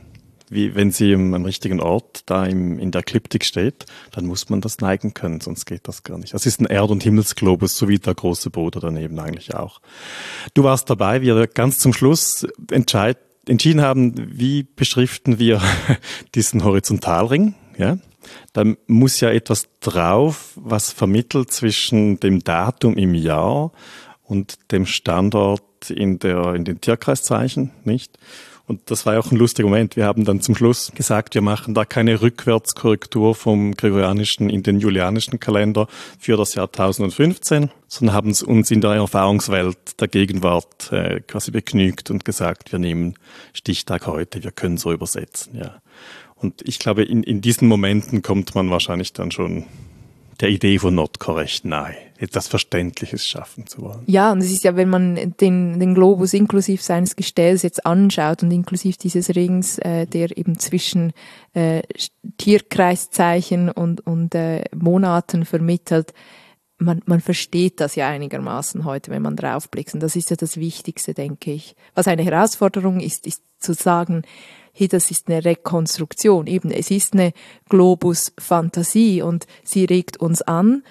wie 0.51 0.75
wenn 0.75 0.91
sie 0.91 1.13
im, 1.13 1.33
am 1.33 1.45
richtigen 1.45 1.79
Ort 1.79 2.23
da 2.25 2.45
im, 2.45 2.77
in 2.77 2.91
der 2.91 2.99
Ekliptik 3.01 3.45
steht, 3.45 3.85
dann 4.11 4.25
muss 4.25 4.49
man 4.49 4.59
das 4.59 4.79
neigen 4.79 5.13
können, 5.13 5.39
sonst 5.39 5.65
geht 5.65 5.87
das 5.87 6.03
gar 6.03 6.17
nicht. 6.17 6.33
Das 6.33 6.45
ist 6.45 6.59
ein 6.59 6.65
Erd- 6.65 6.91
und 6.91 7.03
Himmelsglobus, 7.03 7.77
so 7.77 7.87
wie 7.87 7.97
der 7.97 8.13
große 8.13 8.49
Bruder 8.49 8.81
daneben 8.81 9.17
eigentlich 9.19 9.55
auch. 9.55 9.79
Du 10.53 10.63
warst 10.63 10.89
dabei, 10.89 11.21
wir 11.21 11.47
ganz 11.47 11.77
zum 11.77 11.93
Schluss 11.93 12.45
entschieden 12.69 13.81
haben, 13.81 14.13
wie 14.37 14.63
beschriften 14.63 15.39
wir 15.39 15.61
diesen 16.35 16.63
Horizontalring, 16.63 17.55
ja? 17.77 17.97
Da 18.53 18.63
muss 18.85 19.19
ja 19.19 19.31
etwas 19.31 19.67
drauf, 19.79 20.53
was 20.55 20.91
vermittelt 20.91 21.51
zwischen 21.51 22.19
dem 22.19 22.43
Datum 22.43 22.95
im 22.95 23.15
Jahr 23.15 23.71
und 24.23 24.71
dem 24.71 24.85
Standort 24.85 25.89
in 25.89 26.19
der, 26.19 26.53
in 26.53 26.63
den 26.63 26.81
Tierkreiszeichen, 26.81 27.71
nicht? 27.83 28.19
Und 28.71 28.89
das 28.89 29.05
war 29.05 29.19
auch 29.19 29.29
ein 29.29 29.35
lustiger 29.35 29.67
Moment. 29.67 29.97
Wir 29.97 30.05
haben 30.05 30.23
dann 30.23 30.39
zum 30.39 30.55
Schluss 30.55 30.93
gesagt, 30.95 31.35
wir 31.35 31.41
machen 31.41 31.73
da 31.73 31.83
keine 31.83 32.21
Rückwärtskorrektur 32.21 33.35
vom 33.35 33.73
gregorianischen 33.73 34.49
in 34.49 34.63
den 34.63 34.79
julianischen 34.79 35.41
Kalender 35.41 35.87
für 36.17 36.37
das 36.37 36.55
Jahr 36.55 36.67
1015, 36.67 37.69
sondern 37.89 38.15
haben 38.15 38.33
uns 38.33 38.71
in 38.71 38.79
der 38.79 38.91
Erfahrungswelt 38.91 39.99
der 39.99 40.07
Gegenwart 40.07 40.89
äh, 40.93 41.19
quasi 41.19 41.51
begnügt 41.51 42.11
und 42.11 42.23
gesagt, 42.23 42.71
wir 42.71 42.79
nehmen 42.79 43.15
Stichtag 43.51 44.07
heute, 44.07 44.41
wir 44.41 44.51
können 44.51 44.77
so 44.77 44.93
übersetzen, 44.93 45.57
ja. 45.57 45.81
Und 46.35 46.61
ich 46.65 46.79
glaube, 46.79 47.03
in, 47.03 47.23
in 47.23 47.41
diesen 47.41 47.67
Momenten 47.67 48.21
kommt 48.21 48.55
man 48.55 48.69
wahrscheinlich 48.69 49.11
dann 49.11 49.31
schon 49.31 49.65
der 50.39 50.47
Idee 50.47 50.79
von 50.79 50.95
Nordkorecht 50.95 51.65
nahe, 51.65 51.97
etwas 52.21 52.47
Verständliches 52.47 53.25
schaffen 53.25 53.65
zu 53.65 53.81
wollen. 53.81 54.03
Ja, 54.05 54.31
und 54.31 54.39
es 54.39 54.51
ist 54.51 54.63
ja, 54.63 54.75
wenn 54.75 54.89
man 54.89 55.35
den, 55.39 55.79
den 55.79 55.95
Globus 55.95 56.33
inklusive 56.33 56.81
seines 56.81 57.15
Gestells 57.15 57.63
jetzt 57.63 57.85
anschaut 57.85 58.43
und 58.43 58.51
inklusive 58.51 58.97
dieses 58.97 59.35
Rings, 59.35 59.79
äh, 59.79 60.05
der 60.05 60.37
eben 60.37 60.59
zwischen 60.59 61.13
äh, 61.53 61.81
Tierkreiszeichen 62.37 63.69
und, 63.69 64.05
und 64.05 64.35
äh, 64.35 64.63
Monaten 64.75 65.45
vermittelt, 65.45 66.13
man, 66.77 67.01
man 67.05 67.21
versteht 67.21 67.79
das 67.79 67.95
ja 67.95 68.07
einigermaßen 68.07 68.85
heute, 68.85 69.11
wenn 69.11 69.21
man 69.21 69.35
draufblickt. 69.35 69.93
Und 69.93 70.01
das 70.01 70.15
ist 70.15 70.29
ja 70.29 70.35
das 70.35 70.57
Wichtigste, 70.57 71.13
denke 71.13 71.51
ich. 71.51 71.75
Was 71.95 72.07
eine 72.07 72.23
Herausforderung 72.23 72.99
ist, 72.99 73.25
ist 73.27 73.43
zu 73.59 73.73
sagen, 73.73 74.23
hey, 74.73 74.87
das 74.87 75.11
ist 75.11 75.27
eine 75.27 75.43
Rekonstruktion. 75.43 76.47
Eben, 76.47 76.71
es 76.71 76.91
ist 76.91 77.13
eine 77.13 77.33
Globus-Fantasie 77.69 79.21
und 79.21 79.45
sie 79.63 79.85
regt 79.85 80.17
uns 80.17 80.41
an, 80.41 80.83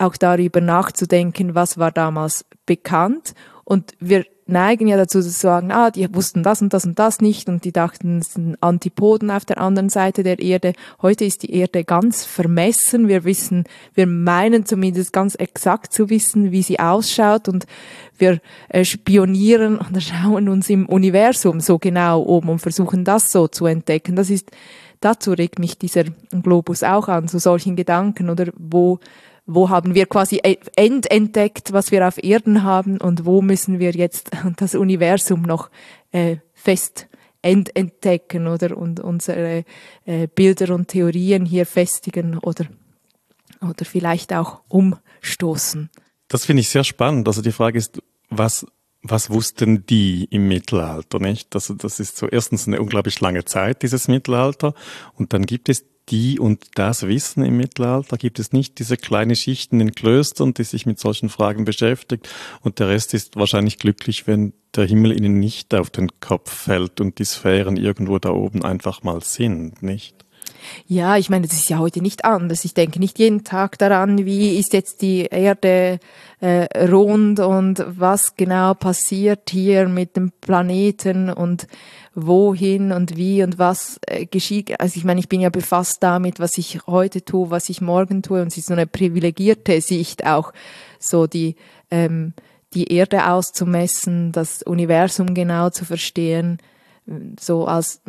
auch 0.00 0.16
darüber 0.16 0.60
nachzudenken, 0.60 1.54
was 1.54 1.78
war 1.78 1.92
damals 1.92 2.44
bekannt. 2.66 3.34
Und 3.64 3.92
wir 4.00 4.24
neigen 4.50 4.88
ja 4.88 4.96
dazu 4.96 5.22
zu 5.22 5.30
sagen, 5.30 5.70
ah, 5.70 5.90
die 5.90 6.12
wussten 6.14 6.42
das 6.42 6.60
und 6.60 6.72
das 6.72 6.84
und 6.84 6.98
das 6.98 7.20
nicht 7.20 7.48
und 7.48 7.64
die 7.64 7.72
dachten, 7.72 8.18
es 8.18 8.34
sind 8.34 8.56
Antipoden 8.60 9.30
auf 9.30 9.44
der 9.44 9.60
anderen 9.60 9.88
Seite 9.88 10.22
der 10.22 10.40
Erde. 10.40 10.72
Heute 11.00 11.24
ist 11.24 11.44
die 11.44 11.54
Erde 11.54 11.84
ganz 11.84 12.24
vermessen. 12.24 13.08
Wir 13.08 13.24
wissen, 13.24 13.64
wir 13.94 14.06
meinen 14.06 14.66
zumindest 14.66 15.12
ganz 15.12 15.36
exakt 15.36 15.92
zu 15.92 16.10
wissen, 16.10 16.50
wie 16.50 16.62
sie 16.62 16.80
ausschaut 16.80 17.48
und 17.48 17.66
wir 18.18 18.40
äh, 18.68 18.84
spionieren 18.84 19.78
und 19.78 20.02
schauen 20.02 20.48
uns 20.48 20.68
im 20.68 20.86
Universum 20.86 21.60
so 21.60 21.78
genau 21.78 22.20
um 22.20 22.48
und 22.48 22.58
versuchen 22.58 23.04
das 23.04 23.30
so 23.32 23.48
zu 23.48 23.66
entdecken. 23.66 24.16
Das 24.16 24.30
ist, 24.30 24.50
dazu 25.00 25.32
regt 25.32 25.58
mich 25.58 25.78
dieser 25.78 26.04
Globus 26.42 26.82
auch 26.82 27.08
an, 27.08 27.28
zu 27.28 27.38
solchen 27.38 27.76
Gedanken 27.76 28.28
oder 28.28 28.48
wo 28.58 28.98
wo 29.54 29.68
haben 29.68 29.94
wir 29.94 30.06
quasi 30.06 30.40
e-, 30.42 30.58
ententdeckt, 30.76 31.72
was 31.72 31.90
wir 31.90 32.06
auf 32.06 32.22
Erden 32.22 32.62
haben 32.62 32.98
und 32.98 33.24
wo 33.24 33.42
müssen 33.42 33.78
wir 33.78 33.90
jetzt 33.90 34.30
das 34.56 34.74
Universum 34.74 35.42
noch 35.42 35.70
äh, 36.12 36.36
fest 36.54 37.08
entdecken 37.42 38.46
oder 38.46 38.76
und 38.76 39.00
unsere 39.00 39.64
äh, 40.04 40.26
Bilder 40.26 40.74
und 40.74 40.88
Theorien 40.88 41.46
hier 41.46 41.64
festigen 41.64 42.36
oder 42.36 42.66
oder 43.62 43.84
vielleicht 43.84 44.32
auch 44.34 44.60
umstoßen. 44.68 45.90
Das 46.28 46.44
finde 46.44 46.60
ich 46.60 46.68
sehr 46.68 46.84
spannend. 46.84 47.26
Also 47.28 47.40
die 47.40 47.52
Frage 47.52 47.78
ist, 47.78 48.02
was 48.28 48.66
was 49.02 49.30
wussten 49.30 49.86
die 49.86 50.24
im 50.30 50.48
Mittelalter, 50.48 51.18
nicht? 51.18 51.54
Also 51.54 51.74
das 51.74 52.00
ist 52.00 52.18
so 52.18 52.28
erstens 52.28 52.66
eine 52.66 52.80
unglaublich 52.80 53.20
lange 53.20 53.44
Zeit, 53.46 53.82
dieses 53.82 54.08
Mittelalter. 54.08 54.74
Und 55.14 55.32
dann 55.32 55.46
gibt 55.46 55.70
es 55.70 55.86
die 56.10 56.38
und 56.38 56.64
das 56.74 57.06
Wissen 57.06 57.44
im 57.44 57.56
Mittelalter? 57.56 58.16
Gibt 58.16 58.38
es 58.38 58.52
nicht 58.52 58.78
diese 58.78 58.96
kleine 58.96 59.36
Schichten 59.36 59.80
in 59.80 59.92
Klöstern, 59.92 60.54
die 60.54 60.64
sich 60.64 60.86
mit 60.86 60.98
solchen 60.98 61.28
Fragen 61.28 61.64
beschäftigt 61.64 62.28
und 62.62 62.78
der 62.78 62.88
Rest 62.88 63.14
ist 63.14 63.36
wahrscheinlich 63.36 63.78
glücklich, 63.78 64.26
wenn 64.26 64.52
der 64.74 64.86
Himmel 64.86 65.16
ihnen 65.16 65.38
nicht 65.38 65.74
auf 65.74 65.90
den 65.90 66.08
Kopf 66.20 66.52
fällt 66.52 67.00
und 67.00 67.18
die 67.18 67.24
Sphären 67.24 67.76
irgendwo 67.76 68.18
da 68.18 68.30
oben 68.30 68.64
einfach 68.64 69.02
mal 69.02 69.22
sind, 69.22 69.82
nicht? 69.82 70.19
Ja, 70.86 71.16
ich 71.16 71.30
meine, 71.30 71.46
das 71.46 71.56
ist 71.56 71.68
ja 71.68 71.78
heute 71.78 72.02
nicht 72.02 72.24
anders. 72.24 72.64
Ich 72.64 72.74
denke 72.74 72.98
nicht 72.98 73.18
jeden 73.18 73.44
Tag 73.44 73.78
daran, 73.78 74.24
wie 74.24 74.58
ist 74.58 74.72
jetzt 74.72 75.02
die 75.02 75.26
Erde 75.26 76.00
äh, 76.40 76.86
rund 76.86 77.40
und 77.40 77.84
was 77.86 78.36
genau 78.36 78.74
passiert 78.74 79.50
hier 79.50 79.88
mit 79.88 80.16
dem 80.16 80.32
Planeten 80.40 81.30
und 81.30 81.66
wohin 82.14 82.92
und 82.92 83.16
wie 83.16 83.42
und 83.42 83.58
was 83.58 84.00
äh, 84.06 84.26
geschieht. 84.26 84.80
Also 84.80 84.96
ich 84.96 85.04
meine, 85.04 85.20
ich 85.20 85.28
bin 85.28 85.40
ja 85.40 85.50
befasst 85.50 86.02
damit, 86.02 86.40
was 86.40 86.58
ich 86.58 86.86
heute 86.86 87.24
tue, 87.24 87.50
was 87.50 87.68
ich 87.68 87.80
morgen 87.80 88.22
tue 88.22 88.42
und 88.42 88.48
es 88.48 88.58
ist 88.58 88.66
so 88.66 88.72
eine 88.72 88.86
privilegierte 88.86 89.80
Sicht 89.80 90.26
auch, 90.26 90.52
so 90.98 91.26
die 91.26 91.56
ähm, 91.90 92.34
die 92.72 92.92
Erde 92.92 93.26
auszumessen, 93.26 94.32
das 94.32 94.62
Universum 94.62 95.34
genau 95.34 95.70
zu 95.70 95.84
verstehen, 95.84 96.58
so 97.38 97.66
als 97.66 98.00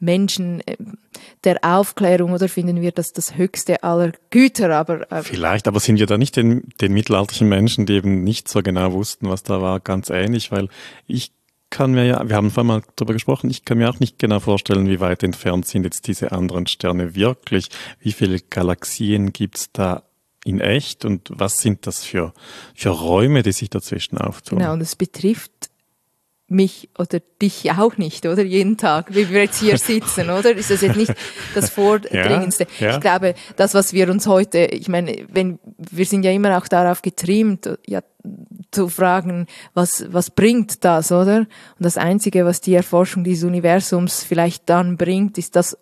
Menschen 0.00 0.60
äh, 0.66 0.76
der 1.44 1.58
Aufklärung 1.62 2.32
oder 2.32 2.48
finden 2.48 2.80
wir 2.80 2.92
das 2.92 3.12
das 3.12 3.36
höchste 3.36 3.82
aller 3.82 4.12
Güter, 4.30 4.74
aber 4.74 5.10
äh 5.12 5.22
vielleicht, 5.22 5.68
aber 5.68 5.80
sind 5.80 5.98
wir 5.98 6.06
da 6.06 6.18
nicht 6.18 6.36
den, 6.36 6.68
den 6.80 6.92
mittelalterlichen 6.92 7.48
Menschen, 7.48 7.86
die 7.86 7.94
eben 7.94 8.24
nicht 8.24 8.48
so 8.48 8.62
genau 8.62 8.92
wussten, 8.92 9.28
was 9.28 9.42
da 9.42 9.62
war, 9.62 9.80
ganz 9.80 10.10
ähnlich, 10.10 10.50
weil 10.50 10.68
ich 11.06 11.32
kann 11.70 11.92
mir 11.92 12.04
ja, 12.04 12.28
wir 12.28 12.36
haben 12.36 12.50
vorhin 12.50 12.66
mal 12.66 12.82
darüber 12.96 13.12
gesprochen, 13.12 13.48
ich 13.48 13.64
kann 13.64 13.78
mir 13.78 13.88
auch 13.88 14.00
nicht 14.00 14.18
genau 14.18 14.40
vorstellen, 14.40 14.88
wie 14.88 15.00
weit 15.00 15.22
entfernt 15.22 15.66
sind 15.66 15.84
jetzt 15.84 16.08
diese 16.08 16.32
anderen 16.32 16.66
Sterne 16.66 17.14
wirklich, 17.14 17.68
wie 18.00 18.12
viele 18.12 18.40
Galaxien 18.40 19.32
gibt's 19.32 19.70
da 19.72 20.02
in 20.44 20.60
echt 20.60 21.04
und 21.04 21.30
was 21.32 21.58
sind 21.58 21.86
das 21.86 22.04
für, 22.04 22.32
für 22.74 22.90
Räume, 22.90 23.42
die 23.42 23.52
sich 23.52 23.70
dazwischen 23.70 24.18
auftun? 24.18 24.58
Genau, 24.58 24.72
und 24.72 24.80
es 24.80 24.96
betrifft 24.96 25.69
mich 26.50 26.90
oder 26.98 27.20
dich 27.40 27.70
auch 27.72 27.96
nicht, 27.96 28.26
oder? 28.26 28.42
Jeden 28.42 28.76
Tag, 28.76 29.14
wie 29.14 29.30
wir 29.30 29.42
jetzt 29.42 29.60
hier 29.60 29.78
sitzen, 29.78 30.30
oder? 30.30 30.54
Ist 30.54 30.70
das 30.70 30.80
jetzt 30.80 30.96
nicht 30.96 31.14
das 31.54 31.70
Vordringendste? 31.70 32.66
Ja, 32.78 32.88
ja. 32.88 32.94
Ich 32.94 33.00
glaube, 33.00 33.34
das, 33.56 33.74
was 33.74 33.92
wir 33.92 34.10
uns 34.10 34.26
heute, 34.26 34.58
ich 34.58 34.88
meine, 34.88 35.26
wenn, 35.32 35.58
wir 35.78 36.04
sind 36.04 36.24
ja 36.24 36.32
immer 36.32 36.58
auch 36.58 36.66
darauf 36.66 37.02
getrimmt, 37.02 37.78
ja, 37.86 38.00
zu 38.70 38.88
fragen, 38.88 39.46
was, 39.74 40.04
was 40.10 40.30
bringt 40.30 40.84
das, 40.84 41.10
oder? 41.10 41.38
Und 41.38 41.48
das 41.78 41.96
Einzige, 41.96 42.44
was 42.44 42.60
die 42.60 42.74
Erforschung 42.74 43.24
dieses 43.24 43.44
Universums 43.44 44.24
vielleicht 44.24 44.68
dann 44.68 44.96
bringt, 44.96 45.38
ist 45.38 45.56
das, 45.56 45.78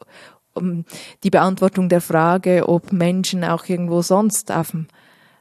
um, 0.54 0.84
die 1.24 1.30
Beantwortung 1.30 1.88
der 1.88 2.00
Frage, 2.00 2.68
ob 2.68 2.92
Menschen 2.92 3.44
auch 3.44 3.68
irgendwo 3.68 4.02
sonst 4.02 4.52
auf 4.52 4.72
dem 4.72 4.86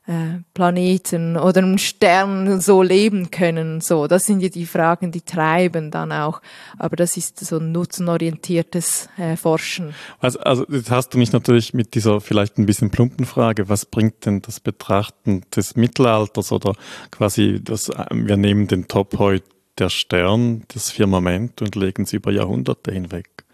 äh, 0.08 0.39
Planeten 0.53 1.36
oder 1.36 1.62
einem 1.62 1.78
Stern 1.78 2.62
so 2.62 2.82
leben 2.82 3.30
können. 3.30 3.82
So, 3.82 4.08
das 4.08 4.26
sind 4.26 4.39
ja 4.39 4.47
die 4.47 4.66
Fragen, 4.66 5.12
die 5.12 5.22
treiben 5.22 5.91
dann 5.91 6.14
auch. 6.14 6.41
Aber 6.78 6.95
das 6.95 7.18
ist 7.18 7.39
so 7.39 7.58
ein 7.58 7.74
nutzenorientiertes 7.74 9.10
äh, 9.18 9.36
Forschen. 9.36 9.93
Also, 10.20 10.39
also 10.39 10.66
jetzt 10.70 10.89
hast 10.91 11.10
du 11.10 11.18
mich 11.18 11.34
natürlich 11.34 11.74
mit 11.74 11.93
dieser 11.93 12.22
vielleicht 12.22 12.58
ein 12.58 12.66
bisschen 12.66 12.89
plumpen 12.89 13.26
Frage, 13.26 13.68
was 13.68 13.86
bringt 13.86 14.26
denn 14.26 14.41
das 14.41 14.62
Betrachten 14.62 15.41
des 15.53 15.76
Mittelalters 15.76 16.53
oder 16.53 16.74
quasi 17.12 17.60
das, 17.62 17.89
wir 18.10 18.38
nehmen 18.38 18.68
den 18.68 18.88
Top 18.88 19.20
heute 19.20 19.45
der 19.78 19.89
Stern, 19.89 20.64
das 20.70 20.89
Firmament 20.89 21.62
und 21.62 21.76
legen 21.76 22.03
es 22.03 22.14
über 22.14 22.32
Jahrhunderte 22.32 22.91
hinweg. 22.91 23.45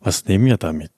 Was 0.00 0.26
nehmen 0.26 0.46
wir 0.46 0.56
damit? 0.56 0.90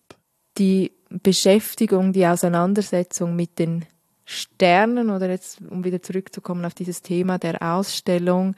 Die 0.59 0.93
Beschäftigung, 1.11 2.13
die 2.13 2.27
Auseinandersetzung 2.27 3.37
mit 3.37 3.59
den 3.59 3.85
Sternen 4.25 5.11
oder 5.11 5.29
jetzt, 5.29 5.61
um 5.69 5.85
wieder 5.85 6.03
zurückzukommen 6.03 6.65
auf 6.65 6.75
dieses 6.75 7.03
Thema 7.03 7.39
der 7.39 7.63
Ausstellung, 7.63 8.55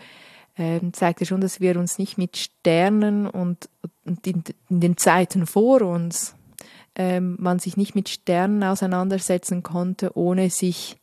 ähm, 0.57 0.93
zeigt 0.93 1.21
ja 1.21 1.27
schon, 1.27 1.41
dass 1.41 1.61
wir 1.61 1.79
uns 1.79 1.99
nicht 1.99 2.19
mit 2.19 2.37
Sternen 2.37 3.27
und, 3.27 3.69
in, 4.05 4.45
den 4.69 4.97
Zeiten 4.97 5.47
vor 5.47 5.83
uns 5.83 6.37
ähm, 6.95 7.37
man 7.41 7.59
sich 7.59 7.77
nicht 7.77 7.95
mit 7.95 8.09
Sternen 8.09 8.62
auseinandersetzen 8.62 9.62
konnte, 9.62 10.17
ohne 10.17 10.51
sich 10.51 10.97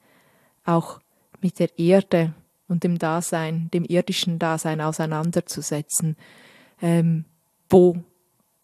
auch 0.63 0.99
mit 1.41 1.59
der 1.59 1.77
Erde 1.77 2.33
und 2.67 2.83
dem 2.83 2.97
Dasein, 2.97 3.69
dem 3.73 3.83
irdischen 3.83 4.39
Dasein 4.39 4.79
auseinanderzusetzen. 4.79 6.15
Ähm, 6.81 7.25
wo 7.69 7.97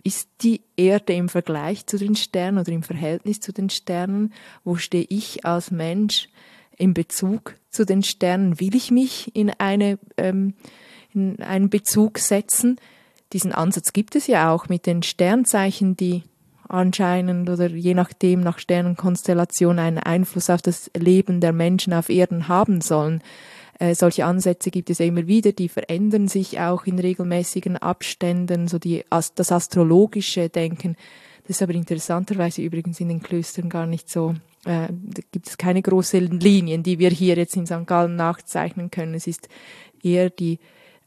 ist 0.04 0.30
die 0.42 0.62
Erde 0.76 1.14
im 1.14 1.30
Vergleich 1.30 1.86
zu 1.86 1.98
den 1.98 2.16
Sternen 2.16 2.60
oder 2.60 2.72
im 2.72 2.84
Verhältnis 2.84 3.40
zu 3.40 3.52
den 3.52 3.70
Sternen? 3.70 4.34
Wo 4.64 4.76
stehe 4.76 5.06
ich 5.10 5.46
als 5.46 5.72
Mensch 5.72 6.30
in 6.78 6.94
Bezug 6.94 7.56
zu 7.70 7.86
den 7.86 8.04
Sternen? 8.04 8.60
Will 8.60 8.76
ich 8.76 8.92
mich 8.92 9.36
in, 9.36 9.50
eine, 9.50 10.00
ähm, 10.18 10.54
in 11.14 11.42
einen 11.42 11.70
Bezug 11.70 12.20
setzen? 12.20 12.78
Diesen 13.34 13.52
Ansatz 13.52 13.92
gibt 13.92 14.16
es 14.16 14.28
ja 14.28 14.54
auch 14.54 14.70
mit 14.70 14.86
den 14.86 15.04
Sternzeichen, 15.04 15.98
die 15.98 16.24
anscheinend 16.70 17.50
oder 17.50 17.68
je 17.68 17.94
nachdem 17.94 18.42
nach 18.42 18.60
Sternenkonstellation 18.60 19.80
einen 19.80 20.00
Einfluss 20.00 20.50
auf 20.50 20.62
das 20.62 20.92
Leben 20.96 21.42
der 21.42 21.54
Menschen 21.54 21.94
auf 21.94 22.10
Erden 22.10 22.48
haben 22.48 22.82
sollen. 22.82 23.22
Äh, 23.80 23.96
solche 23.96 24.26
Ansätze 24.26 24.72
gibt 24.72 24.90
es 24.90 25.00
ja 25.00 25.06
immer 25.06 25.28
wieder, 25.28 25.52
die 25.52 25.70
verändern 25.70 26.28
sich 26.28 26.60
auch 26.60 26.86
in 26.86 27.00
regelmäßigen 27.00 27.78
Abständen, 27.78 28.68
so 28.68 28.80
die, 28.80 29.04
das 29.10 29.52
astrologische 29.52 30.50
Denken. 30.50 30.96
Das 31.44 31.58
ist 31.58 31.62
aber 31.62 31.74
interessanterweise 31.74 32.62
übrigens 32.62 33.00
in 33.00 33.10
den 33.10 33.22
Klöstern 33.22 33.70
gar 33.70 33.86
nicht 33.86 34.10
so. 34.10 34.36
Äh, 34.66 34.88
da 34.90 35.22
gibt 35.32 35.48
es 35.48 35.58
keine 35.58 35.82
großen 35.82 36.40
Linien, 36.40 36.84
die 36.84 37.00
wir 37.00 37.10
hier 37.10 37.36
jetzt 37.38 37.56
in 37.56 37.66
St. 37.66 37.86
Gallen 37.86 38.16
nachzeichnen 38.16 38.92
können. 38.92 39.14
Es 39.14 39.28
ist 39.28 39.48
eher 40.04 40.30
die 40.30 40.60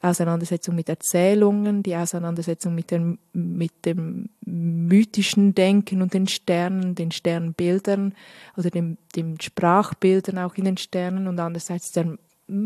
Auseinandersetzung 0.02 0.76
mit 0.76 0.88
Erzählungen, 0.88 1.82
die 1.82 1.94
Auseinandersetzung 1.94 2.74
mit, 2.74 2.90
dem, 2.90 3.18
mit 3.34 3.84
dem 3.84 4.30
mythischen 4.46 5.54
Denken 5.54 6.00
und 6.00 6.14
den 6.14 6.26
Sternen, 6.26 6.94
den 6.94 7.10
Sternbildern 7.10 8.14
oder 8.56 8.70
dem, 8.70 8.96
dem 9.14 9.38
Sprachbildern 9.38 10.38
auch 10.38 10.54
in 10.54 10.64
den 10.64 10.78
Sternen 10.78 11.28
und 11.28 11.38
andererseits 11.38 11.92
der 11.92 12.16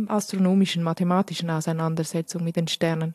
astronomischen, 0.08 0.82
mathematischen 0.82 1.50
Auseinandersetzung 1.50 2.44
mit 2.44 2.56
den 2.56 2.68
Sternen. 2.68 3.14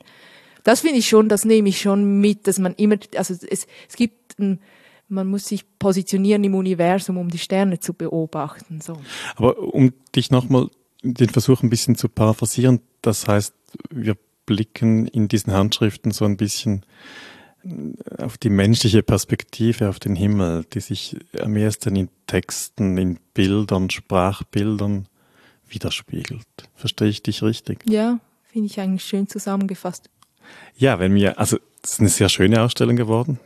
Das 0.63 0.81
finde 0.81 0.97
ich 0.99 1.07
schon, 1.07 1.29
das 1.29 1.45
nehme 1.45 1.69
ich 1.69 1.81
schon 1.81 2.19
mit, 2.19 2.47
dass 2.47 2.59
man 2.59 2.75
immer, 2.75 2.97
also 3.15 3.33
es, 3.33 3.67
es 3.87 3.95
gibt 3.95 4.39
ein, 4.39 4.59
man 5.07 5.27
muss 5.27 5.45
sich 5.45 5.65
positionieren 5.79 6.43
im 6.43 6.53
Universum, 6.53 7.17
um 7.17 7.29
die 7.29 7.39
Sterne 7.39 7.79
zu 7.79 7.93
beobachten. 7.93 8.79
So. 8.81 8.97
Aber 9.35 9.57
um 9.57 9.93
dich 10.15 10.29
nochmal 10.31 10.69
den 11.01 11.29
Versuch 11.29 11.63
ein 11.63 11.69
bisschen 11.69 11.95
zu 11.95 12.09
paraphrasieren, 12.09 12.81
das 13.01 13.27
heißt, 13.27 13.53
wir 13.89 14.15
blicken 14.45 15.07
in 15.07 15.27
diesen 15.27 15.53
Handschriften 15.53 16.11
so 16.11 16.25
ein 16.25 16.37
bisschen 16.37 16.85
auf 18.17 18.37
die 18.37 18.49
menschliche 18.49 19.03
Perspektive 19.03 19.89
auf 19.89 19.99
den 19.99 20.15
Himmel, 20.15 20.65
die 20.73 20.79
sich 20.79 21.17
am 21.39 21.55
ersten 21.57 21.95
in 21.95 22.09
Texten, 22.25 22.97
in 22.97 23.19
Bildern, 23.33 23.89
Sprachbildern 23.89 25.07
widerspiegelt. 25.69 26.45
Verstehe 26.75 27.09
ich 27.09 27.23
dich 27.23 27.43
richtig? 27.43 27.79
Ja, 27.87 28.19
finde 28.51 28.67
ich 28.67 28.79
eigentlich 28.79 29.03
schön 29.03 29.27
zusammengefasst. 29.27 30.09
Ja, 30.75 30.99
wenn 30.99 31.13
wir, 31.15 31.39
also 31.39 31.57
es 31.83 31.93
ist 31.93 31.99
eine 31.99 32.09
sehr 32.09 32.29
schöne 32.29 32.61
Ausstellung 32.61 32.95
geworden. 32.95 33.39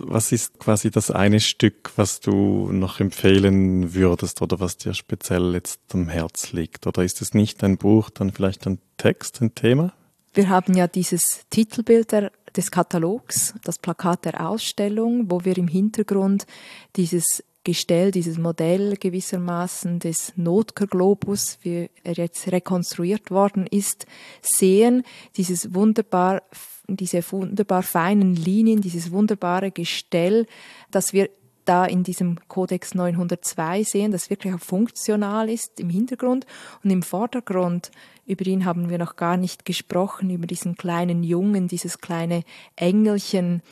Was 0.00 0.30
ist 0.30 0.60
quasi 0.60 0.92
das 0.92 1.10
eine 1.10 1.40
Stück, 1.40 1.90
was 1.96 2.20
du 2.20 2.70
noch 2.70 3.00
empfehlen 3.00 3.94
würdest 3.94 4.40
oder 4.42 4.60
was 4.60 4.76
dir 4.76 4.94
speziell 4.94 5.54
jetzt 5.54 5.80
am 5.92 6.08
Herz 6.08 6.52
liegt? 6.52 6.86
Oder 6.86 7.02
ist 7.02 7.20
es 7.20 7.34
nicht 7.34 7.64
ein 7.64 7.78
Buch, 7.78 8.10
dann 8.10 8.30
vielleicht 8.30 8.66
ein 8.68 8.78
Text, 8.96 9.40
ein 9.40 9.56
Thema? 9.56 9.92
Wir 10.34 10.50
haben 10.50 10.74
ja 10.74 10.86
dieses 10.86 11.46
Titelbild 11.50 12.12
der, 12.12 12.30
des 12.54 12.70
Katalogs, 12.70 13.54
das 13.64 13.78
Plakat 13.78 14.24
der 14.24 14.48
Ausstellung, 14.48 15.30
wo 15.30 15.44
wir 15.44 15.58
im 15.58 15.66
Hintergrund 15.66 16.46
dieses 16.94 17.42
Gestell, 17.64 18.10
dieses 18.10 18.38
Modell 18.38 18.96
gewissermaßen 18.96 19.98
des 19.98 20.32
Notker-Globus, 20.36 21.58
wie 21.62 21.90
er 22.02 22.14
jetzt 22.14 22.50
rekonstruiert 22.50 23.30
worden 23.30 23.66
ist, 23.66 24.06
sehen, 24.40 25.02
dieses 25.36 25.74
wunderbar, 25.74 26.42
diese 26.86 27.22
wunderbar 27.30 27.82
feinen 27.82 28.34
Linien, 28.34 28.80
dieses 28.80 29.10
wunderbare 29.10 29.70
Gestell, 29.70 30.46
das 30.90 31.12
wir 31.12 31.28
da 31.68 31.84
in 31.84 32.02
diesem 32.02 32.38
Codex 32.48 32.94
902 32.94 33.82
sehen, 33.82 34.10
das 34.10 34.30
wirklich 34.30 34.54
auch 34.54 34.60
funktional 34.60 35.50
ist 35.50 35.78
im 35.78 35.90
Hintergrund 35.90 36.46
und 36.82 36.90
im 36.90 37.02
Vordergrund. 37.02 37.90
Über 38.24 38.46
ihn 38.46 38.64
haben 38.64 38.88
wir 38.88 38.96
noch 38.96 39.16
gar 39.16 39.36
nicht 39.36 39.66
gesprochen, 39.66 40.30
über 40.30 40.46
diesen 40.46 40.76
kleinen 40.76 41.22
Jungen, 41.22 41.68
dieses 41.68 41.98
kleine 41.98 42.44
Engelchen, 42.76 43.62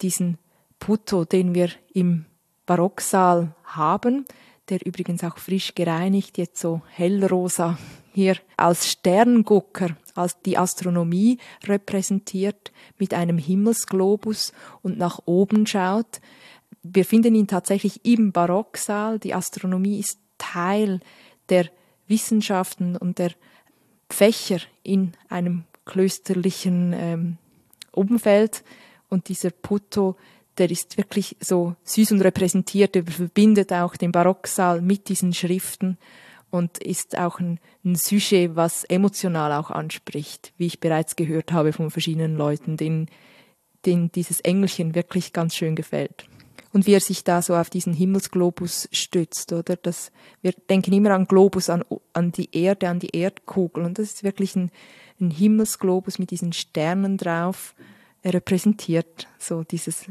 diesen 0.00 0.38
Puto, 0.78 1.26
den 1.26 1.54
wir 1.54 1.68
im 1.92 2.24
Barocksaal 2.70 3.52
haben, 3.64 4.26
der 4.68 4.86
übrigens 4.86 5.24
auch 5.24 5.38
frisch 5.38 5.74
gereinigt, 5.74 6.38
jetzt 6.38 6.60
so 6.60 6.82
hellrosa 6.86 7.76
hier 8.12 8.36
als 8.56 8.88
Sterngucker, 8.88 9.96
als 10.14 10.40
die 10.42 10.56
Astronomie 10.56 11.38
repräsentiert, 11.64 12.70
mit 12.96 13.12
einem 13.12 13.38
Himmelsglobus 13.38 14.52
und 14.82 14.98
nach 14.98 15.18
oben 15.24 15.66
schaut. 15.66 16.20
Wir 16.84 17.04
finden 17.04 17.34
ihn 17.34 17.48
tatsächlich 17.48 18.04
im 18.04 18.30
Barocksaal. 18.30 19.18
Die 19.18 19.34
Astronomie 19.34 19.98
ist 19.98 20.20
Teil 20.38 21.00
der 21.48 21.66
Wissenschaften 22.06 22.96
und 22.96 23.18
der 23.18 23.32
Fächer 24.08 24.60
in 24.84 25.14
einem 25.28 25.64
klösterlichen 25.86 26.92
ähm, 26.96 27.38
Umfeld. 27.90 28.62
Und 29.08 29.28
dieser 29.28 29.50
Putto 29.50 30.14
der 30.60 30.70
ist 30.70 30.98
wirklich 30.98 31.36
so 31.40 31.74
süß 31.84 32.12
und 32.12 32.20
repräsentiert, 32.20 32.94
er 32.94 33.04
verbindet 33.04 33.72
auch 33.72 33.96
den 33.96 34.12
Barocksaal 34.12 34.82
mit 34.82 35.08
diesen 35.08 35.32
Schriften 35.32 35.96
und 36.50 36.78
ist 36.78 37.16
auch 37.16 37.40
ein, 37.40 37.58
ein 37.82 37.94
Sujet, 37.94 38.56
was 38.56 38.84
emotional 38.84 39.52
auch 39.52 39.70
anspricht, 39.70 40.52
wie 40.58 40.66
ich 40.66 40.78
bereits 40.78 41.16
gehört 41.16 41.52
habe 41.52 41.72
von 41.72 41.90
verschiedenen 41.90 42.36
Leuten, 42.36 42.76
denen, 42.76 43.08
denen 43.86 44.12
dieses 44.12 44.40
Engelchen 44.40 44.94
wirklich 44.94 45.32
ganz 45.32 45.56
schön 45.56 45.76
gefällt. 45.76 46.26
Und 46.72 46.86
wie 46.86 46.92
er 46.92 47.00
sich 47.00 47.24
da 47.24 47.40
so 47.40 47.56
auf 47.56 47.70
diesen 47.70 47.94
Himmelsglobus 47.94 48.88
stützt, 48.92 49.52
oder? 49.52 49.76
Das, 49.76 50.12
wir 50.42 50.52
denken 50.68 50.92
immer 50.92 51.10
an 51.12 51.26
Globus, 51.26 51.68
an, 51.68 51.84
an 52.12 52.32
die 52.32 52.54
Erde, 52.54 52.88
an 52.88 53.00
die 53.00 53.16
Erdkugel. 53.16 53.82
Und 53.82 53.98
das 53.98 54.12
ist 54.12 54.24
wirklich 54.24 54.54
ein, 54.54 54.70
ein 55.20 55.30
Himmelsglobus 55.30 56.20
mit 56.20 56.30
diesen 56.30 56.52
Sternen 56.52 57.16
drauf. 57.16 57.74
Er 58.22 58.34
repräsentiert 58.34 59.26
so 59.38 59.64
dieses 59.64 60.06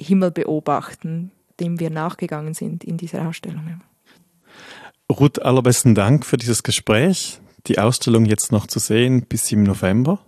Himmel 0.00 0.30
beobachten, 0.30 1.32
dem 1.60 1.80
wir 1.80 1.90
nachgegangen 1.90 2.54
sind 2.54 2.84
in 2.84 2.96
dieser 2.96 3.28
Ausstellung. 3.28 3.80
Ruth, 5.10 5.40
allerbesten 5.42 5.94
Dank 5.94 6.24
für 6.24 6.36
dieses 6.36 6.62
Gespräch. 6.62 7.40
Die 7.66 7.78
Ausstellung 7.78 8.24
jetzt 8.24 8.52
noch 8.52 8.66
zu 8.66 8.78
sehen 8.78 9.22
bis 9.22 9.50
im 9.52 9.62
November, 9.62 10.20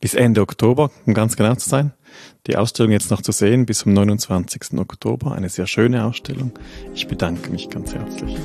bis 0.00 0.14
Ende 0.14 0.42
Oktober, 0.42 0.90
um 1.06 1.14
ganz 1.14 1.36
genau 1.36 1.54
zu 1.54 1.68
sein. 1.68 1.92
Die 2.46 2.56
Ausstellung 2.56 2.92
jetzt 2.92 3.10
noch 3.10 3.22
zu 3.22 3.32
sehen 3.32 3.66
bis 3.66 3.80
zum 3.80 3.92
29. 3.92 4.78
Oktober. 4.78 5.32
Eine 5.32 5.48
sehr 5.48 5.66
schöne 5.66 6.04
Ausstellung. 6.04 6.52
Ich 6.94 7.08
bedanke 7.08 7.50
mich 7.50 7.70
ganz 7.70 7.94
herzlich. 7.94 8.36